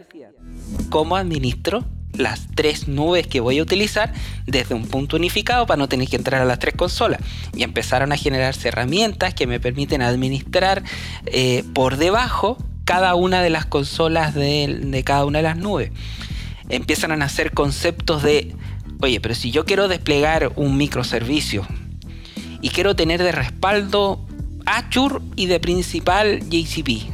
¿Cómo 0.90 1.18
administro 1.18 1.84
las 2.14 2.48
tres 2.56 2.88
nubes 2.88 3.28
que 3.28 3.42
voy 3.42 3.60
a 3.60 3.62
utilizar 3.62 4.14
desde 4.46 4.74
un 4.74 4.88
punto 4.88 5.18
unificado 5.18 5.66
para 5.66 5.78
no 5.78 5.90
tener 5.90 6.08
que 6.08 6.16
entrar 6.16 6.42
a 6.42 6.46
las 6.46 6.60
tres 6.60 6.74
consolas. 6.74 7.20
Y 7.54 7.64
empezaron 7.64 8.14
a 8.14 8.16
generarse 8.16 8.70
herramientas 8.70 9.34
que 9.34 9.48
me 9.48 9.60
permiten 9.60 10.02
administrar 10.02 10.82
eh, 11.26 11.66
por 11.74 11.98
debajo 11.98 12.58
cada 12.86 13.16
una 13.16 13.42
de 13.42 13.50
las 13.50 13.66
consolas 13.66 14.34
de, 14.34 15.02
cada 15.04 15.26
una 15.26 15.40
de 15.40 15.44
las 15.44 15.58
nubes. 15.58 15.92
Empiezan 16.70 17.12
a 17.12 17.18
nacer 17.18 17.52
conceptos 17.52 18.24
de, 18.24 18.56
oye, 19.02 19.20
pero 19.20 19.36
si 19.36 19.52
yo 19.52 19.66
quiero 19.66 19.88
desplegar 19.88 20.54
un 20.56 20.78
microservicio 20.78 21.68
y 22.62 22.70
quiero 22.70 22.96
tener 22.96 23.22
de 23.22 23.32
respaldo 23.32 24.26
Azure 24.66 25.20
y 25.36 25.48
de 25.48 25.60
principal 25.60 26.40
JCP, 26.50 27.12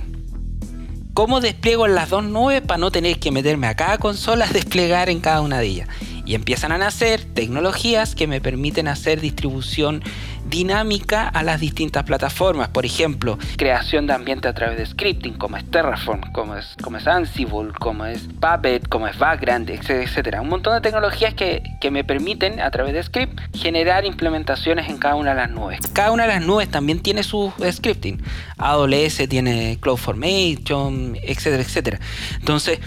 ¿cómo 1.14 1.42
despliego 1.42 1.86
en 1.86 1.96
las 1.96 2.10
dos 2.10 2.24
nubes 2.24 2.62
para 2.62 2.78
no 2.78 2.92
tener 2.92 3.20
que 3.20 3.32
meterme 3.32 3.68
a 3.68 3.76
cada 3.76 3.98
consola 3.98 4.46
a 4.46 4.54
desplegar 4.54 5.10
en 5.10 5.22
cada 5.22 5.42
una 5.42 5.60
de 5.60 5.68
ellas? 5.68 5.90
Y 6.26 6.36
empiezan 6.36 6.72
a 6.72 6.78
nacer 6.78 7.24
tecnologías 7.24 8.16
que 8.16 8.28
me 8.28 8.42
permiten 8.42 8.88
hacer 8.88 9.22
distribución 9.22 10.04
dinámica 10.46 11.28
a 11.28 11.44
las 11.44 11.60
distintas 11.60 12.04
plataformas. 12.04 12.70
Por 12.70 12.86
ejemplo, 12.86 13.38
creación 13.58 14.08
de 14.08 14.14
ambiente 14.14 14.48
a 14.48 14.54
través 14.54 14.78
de 14.78 14.86
scripting, 14.86 15.36
como 15.36 15.58
es 15.58 15.70
Terraform, 15.70 16.22
como 16.34 16.56
es, 16.56 16.76
como 16.82 16.98
es 16.98 17.08
Ansible, 17.08 17.72
como 17.80 18.06
es 18.06 18.28
Puppet, 18.40 18.88
como 18.88 19.08
es 19.08 19.18
Background, 19.18 19.70
etcétera. 19.70 20.42
Un 20.42 20.50
montón 20.50 20.74
de 20.74 20.82
tecnologías 20.82 21.34
que, 21.34 21.64
que 21.80 21.92
me 21.92 22.04
permiten 22.04 22.60
a 22.60 22.72
través 22.72 22.94
de 22.94 23.04
script 23.04 23.40
generar 23.56 24.06
implementaciones 24.06 24.90
en 24.90 24.98
cada 24.98 25.16
una 25.16 25.32
de 25.32 25.38
las 25.38 25.52
nubes. 25.52 25.80
Cada 25.94 26.12
una 26.12 26.24
de 26.24 26.30
las 26.30 26.42
nubes 26.42 26.70
también 26.70 27.00
tiene 27.00 27.24
su 27.24 27.54
scripting. 27.72 28.22
AWS 28.58 29.30
tiene 29.30 29.78
CloudFormation, 29.80 31.18
etcétera, 31.22 31.64
etcétera. 31.64 32.00
Entonces, 32.40 32.80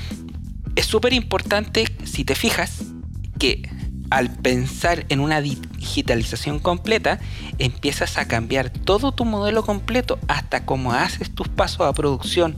es 0.76 0.86
súper 0.86 1.12
importante, 1.12 1.84
si 2.04 2.24
te 2.24 2.34
fijas, 2.34 2.93
que 3.38 3.68
al 4.10 4.30
pensar 4.30 5.06
en 5.08 5.20
una 5.20 5.40
digitalización 5.40 6.58
completa, 6.60 7.18
empiezas 7.58 8.16
a 8.18 8.28
cambiar 8.28 8.70
todo 8.70 9.12
tu 9.12 9.24
modelo 9.24 9.64
completo, 9.64 10.18
hasta 10.28 10.64
cómo 10.64 10.92
haces 10.92 11.34
tus 11.34 11.48
pasos 11.48 11.80
a 11.82 11.92
producción, 11.92 12.56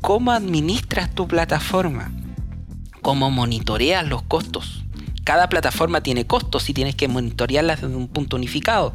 cómo 0.00 0.32
administras 0.32 1.14
tu 1.14 1.28
plataforma, 1.28 2.10
cómo 3.02 3.30
monitoreas 3.30 4.06
los 4.06 4.22
costos. 4.22 4.84
Cada 5.22 5.48
plataforma 5.48 6.00
tiene 6.00 6.26
costos 6.26 6.68
y 6.70 6.74
tienes 6.74 6.96
que 6.96 7.08
monitorearlas 7.08 7.82
desde 7.82 7.94
un 7.94 8.08
punto 8.08 8.36
unificado, 8.36 8.94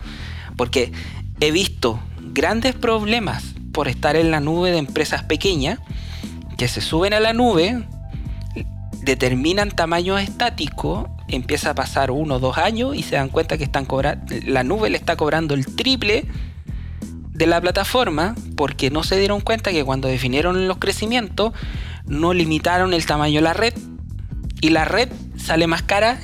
porque 0.58 0.92
he 1.40 1.52
visto 1.52 2.00
grandes 2.34 2.76
problemas 2.76 3.56
por 3.72 3.88
estar 3.88 4.16
en 4.16 4.32
la 4.32 4.40
nube 4.40 4.72
de 4.72 4.80
empresas 4.80 5.24
pequeñas 5.24 5.80
que 6.58 6.68
se 6.68 6.82
suben 6.82 7.14
a 7.14 7.20
la 7.20 7.34
nube, 7.34 7.88
determinan 9.06 9.72
tamaño 9.72 10.18
estático, 10.18 11.10
empieza 11.28 11.70
a 11.70 11.76
pasar 11.76 12.12
uno 12.12 12.36
o 12.36 12.40
dos 12.40 12.58
años 12.58 12.96
y 12.96 13.04
se 13.04 13.16
dan 13.16 13.30
cuenta 13.30 13.58
que 13.58 13.64
están 13.64 13.88
la 14.46 14.64
nube 14.64 14.90
le 14.90 14.98
está 14.98 15.16
cobrando 15.16 15.54
el 15.54 15.66
triple 15.76 16.26
de 17.30 17.46
la 17.46 17.62
plataforma 17.62 18.36
porque 18.58 18.90
no 18.90 19.04
se 19.04 19.18
dieron 19.18 19.42
cuenta 19.42 19.72
que 19.72 19.84
cuando 19.84 20.08
definieron 20.08 20.68
los 20.68 20.78
crecimientos 20.78 21.54
no 22.08 22.34
limitaron 22.34 22.94
el 22.94 23.06
tamaño 23.06 23.36
de 23.36 23.42
la 23.42 23.54
red 23.54 23.74
y 24.62 24.70
la 24.70 24.86
red 24.86 25.10
sale 25.38 25.68
más 25.68 25.84
cara 25.84 26.20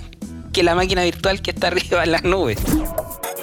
que 0.52 0.63
la 0.63 0.74
máquina 0.74 1.04
virtual 1.04 1.41
que 1.41 1.52
está 1.52 1.67
arriba 1.67 2.04
en 2.04 2.12
las 2.12 2.24
nubes. 2.24 2.58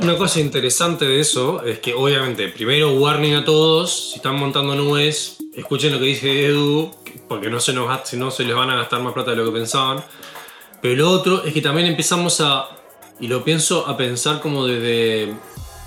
Una 0.00 0.16
cosa 0.16 0.40
interesante 0.40 1.04
de 1.04 1.20
eso 1.20 1.64
es 1.64 1.80
que 1.80 1.92
obviamente 1.92 2.48
primero 2.48 2.92
warning 2.98 3.34
a 3.34 3.44
todos, 3.44 4.10
si 4.10 4.16
están 4.16 4.36
montando 4.36 4.74
nubes, 4.76 5.38
escuchen 5.54 5.92
lo 5.92 5.98
que 5.98 6.06
dice 6.06 6.46
Edu, 6.46 6.92
porque 7.28 7.50
no 7.50 7.60
se, 7.60 7.72
nos, 7.72 8.08
si 8.08 8.16
no 8.16 8.30
se 8.30 8.44
les 8.44 8.54
van 8.54 8.70
a 8.70 8.76
gastar 8.76 9.00
más 9.02 9.12
plata 9.12 9.32
de 9.32 9.36
lo 9.36 9.44
que 9.46 9.52
pensaban. 9.52 10.02
Pero 10.80 10.96
lo 10.96 11.10
otro 11.10 11.44
es 11.44 11.52
que 11.52 11.60
también 11.60 11.86
empezamos 11.86 12.40
a, 12.40 12.68
y 13.20 13.28
lo 13.28 13.44
pienso 13.44 13.86
a 13.86 13.96
pensar 13.96 14.40
como 14.40 14.66
desde, 14.66 15.34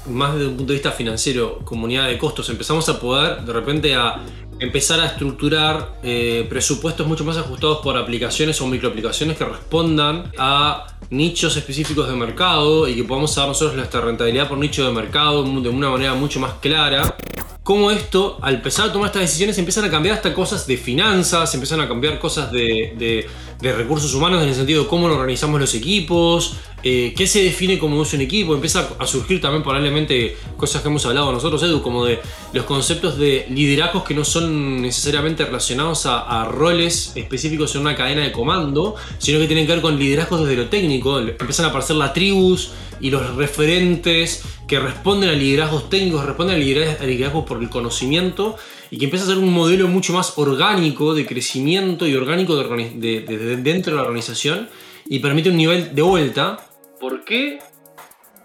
más 0.08 0.34
desde 0.34 0.48
un 0.48 0.58
punto 0.58 0.74
de 0.74 0.78
vista 0.78 0.92
financiero, 0.92 1.60
comunidad 1.64 2.08
de 2.08 2.18
costos, 2.18 2.50
empezamos 2.50 2.88
a 2.90 3.00
poder 3.00 3.42
de 3.42 3.54
repente 3.54 3.96
a 3.96 4.20
empezar 4.62 5.00
a 5.00 5.08
estructurar 5.08 5.96
eh, 6.04 6.46
presupuestos 6.48 7.06
mucho 7.08 7.26
más 7.26 7.36
ajustados 7.36 7.80
por 7.80 7.98
aplicaciones 7.98 8.62
o 8.62 8.68
microaplicaciones 8.68 9.36
que 9.36 9.44
respondan 9.44 10.32
a 10.38 10.86
nichos 11.10 11.58
específicos 11.58 12.08
de 12.08 12.16
mercado 12.16 12.88
y 12.88 12.96
que 12.96 13.04
podamos 13.04 13.36
dar 13.36 13.48
nosotros 13.48 13.76
nuestra 13.76 14.02
rentabilidad 14.02 14.48
por 14.48 14.60
nicho 14.60 14.86
de 14.86 14.94
mercado 14.94 15.44
de 15.44 15.70
una 15.70 15.90
manera 15.90 16.14
mucho 16.14 16.40
más 16.40 16.54
clara. 16.62 17.18
Cómo 17.64 17.92
esto, 17.92 18.40
al 18.42 18.56
empezar 18.56 18.90
a 18.90 18.92
tomar 18.92 19.08
estas 19.08 19.22
decisiones, 19.22 19.56
empiezan 19.60 19.86
a 19.86 19.92
cambiar 19.92 20.16
hasta 20.16 20.34
cosas 20.34 20.66
de 20.66 20.78
finanzas, 20.78 21.54
empiezan 21.54 21.80
a 21.80 21.88
cambiar 21.88 22.18
cosas 22.18 22.52
de, 22.52 23.28
recursos 23.62 24.12
humanos 24.16 24.42
en 24.42 24.50
el 24.50 24.56
sentido 24.56 24.84
de 24.84 24.90
cómo 24.90 25.06
organizamos 25.06 25.60
los 25.60 25.76
equipos, 25.76 26.56
eh, 26.82 27.14
qué 27.16 27.28
se 27.28 27.44
define 27.44 27.78
como 27.78 28.02
es 28.02 28.12
un 28.14 28.22
equipo, 28.22 28.56
empieza 28.56 28.90
a 28.98 29.06
surgir 29.06 29.40
también 29.40 29.62
probablemente 29.62 30.36
cosas 30.58 30.82
que 30.82 30.88
hemos 30.88 31.06
hablado 31.06 31.32
nosotros, 31.32 31.62
Edu, 31.62 31.84
como 31.84 32.04
de 32.04 32.20
los 32.52 32.66
conceptos 32.66 33.20
de 33.20 33.46
liderazgos 33.52 34.04
que 34.06 34.16
no 34.16 34.26
son 34.26 34.51
necesariamente 34.52 35.46
relacionados 35.46 36.06
a, 36.06 36.46
roles 36.46 37.14
específicos 37.16 37.76
en 37.76 37.82
una 37.82 37.96
cadena 37.96 38.22
de 38.22 38.32
comando, 38.32 38.96
sino 39.18 39.40
que 39.40 39.48
tienen 39.48 39.66
que 39.66 39.74
ver 39.74 39.82
con 39.82 39.98
liderazgos 39.98 40.42
desde 40.42 40.56
lo 40.56 40.70
técnico, 40.70 41.20
empiezan 41.20 41.66
a 41.66 41.70
aparecer 41.70 41.96
las 41.96 42.14
tribus 42.14 42.72
y 43.00 43.10
los 43.10 43.36
referentes 43.36 44.44
que 44.68 44.80
responden 44.80 45.30
a 45.30 45.34
liderazgos 45.34 45.90
técnicos, 45.90 46.26
responden 46.26 46.56
a 46.56 46.60
liderazgos 46.60 47.46
por 47.46 47.62
el 47.62 47.70
conocimiento 47.70 48.56
y 48.90 48.98
que 48.98 49.06
empieza 49.06 49.26
a 49.26 49.30
ser 49.30 49.38
un 49.38 49.52
modelo 49.52 49.88
mucho 49.88 50.14
más 50.14 50.38
orgánico 50.38 51.14
de 51.14 51.26
crecimiento 51.26 52.08
y 52.08 52.16
orgánico 52.16 52.56
de, 52.56 53.58
dentro 53.62 53.94
de 53.94 53.98
la 53.98 54.04
organización 54.04 54.70
y 55.08 55.20
permite 55.20 55.50
un 55.50 55.58
nivel 55.58 55.96
de 55.96 56.02
vuelta. 56.02 56.60
¿Por 57.00 57.24
qué? 57.26 57.60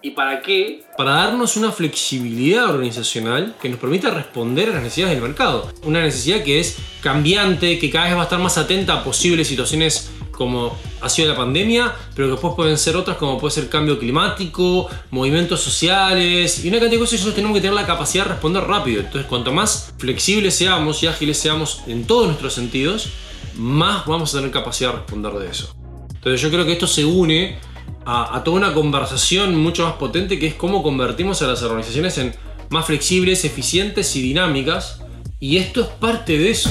¿Y 0.06 0.12
para 0.12 0.40
qué? 0.40 0.84
Para 0.96 1.14
darnos 1.14 1.56
una 1.56 1.72
flexibilidad 1.72 2.70
organizacional 2.70 3.56
que 3.60 3.68
nos 3.68 3.80
permita 3.80 4.08
responder 4.10 4.68
a 4.68 4.74
las 4.74 4.84
necesidades 4.84 5.16
del 5.16 5.28
mercado. 5.28 5.68
Una 5.82 6.00
necesidad 6.00 6.44
que 6.44 6.60
es 6.60 6.76
cambiante, 7.00 7.80
que 7.80 7.90
cada 7.90 8.04
vez 8.04 8.14
va 8.14 8.20
a 8.20 8.22
estar 8.22 8.38
más 8.38 8.56
atenta 8.56 8.92
a 8.92 9.02
posibles 9.02 9.48
situaciones 9.48 10.12
como 10.30 10.78
ha 11.00 11.08
sido 11.08 11.28
la 11.28 11.36
pandemia, 11.36 11.92
pero 12.14 12.28
que 12.28 12.32
después 12.32 12.54
pueden 12.54 12.78
ser 12.78 12.94
otras 12.94 13.16
como 13.16 13.36
puede 13.36 13.52
ser 13.52 13.68
cambio 13.68 13.98
climático, 13.98 14.88
movimientos 15.10 15.60
sociales 15.60 16.64
y 16.64 16.68
una 16.68 16.78
cantidad 16.78 17.00
de 17.00 17.04
cosas 17.04 17.14
nosotros 17.14 17.34
tenemos 17.34 17.56
que 17.56 17.62
tener 17.62 17.74
la 17.74 17.84
capacidad 17.84 18.26
de 18.26 18.30
responder 18.30 18.62
rápido. 18.62 19.00
Entonces, 19.00 19.26
cuanto 19.26 19.50
más 19.50 19.92
flexibles 19.98 20.54
seamos 20.54 21.02
y 21.02 21.08
ágiles 21.08 21.36
seamos 21.36 21.82
en 21.88 22.06
todos 22.06 22.28
nuestros 22.28 22.52
sentidos, 22.52 23.08
más 23.56 24.06
vamos 24.06 24.32
a 24.32 24.38
tener 24.38 24.52
capacidad 24.52 24.90
de 24.90 24.98
responder 24.98 25.32
de 25.32 25.50
eso. 25.50 25.74
Entonces, 26.14 26.40
yo 26.40 26.48
creo 26.48 26.64
que 26.64 26.74
esto 26.74 26.86
se 26.86 27.04
une 27.04 27.58
a, 28.06 28.42
toda 28.44 28.56
una 28.56 28.72
conversación 28.72 29.56
mucho 29.56 29.84
más 29.84 29.94
potente 29.94 30.38
que 30.38 30.46
es 30.46 30.54
cómo 30.54 30.82
convertimos 30.82 31.42
a 31.42 31.48
las 31.48 31.62
organizaciones 31.62 32.16
en 32.18 32.34
más 32.70 32.86
flexibles, 32.86 33.44
eficientes 33.44 34.14
y 34.14 34.22
dinámicas. 34.22 35.00
Y 35.40 35.56
esto 35.56 35.82
es 35.82 35.88
parte 35.88 36.38
de 36.38 36.50
eso. 36.50 36.70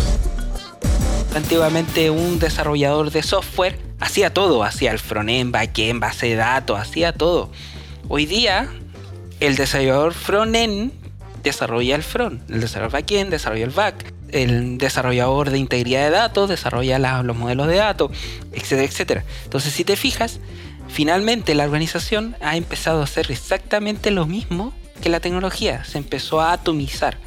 Antiguamente 1.35 2.09
un 2.09 2.39
desarrollador 2.39 3.11
de 3.11 3.21
software 3.21 3.77
hacía 3.99 4.33
todo, 4.33 4.63
hacía 4.63 4.91
el 4.91 4.99
frontend, 4.99 5.51
backend, 5.51 5.99
base 5.99 6.27
de 6.27 6.35
datos, 6.35 6.79
hacía 6.79 7.11
todo. 7.11 7.49
Hoy 8.07 8.25
día 8.25 8.69
el 9.41 9.57
desarrollador 9.57 10.13
frontend 10.13 10.93
desarrolla 11.43 11.95
el 11.95 12.03
front, 12.03 12.49
el 12.49 12.61
desarrollador 12.61 12.93
backend 12.93 13.29
desarrolla 13.29 13.65
el 13.65 13.71
back, 13.71 14.13
el 14.29 14.77
desarrollador 14.77 15.49
de 15.49 15.57
integridad 15.57 16.05
de 16.05 16.11
datos 16.11 16.49
desarrolla 16.49 16.97
los 17.23 17.35
modelos 17.35 17.67
de 17.67 17.75
datos, 17.75 18.11
etcétera, 18.53 18.83
etcétera. 18.83 19.25
Entonces, 19.43 19.73
si 19.73 19.83
te 19.83 19.97
fijas, 19.97 20.39
finalmente 20.95 21.55
la 21.55 21.65
organización 21.65 22.37
ha 22.39 22.55
empezado 22.55 23.01
a 23.01 23.03
hacer 23.03 23.29
exactamente 23.29 24.11
lo 24.11 24.25
mismo 24.25 24.73
que 25.01 25.09
la 25.09 25.19
tecnología, 25.19 25.83
se 25.83 25.97
empezó 25.97 26.39
a 26.39 26.53
atomizar. 26.53 27.17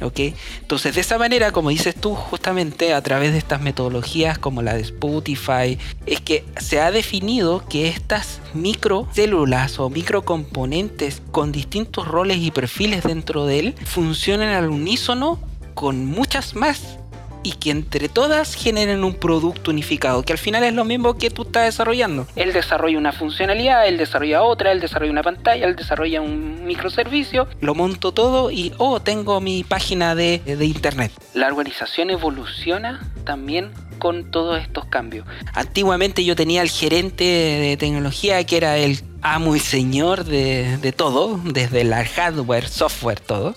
Entonces, 0.00 0.94
de 0.94 1.00
esa 1.02 1.18
manera, 1.18 1.52
como 1.52 1.68
dices 1.68 1.94
tú, 1.94 2.14
justamente 2.14 2.94
a 2.94 3.02
través 3.02 3.32
de 3.32 3.38
estas 3.38 3.60
metodologías 3.60 4.38
como 4.38 4.62
la 4.62 4.74
de 4.74 4.80
Spotify, 4.80 5.78
es 6.06 6.20
que 6.20 6.44
se 6.58 6.80
ha 6.80 6.90
definido 6.90 7.64
que 7.68 7.86
estas 7.86 8.40
microcélulas 8.54 9.78
o 9.78 9.90
microcomponentes 9.90 11.22
con 11.30 11.52
distintos 11.52 12.08
roles 12.08 12.38
y 12.38 12.50
perfiles 12.50 13.04
dentro 13.04 13.44
de 13.44 13.58
él 13.58 13.74
funcionan 13.84 14.54
al 14.54 14.70
unísono 14.70 15.38
con 15.74 16.06
muchas 16.06 16.56
más 16.56 16.98
y 17.42 17.52
que 17.52 17.70
entre 17.70 18.08
todas 18.08 18.54
generen 18.54 19.04
un 19.04 19.14
producto 19.14 19.70
unificado, 19.70 20.22
que 20.22 20.32
al 20.32 20.38
final 20.38 20.64
es 20.64 20.74
lo 20.74 20.84
mismo 20.84 21.16
que 21.18 21.30
tú 21.30 21.42
estás 21.42 21.64
desarrollando. 21.64 22.26
Él 22.36 22.52
desarrolla 22.52 22.98
una 22.98 23.12
funcionalidad, 23.12 23.86
él 23.86 23.98
desarrolla 23.98 24.42
otra, 24.42 24.72
él 24.72 24.80
desarrolla 24.80 25.12
una 25.12 25.22
pantalla, 25.22 25.66
él 25.66 25.76
desarrolla 25.76 26.20
un 26.20 26.64
microservicio, 26.64 27.48
lo 27.60 27.74
monto 27.74 28.12
todo 28.12 28.50
y, 28.50 28.72
oh, 28.78 29.00
tengo 29.00 29.40
mi 29.40 29.64
página 29.64 30.14
de, 30.14 30.38
de 30.44 30.64
internet. 30.64 31.12
La 31.34 31.48
organización 31.48 32.10
evoluciona 32.10 33.00
también 33.24 33.72
con 33.98 34.30
todos 34.30 34.60
estos 34.60 34.86
cambios. 34.86 35.26
Antiguamente 35.54 36.24
yo 36.24 36.34
tenía 36.34 36.62
el 36.62 36.70
gerente 36.70 37.24
de 37.24 37.76
tecnología 37.76 38.42
que 38.44 38.56
era 38.56 38.76
el 38.76 38.98
amo 39.22 39.54
y 39.54 39.60
señor 39.60 40.24
de, 40.24 40.76
de 40.78 40.92
todo, 40.92 41.40
desde 41.44 41.82
el 41.82 41.94
hardware, 41.94 42.68
software, 42.68 43.20
todo. 43.20 43.54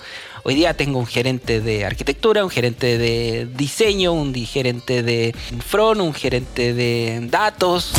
Hoy 0.47 0.53
día 0.53 0.75
tengo 0.75 0.99
un 0.99 1.07
gerente 1.07 1.59
de 1.59 1.85
arquitectura, 1.85 2.43
un 2.43 2.51
gerente 2.51 2.99
de 2.99 3.47
diseño, 3.57 4.13
un 4.13 4.31
gerente 4.35 5.01
de 5.01 5.33
front, 5.65 5.99
un 5.99 6.13
gerente 6.13 6.75
de 6.75 7.19
datos. 7.31 7.93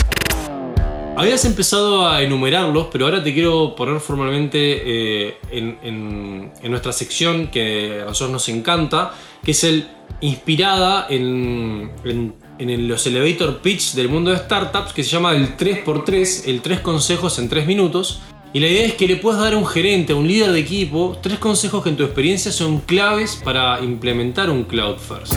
Habías 1.17 1.45
empezado 1.45 2.07
a 2.07 2.23
enumerarlos, 2.23 2.87
pero 2.93 3.07
ahora 3.07 3.25
te 3.25 3.35
quiero 3.35 3.75
poner 3.75 3.99
formalmente 3.99 4.59
eh, 4.61 5.39
en, 5.51 6.53
nuestra 6.71 6.93
sección 6.93 7.49
que 7.49 8.03
a 8.03 8.05
nosotros 8.05 8.31
nos 8.31 8.49
encanta, 8.49 9.13
que 9.43 9.51
es 9.51 9.65
el 9.65 9.89
inspirada 10.21 11.09
en, 11.11 11.91
en 12.05 12.89
los 12.89 13.05
elevator 13.09 13.61
pitch 13.61 13.95
del 13.95 14.09
mundo 14.09 14.31
de 14.31 14.37
startups, 14.37 14.93
que 14.93 15.03
se 15.03 15.11
llama 15.11 15.33
el 15.33 15.57
3x3, 15.57 16.47
el 16.47 16.63
3 16.63 16.79
consejos 16.79 17.41
en 17.41 17.49
3 17.49 17.67
minutos, 17.67 18.21
y 18.57 18.59
la 18.59 18.69
idea 18.69 18.87
es 18.87 18.95
que 18.95 19.07
le 19.07 19.17
puedas 19.17 19.39
dar 19.39 19.53
a 19.53 19.59
un 19.59 19.67
gerente, 19.67 20.15
a 20.15 20.17
un 20.17 20.27
líder 20.27 20.51
de 20.51 20.61
equipo, 20.61 21.19
tres 21.21 21.39
consejos 21.39 21.83
que 21.83 21.91
en 21.91 21.97
tu 21.99 22.05
experiencia 22.05 22.51
son 22.51 22.79
claves 22.79 23.39
para 23.45 23.79
implementar 23.85 24.49
un 24.49 24.65
Cloud 24.65 24.97
First. 24.97 25.35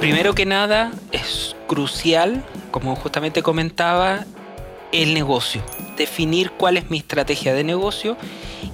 Primero 0.00 0.34
que 0.34 0.46
nada, 0.46 0.90
es 1.12 1.54
crucial, 1.66 2.42
como 2.70 2.96
justamente 2.96 3.42
comentaba, 3.42 4.24
el 4.90 5.12
negocio. 5.12 5.62
Definir 5.98 6.52
cuál 6.52 6.78
es 6.78 6.88
mi 6.88 6.96
estrategia 6.96 7.52
de 7.52 7.62
negocio 7.62 8.16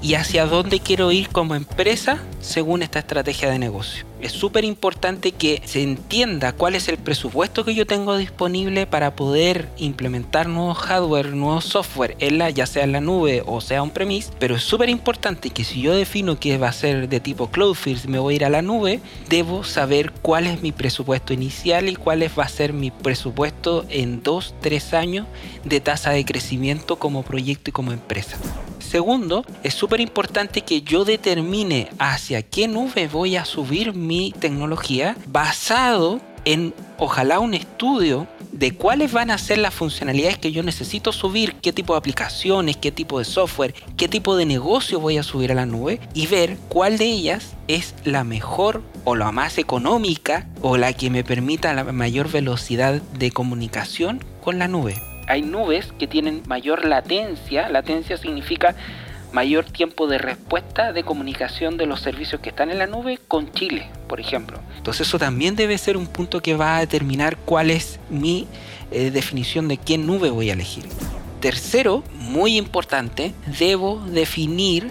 y 0.00 0.14
hacia 0.14 0.46
dónde 0.46 0.78
quiero 0.78 1.10
ir 1.10 1.30
como 1.30 1.56
empresa 1.56 2.22
según 2.40 2.84
esta 2.84 3.00
estrategia 3.00 3.50
de 3.50 3.58
negocio. 3.58 4.07
Es 4.20 4.32
súper 4.32 4.64
importante 4.64 5.30
que 5.30 5.62
se 5.64 5.82
entienda 5.82 6.52
cuál 6.52 6.74
es 6.74 6.88
el 6.88 6.98
presupuesto 6.98 7.64
que 7.64 7.74
yo 7.74 7.86
tengo 7.86 8.16
disponible 8.16 8.86
para 8.86 9.14
poder 9.14 9.68
implementar 9.78 10.48
nuevos 10.48 10.78
hardware, 10.78 11.34
nuevos 11.34 11.64
software, 11.64 12.16
en 12.18 12.38
la, 12.38 12.50
ya 12.50 12.66
sea 12.66 12.82
en 12.82 12.92
la 12.92 13.00
nube 13.00 13.44
o 13.46 13.60
sea 13.60 13.82
un 13.82 13.90
premise. 13.90 14.32
Pero 14.40 14.56
es 14.56 14.62
súper 14.62 14.88
importante 14.88 15.50
que 15.50 15.62
si 15.62 15.82
yo 15.82 15.94
defino 15.94 16.40
que 16.40 16.58
va 16.58 16.68
a 16.68 16.72
ser 16.72 17.08
de 17.08 17.20
tipo 17.20 17.48
cloud 17.48 17.74
first, 17.74 18.06
me 18.06 18.18
voy 18.18 18.34
a 18.34 18.36
ir 18.36 18.44
a 18.44 18.50
la 18.50 18.62
nube, 18.62 19.00
debo 19.28 19.62
saber 19.62 20.12
cuál 20.20 20.46
es 20.46 20.62
mi 20.62 20.72
presupuesto 20.72 21.32
inicial 21.32 21.88
y 21.88 21.94
cuál 21.94 22.18
va 22.38 22.44
a 22.44 22.48
ser 22.48 22.72
mi 22.72 22.90
presupuesto 22.90 23.86
en 23.88 24.22
2, 24.22 24.54
3 24.60 24.94
años 24.94 25.26
de 25.64 25.80
tasa 25.80 26.10
de 26.10 26.24
crecimiento 26.24 26.96
como 26.96 27.22
proyecto 27.22 27.70
y 27.70 27.72
como 27.72 27.92
empresa. 27.92 28.36
Segundo, 28.88 29.44
es 29.62 29.74
súper 29.74 30.00
importante 30.00 30.62
que 30.62 30.80
yo 30.80 31.04
determine 31.04 31.90
hacia 31.98 32.40
qué 32.40 32.68
nube 32.68 33.06
voy 33.06 33.36
a 33.36 33.44
subir 33.44 33.92
mi 33.92 34.32
tecnología 34.32 35.14
basado 35.26 36.22
en 36.46 36.72
ojalá 36.96 37.38
un 37.38 37.52
estudio 37.52 38.26
de 38.50 38.72
cuáles 38.72 39.12
van 39.12 39.30
a 39.30 39.36
ser 39.36 39.58
las 39.58 39.74
funcionalidades 39.74 40.38
que 40.38 40.52
yo 40.52 40.62
necesito 40.62 41.12
subir, 41.12 41.56
qué 41.56 41.70
tipo 41.70 41.92
de 41.92 41.98
aplicaciones, 41.98 42.78
qué 42.78 42.90
tipo 42.90 43.18
de 43.18 43.26
software, 43.26 43.74
qué 43.98 44.08
tipo 44.08 44.36
de 44.36 44.46
negocio 44.46 45.00
voy 45.00 45.18
a 45.18 45.22
subir 45.22 45.52
a 45.52 45.54
la 45.54 45.66
nube 45.66 46.00
y 46.14 46.26
ver 46.26 46.56
cuál 46.70 46.96
de 46.96 47.04
ellas 47.04 47.56
es 47.66 47.94
la 48.04 48.24
mejor 48.24 48.82
o 49.04 49.16
la 49.16 49.32
más 49.32 49.58
económica 49.58 50.48
o 50.62 50.78
la 50.78 50.94
que 50.94 51.10
me 51.10 51.24
permita 51.24 51.74
la 51.74 51.84
mayor 51.84 52.30
velocidad 52.30 53.02
de 53.02 53.32
comunicación 53.32 54.24
con 54.42 54.58
la 54.58 54.66
nube 54.66 54.96
hay 55.28 55.42
nubes 55.42 55.92
que 55.98 56.06
tienen 56.06 56.42
mayor 56.46 56.84
latencia. 56.84 57.68
Latencia 57.68 58.16
significa 58.16 58.74
mayor 59.32 59.66
tiempo 59.66 60.06
de 60.06 60.16
respuesta 60.16 60.92
de 60.92 61.04
comunicación 61.04 61.76
de 61.76 61.86
los 61.86 62.00
servicios 62.00 62.40
que 62.40 62.48
están 62.48 62.70
en 62.70 62.78
la 62.78 62.86
nube 62.86 63.18
con 63.28 63.52
Chile, 63.52 63.90
por 64.08 64.20
ejemplo. 64.20 64.58
Entonces 64.78 65.06
eso 65.06 65.18
también 65.18 65.54
debe 65.54 65.76
ser 65.76 65.98
un 65.98 66.06
punto 66.06 66.40
que 66.40 66.56
va 66.56 66.76
a 66.76 66.80
determinar 66.80 67.36
cuál 67.36 67.70
es 67.70 68.00
mi 68.08 68.46
eh, 68.90 69.10
definición 69.10 69.68
de 69.68 69.76
qué 69.76 69.98
nube 69.98 70.30
voy 70.30 70.48
a 70.48 70.54
elegir. 70.54 70.86
Tercero, 71.40 72.02
muy 72.14 72.56
importante, 72.56 73.34
debo 73.58 74.00
definir 74.06 74.90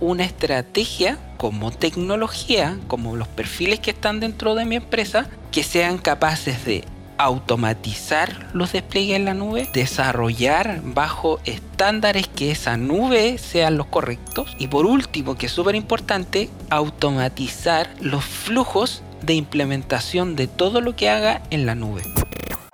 una 0.00 0.24
estrategia 0.24 1.18
como 1.36 1.70
tecnología, 1.70 2.78
como 2.88 3.14
los 3.14 3.28
perfiles 3.28 3.80
que 3.80 3.90
están 3.90 4.20
dentro 4.20 4.54
de 4.54 4.64
mi 4.64 4.76
empresa, 4.76 5.28
que 5.52 5.62
sean 5.62 5.98
capaces 5.98 6.64
de 6.64 6.84
automatizar 7.18 8.48
los 8.52 8.72
despliegues 8.72 9.16
en 9.16 9.24
la 9.24 9.34
nube, 9.34 9.68
desarrollar 9.72 10.80
bajo 10.84 11.40
estándares 11.44 12.28
que 12.28 12.50
esa 12.50 12.76
nube 12.76 13.38
sean 13.38 13.76
los 13.76 13.86
correctos 13.86 14.54
y 14.58 14.68
por 14.68 14.86
último, 14.86 15.36
que 15.36 15.46
es 15.46 15.52
súper 15.52 15.74
importante, 15.74 16.50
automatizar 16.70 17.88
los 18.00 18.24
flujos 18.24 19.02
de 19.22 19.34
implementación 19.34 20.36
de 20.36 20.46
todo 20.46 20.80
lo 20.80 20.94
que 20.94 21.10
haga 21.10 21.42
en 21.50 21.66
la 21.66 21.74
nube. 21.74 22.02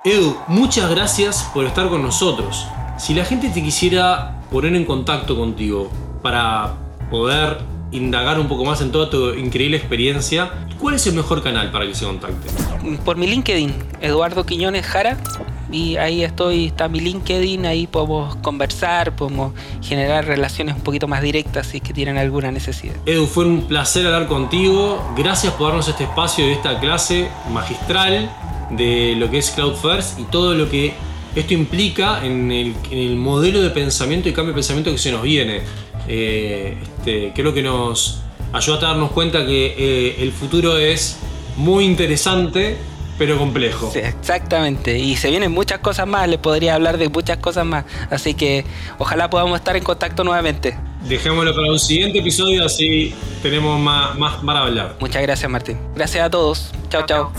Edu, 0.04 0.36
muchas 0.48 0.90
gracias 0.90 1.48
por 1.54 1.64
estar 1.64 1.88
con 1.88 2.02
nosotros. 2.02 2.66
Si 2.98 3.14
la 3.14 3.24
gente 3.24 3.48
te 3.48 3.62
quisiera 3.62 4.42
poner 4.50 4.74
en 4.74 4.84
contacto 4.84 5.36
contigo 5.36 5.90
para 6.22 6.74
poder 7.10 7.58
indagar 7.92 8.40
un 8.40 8.48
poco 8.48 8.64
más 8.64 8.80
en 8.80 8.90
toda 8.90 9.08
tu 9.08 9.34
increíble 9.34 9.76
experiencia, 9.76 10.50
¿cuál 10.78 10.96
es 10.96 11.06
el 11.06 11.14
mejor 11.14 11.42
canal 11.42 11.70
para 11.70 11.86
que 11.86 11.94
se 11.94 12.04
contacte? 12.04 12.48
Por 13.04 13.16
mi 13.16 13.26
LinkedIn, 13.26 13.72
Eduardo 14.00 14.44
Quiñones 14.44 14.84
Jara. 14.86 15.18
Y 15.70 15.96
ahí 15.96 16.22
estoy, 16.22 16.66
está 16.66 16.88
mi 16.88 17.00
LinkedIn, 17.00 17.64
ahí 17.64 17.86
podemos 17.86 18.36
conversar, 18.36 19.16
podemos 19.16 19.54
generar 19.80 20.26
relaciones 20.26 20.74
un 20.74 20.82
poquito 20.82 21.08
más 21.08 21.22
directas 21.22 21.68
si 21.68 21.78
es 21.78 21.82
que 21.82 21.94
tienen 21.94 22.18
alguna 22.18 22.52
necesidad. 22.52 22.94
Edu, 23.06 23.26
fue 23.26 23.46
un 23.46 23.62
placer 23.62 24.04
hablar 24.04 24.28
contigo. 24.28 25.02
Gracias 25.16 25.54
por 25.54 25.68
darnos 25.68 25.88
este 25.88 26.04
espacio 26.04 26.44
de 26.44 26.52
esta 26.52 26.78
clase 26.78 27.28
magistral 27.50 28.30
de 28.68 29.14
lo 29.16 29.30
que 29.30 29.38
es 29.38 29.50
Cloud 29.50 29.74
First 29.76 30.20
y 30.20 30.24
todo 30.24 30.54
lo 30.54 30.68
que 30.68 30.92
esto 31.34 31.54
implica 31.54 32.22
en 32.22 32.52
el, 32.52 32.74
en 32.90 32.98
el 32.98 33.16
modelo 33.16 33.62
de 33.62 33.70
pensamiento 33.70 34.28
y 34.28 34.34
cambio 34.34 34.52
de 34.52 34.56
pensamiento 34.56 34.90
que 34.90 34.98
se 34.98 35.10
nos 35.10 35.22
viene. 35.22 35.62
Eh, 36.08 36.76
este, 36.82 37.32
creo 37.34 37.54
que 37.54 37.62
nos 37.62 38.22
ayuda 38.52 38.78
a 38.78 38.80
darnos 38.80 39.12
cuenta 39.12 39.46
que 39.46 39.74
eh, 39.76 40.16
el 40.20 40.32
futuro 40.32 40.76
es 40.76 41.18
muy 41.56 41.84
interesante, 41.84 42.76
pero 43.18 43.38
complejo. 43.38 43.90
Sí, 43.92 44.00
exactamente. 44.00 44.98
Y 44.98 45.16
se 45.16 45.30
vienen 45.30 45.52
muchas 45.52 45.78
cosas 45.80 46.06
más, 46.06 46.28
les 46.28 46.38
podría 46.38 46.74
hablar 46.74 46.98
de 46.98 47.08
muchas 47.08 47.38
cosas 47.38 47.64
más. 47.64 47.84
Así 48.10 48.34
que 48.34 48.64
ojalá 48.98 49.30
podamos 49.30 49.58
estar 49.58 49.76
en 49.76 49.84
contacto 49.84 50.24
nuevamente. 50.24 50.76
Dejémoslo 51.08 51.54
para 51.54 51.70
un 51.70 51.78
siguiente 51.78 52.18
episodio, 52.20 52.64
así 52.64 53.14
tenemos 53.42 53.78
más, 53.80 54.18
más 54.18 54.36
para 54.44 54.62
hablar. 54.62 54.96
Muchas 55.00 55.22
gracias, 55.22 55.50
Martín. 55.50 55.78
Gracias 55.94 56.24
a 56.24 56.30
todos. 56.30 56.70
Chao, 56.88 57.04
chao. 57.06 57.32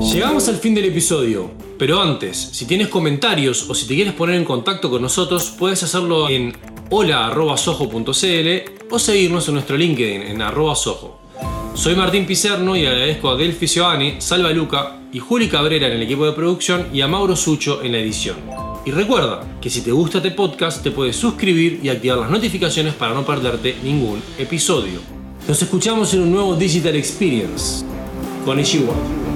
Llegamos 0.00 0.48
al 0.48 0.56
fin 0.56 0.74
del 0.74 0.86
episodio, 0.86 1.50
pero 1.78 2.00
antes, 2.00 2.36
si 2.36 2.64
tienes 2.64 2.88
comentarios 2.88 3.68
o 3.68 3.74
si 3.74 3.86
te 3.86 3.94
quieres 3.94 4.14
poner 4.14 4.36
en 4.36 4.44
contacto 4.44 4.88
con 4.88 5.02
nosotros, 5.02 5.54
puedes 5.58 5.82
hacerlo 5.82 6.28
en 6.28 6.56
hola.sojo.cl 6.90 8.12
o 8.90 8.98
seguirnos 8.98 9.48
en 9.48 9.54
nuestro 9.54 9.76
LinkedIn 9.76 10.22
en 10.22 10.42
arroba 10.42 10.74
sojo. 10.74 11.18
Soy 11.74 11.94
Martín 11.94 12.26
Picerno 12.26 12.76
y 12.76 12.86
agradezco 12.86 13.30
a 13.30 13.36
Delphi 13.36 13.68
Cioane, 13.68 14.20
Salva 14.20 14.50
Luca 14.50 15.00
y 15.12 15.18
Juli 15.18 15.48
Cabrera 15.48 15.86
en 15.86 15.92
el 15.94 16.02
equipo 16.02 16.26
de 16.26 16.32
producción 16.32 16.88
y 16.92 17.02
a 17.02 17.08
Mauro 17.08 17.36
Sucho 17.36 17.82
en 17.82 17.92
la 17.92 17.98
edición. 17.98 18.36
Y 18.84 18.90
recuerda 18.90 19.58
que 19.60 19.70
si 19.70 19.82
te 19.82 19.92
gusta 19.92 20.18
este 20.18 20.30
podcast 20.30 20.82
te 20.82 20.90
puedes 20.90 21.16
suscribir 21.16 21.80
y 21.82 21.90
activar 21.90 22.18
las 22.18 22.30
notificaciones 22.30 22.94
para 22.94 23.14
no 23.14 23.24
perderte 23.24 23.76
ningún 23.82 24.22
episodio. 24.38 25.00
Nos 25.46 25.60
escuchamos 25.62 26.12
en 26.14 26.22
un 26.22 26.32
nuevo 26.32 26.56
Digital 26.56 26.96
Experience. 26.96 27.84
Con 28.44 28.58
Ishiwa. 28.58 29.27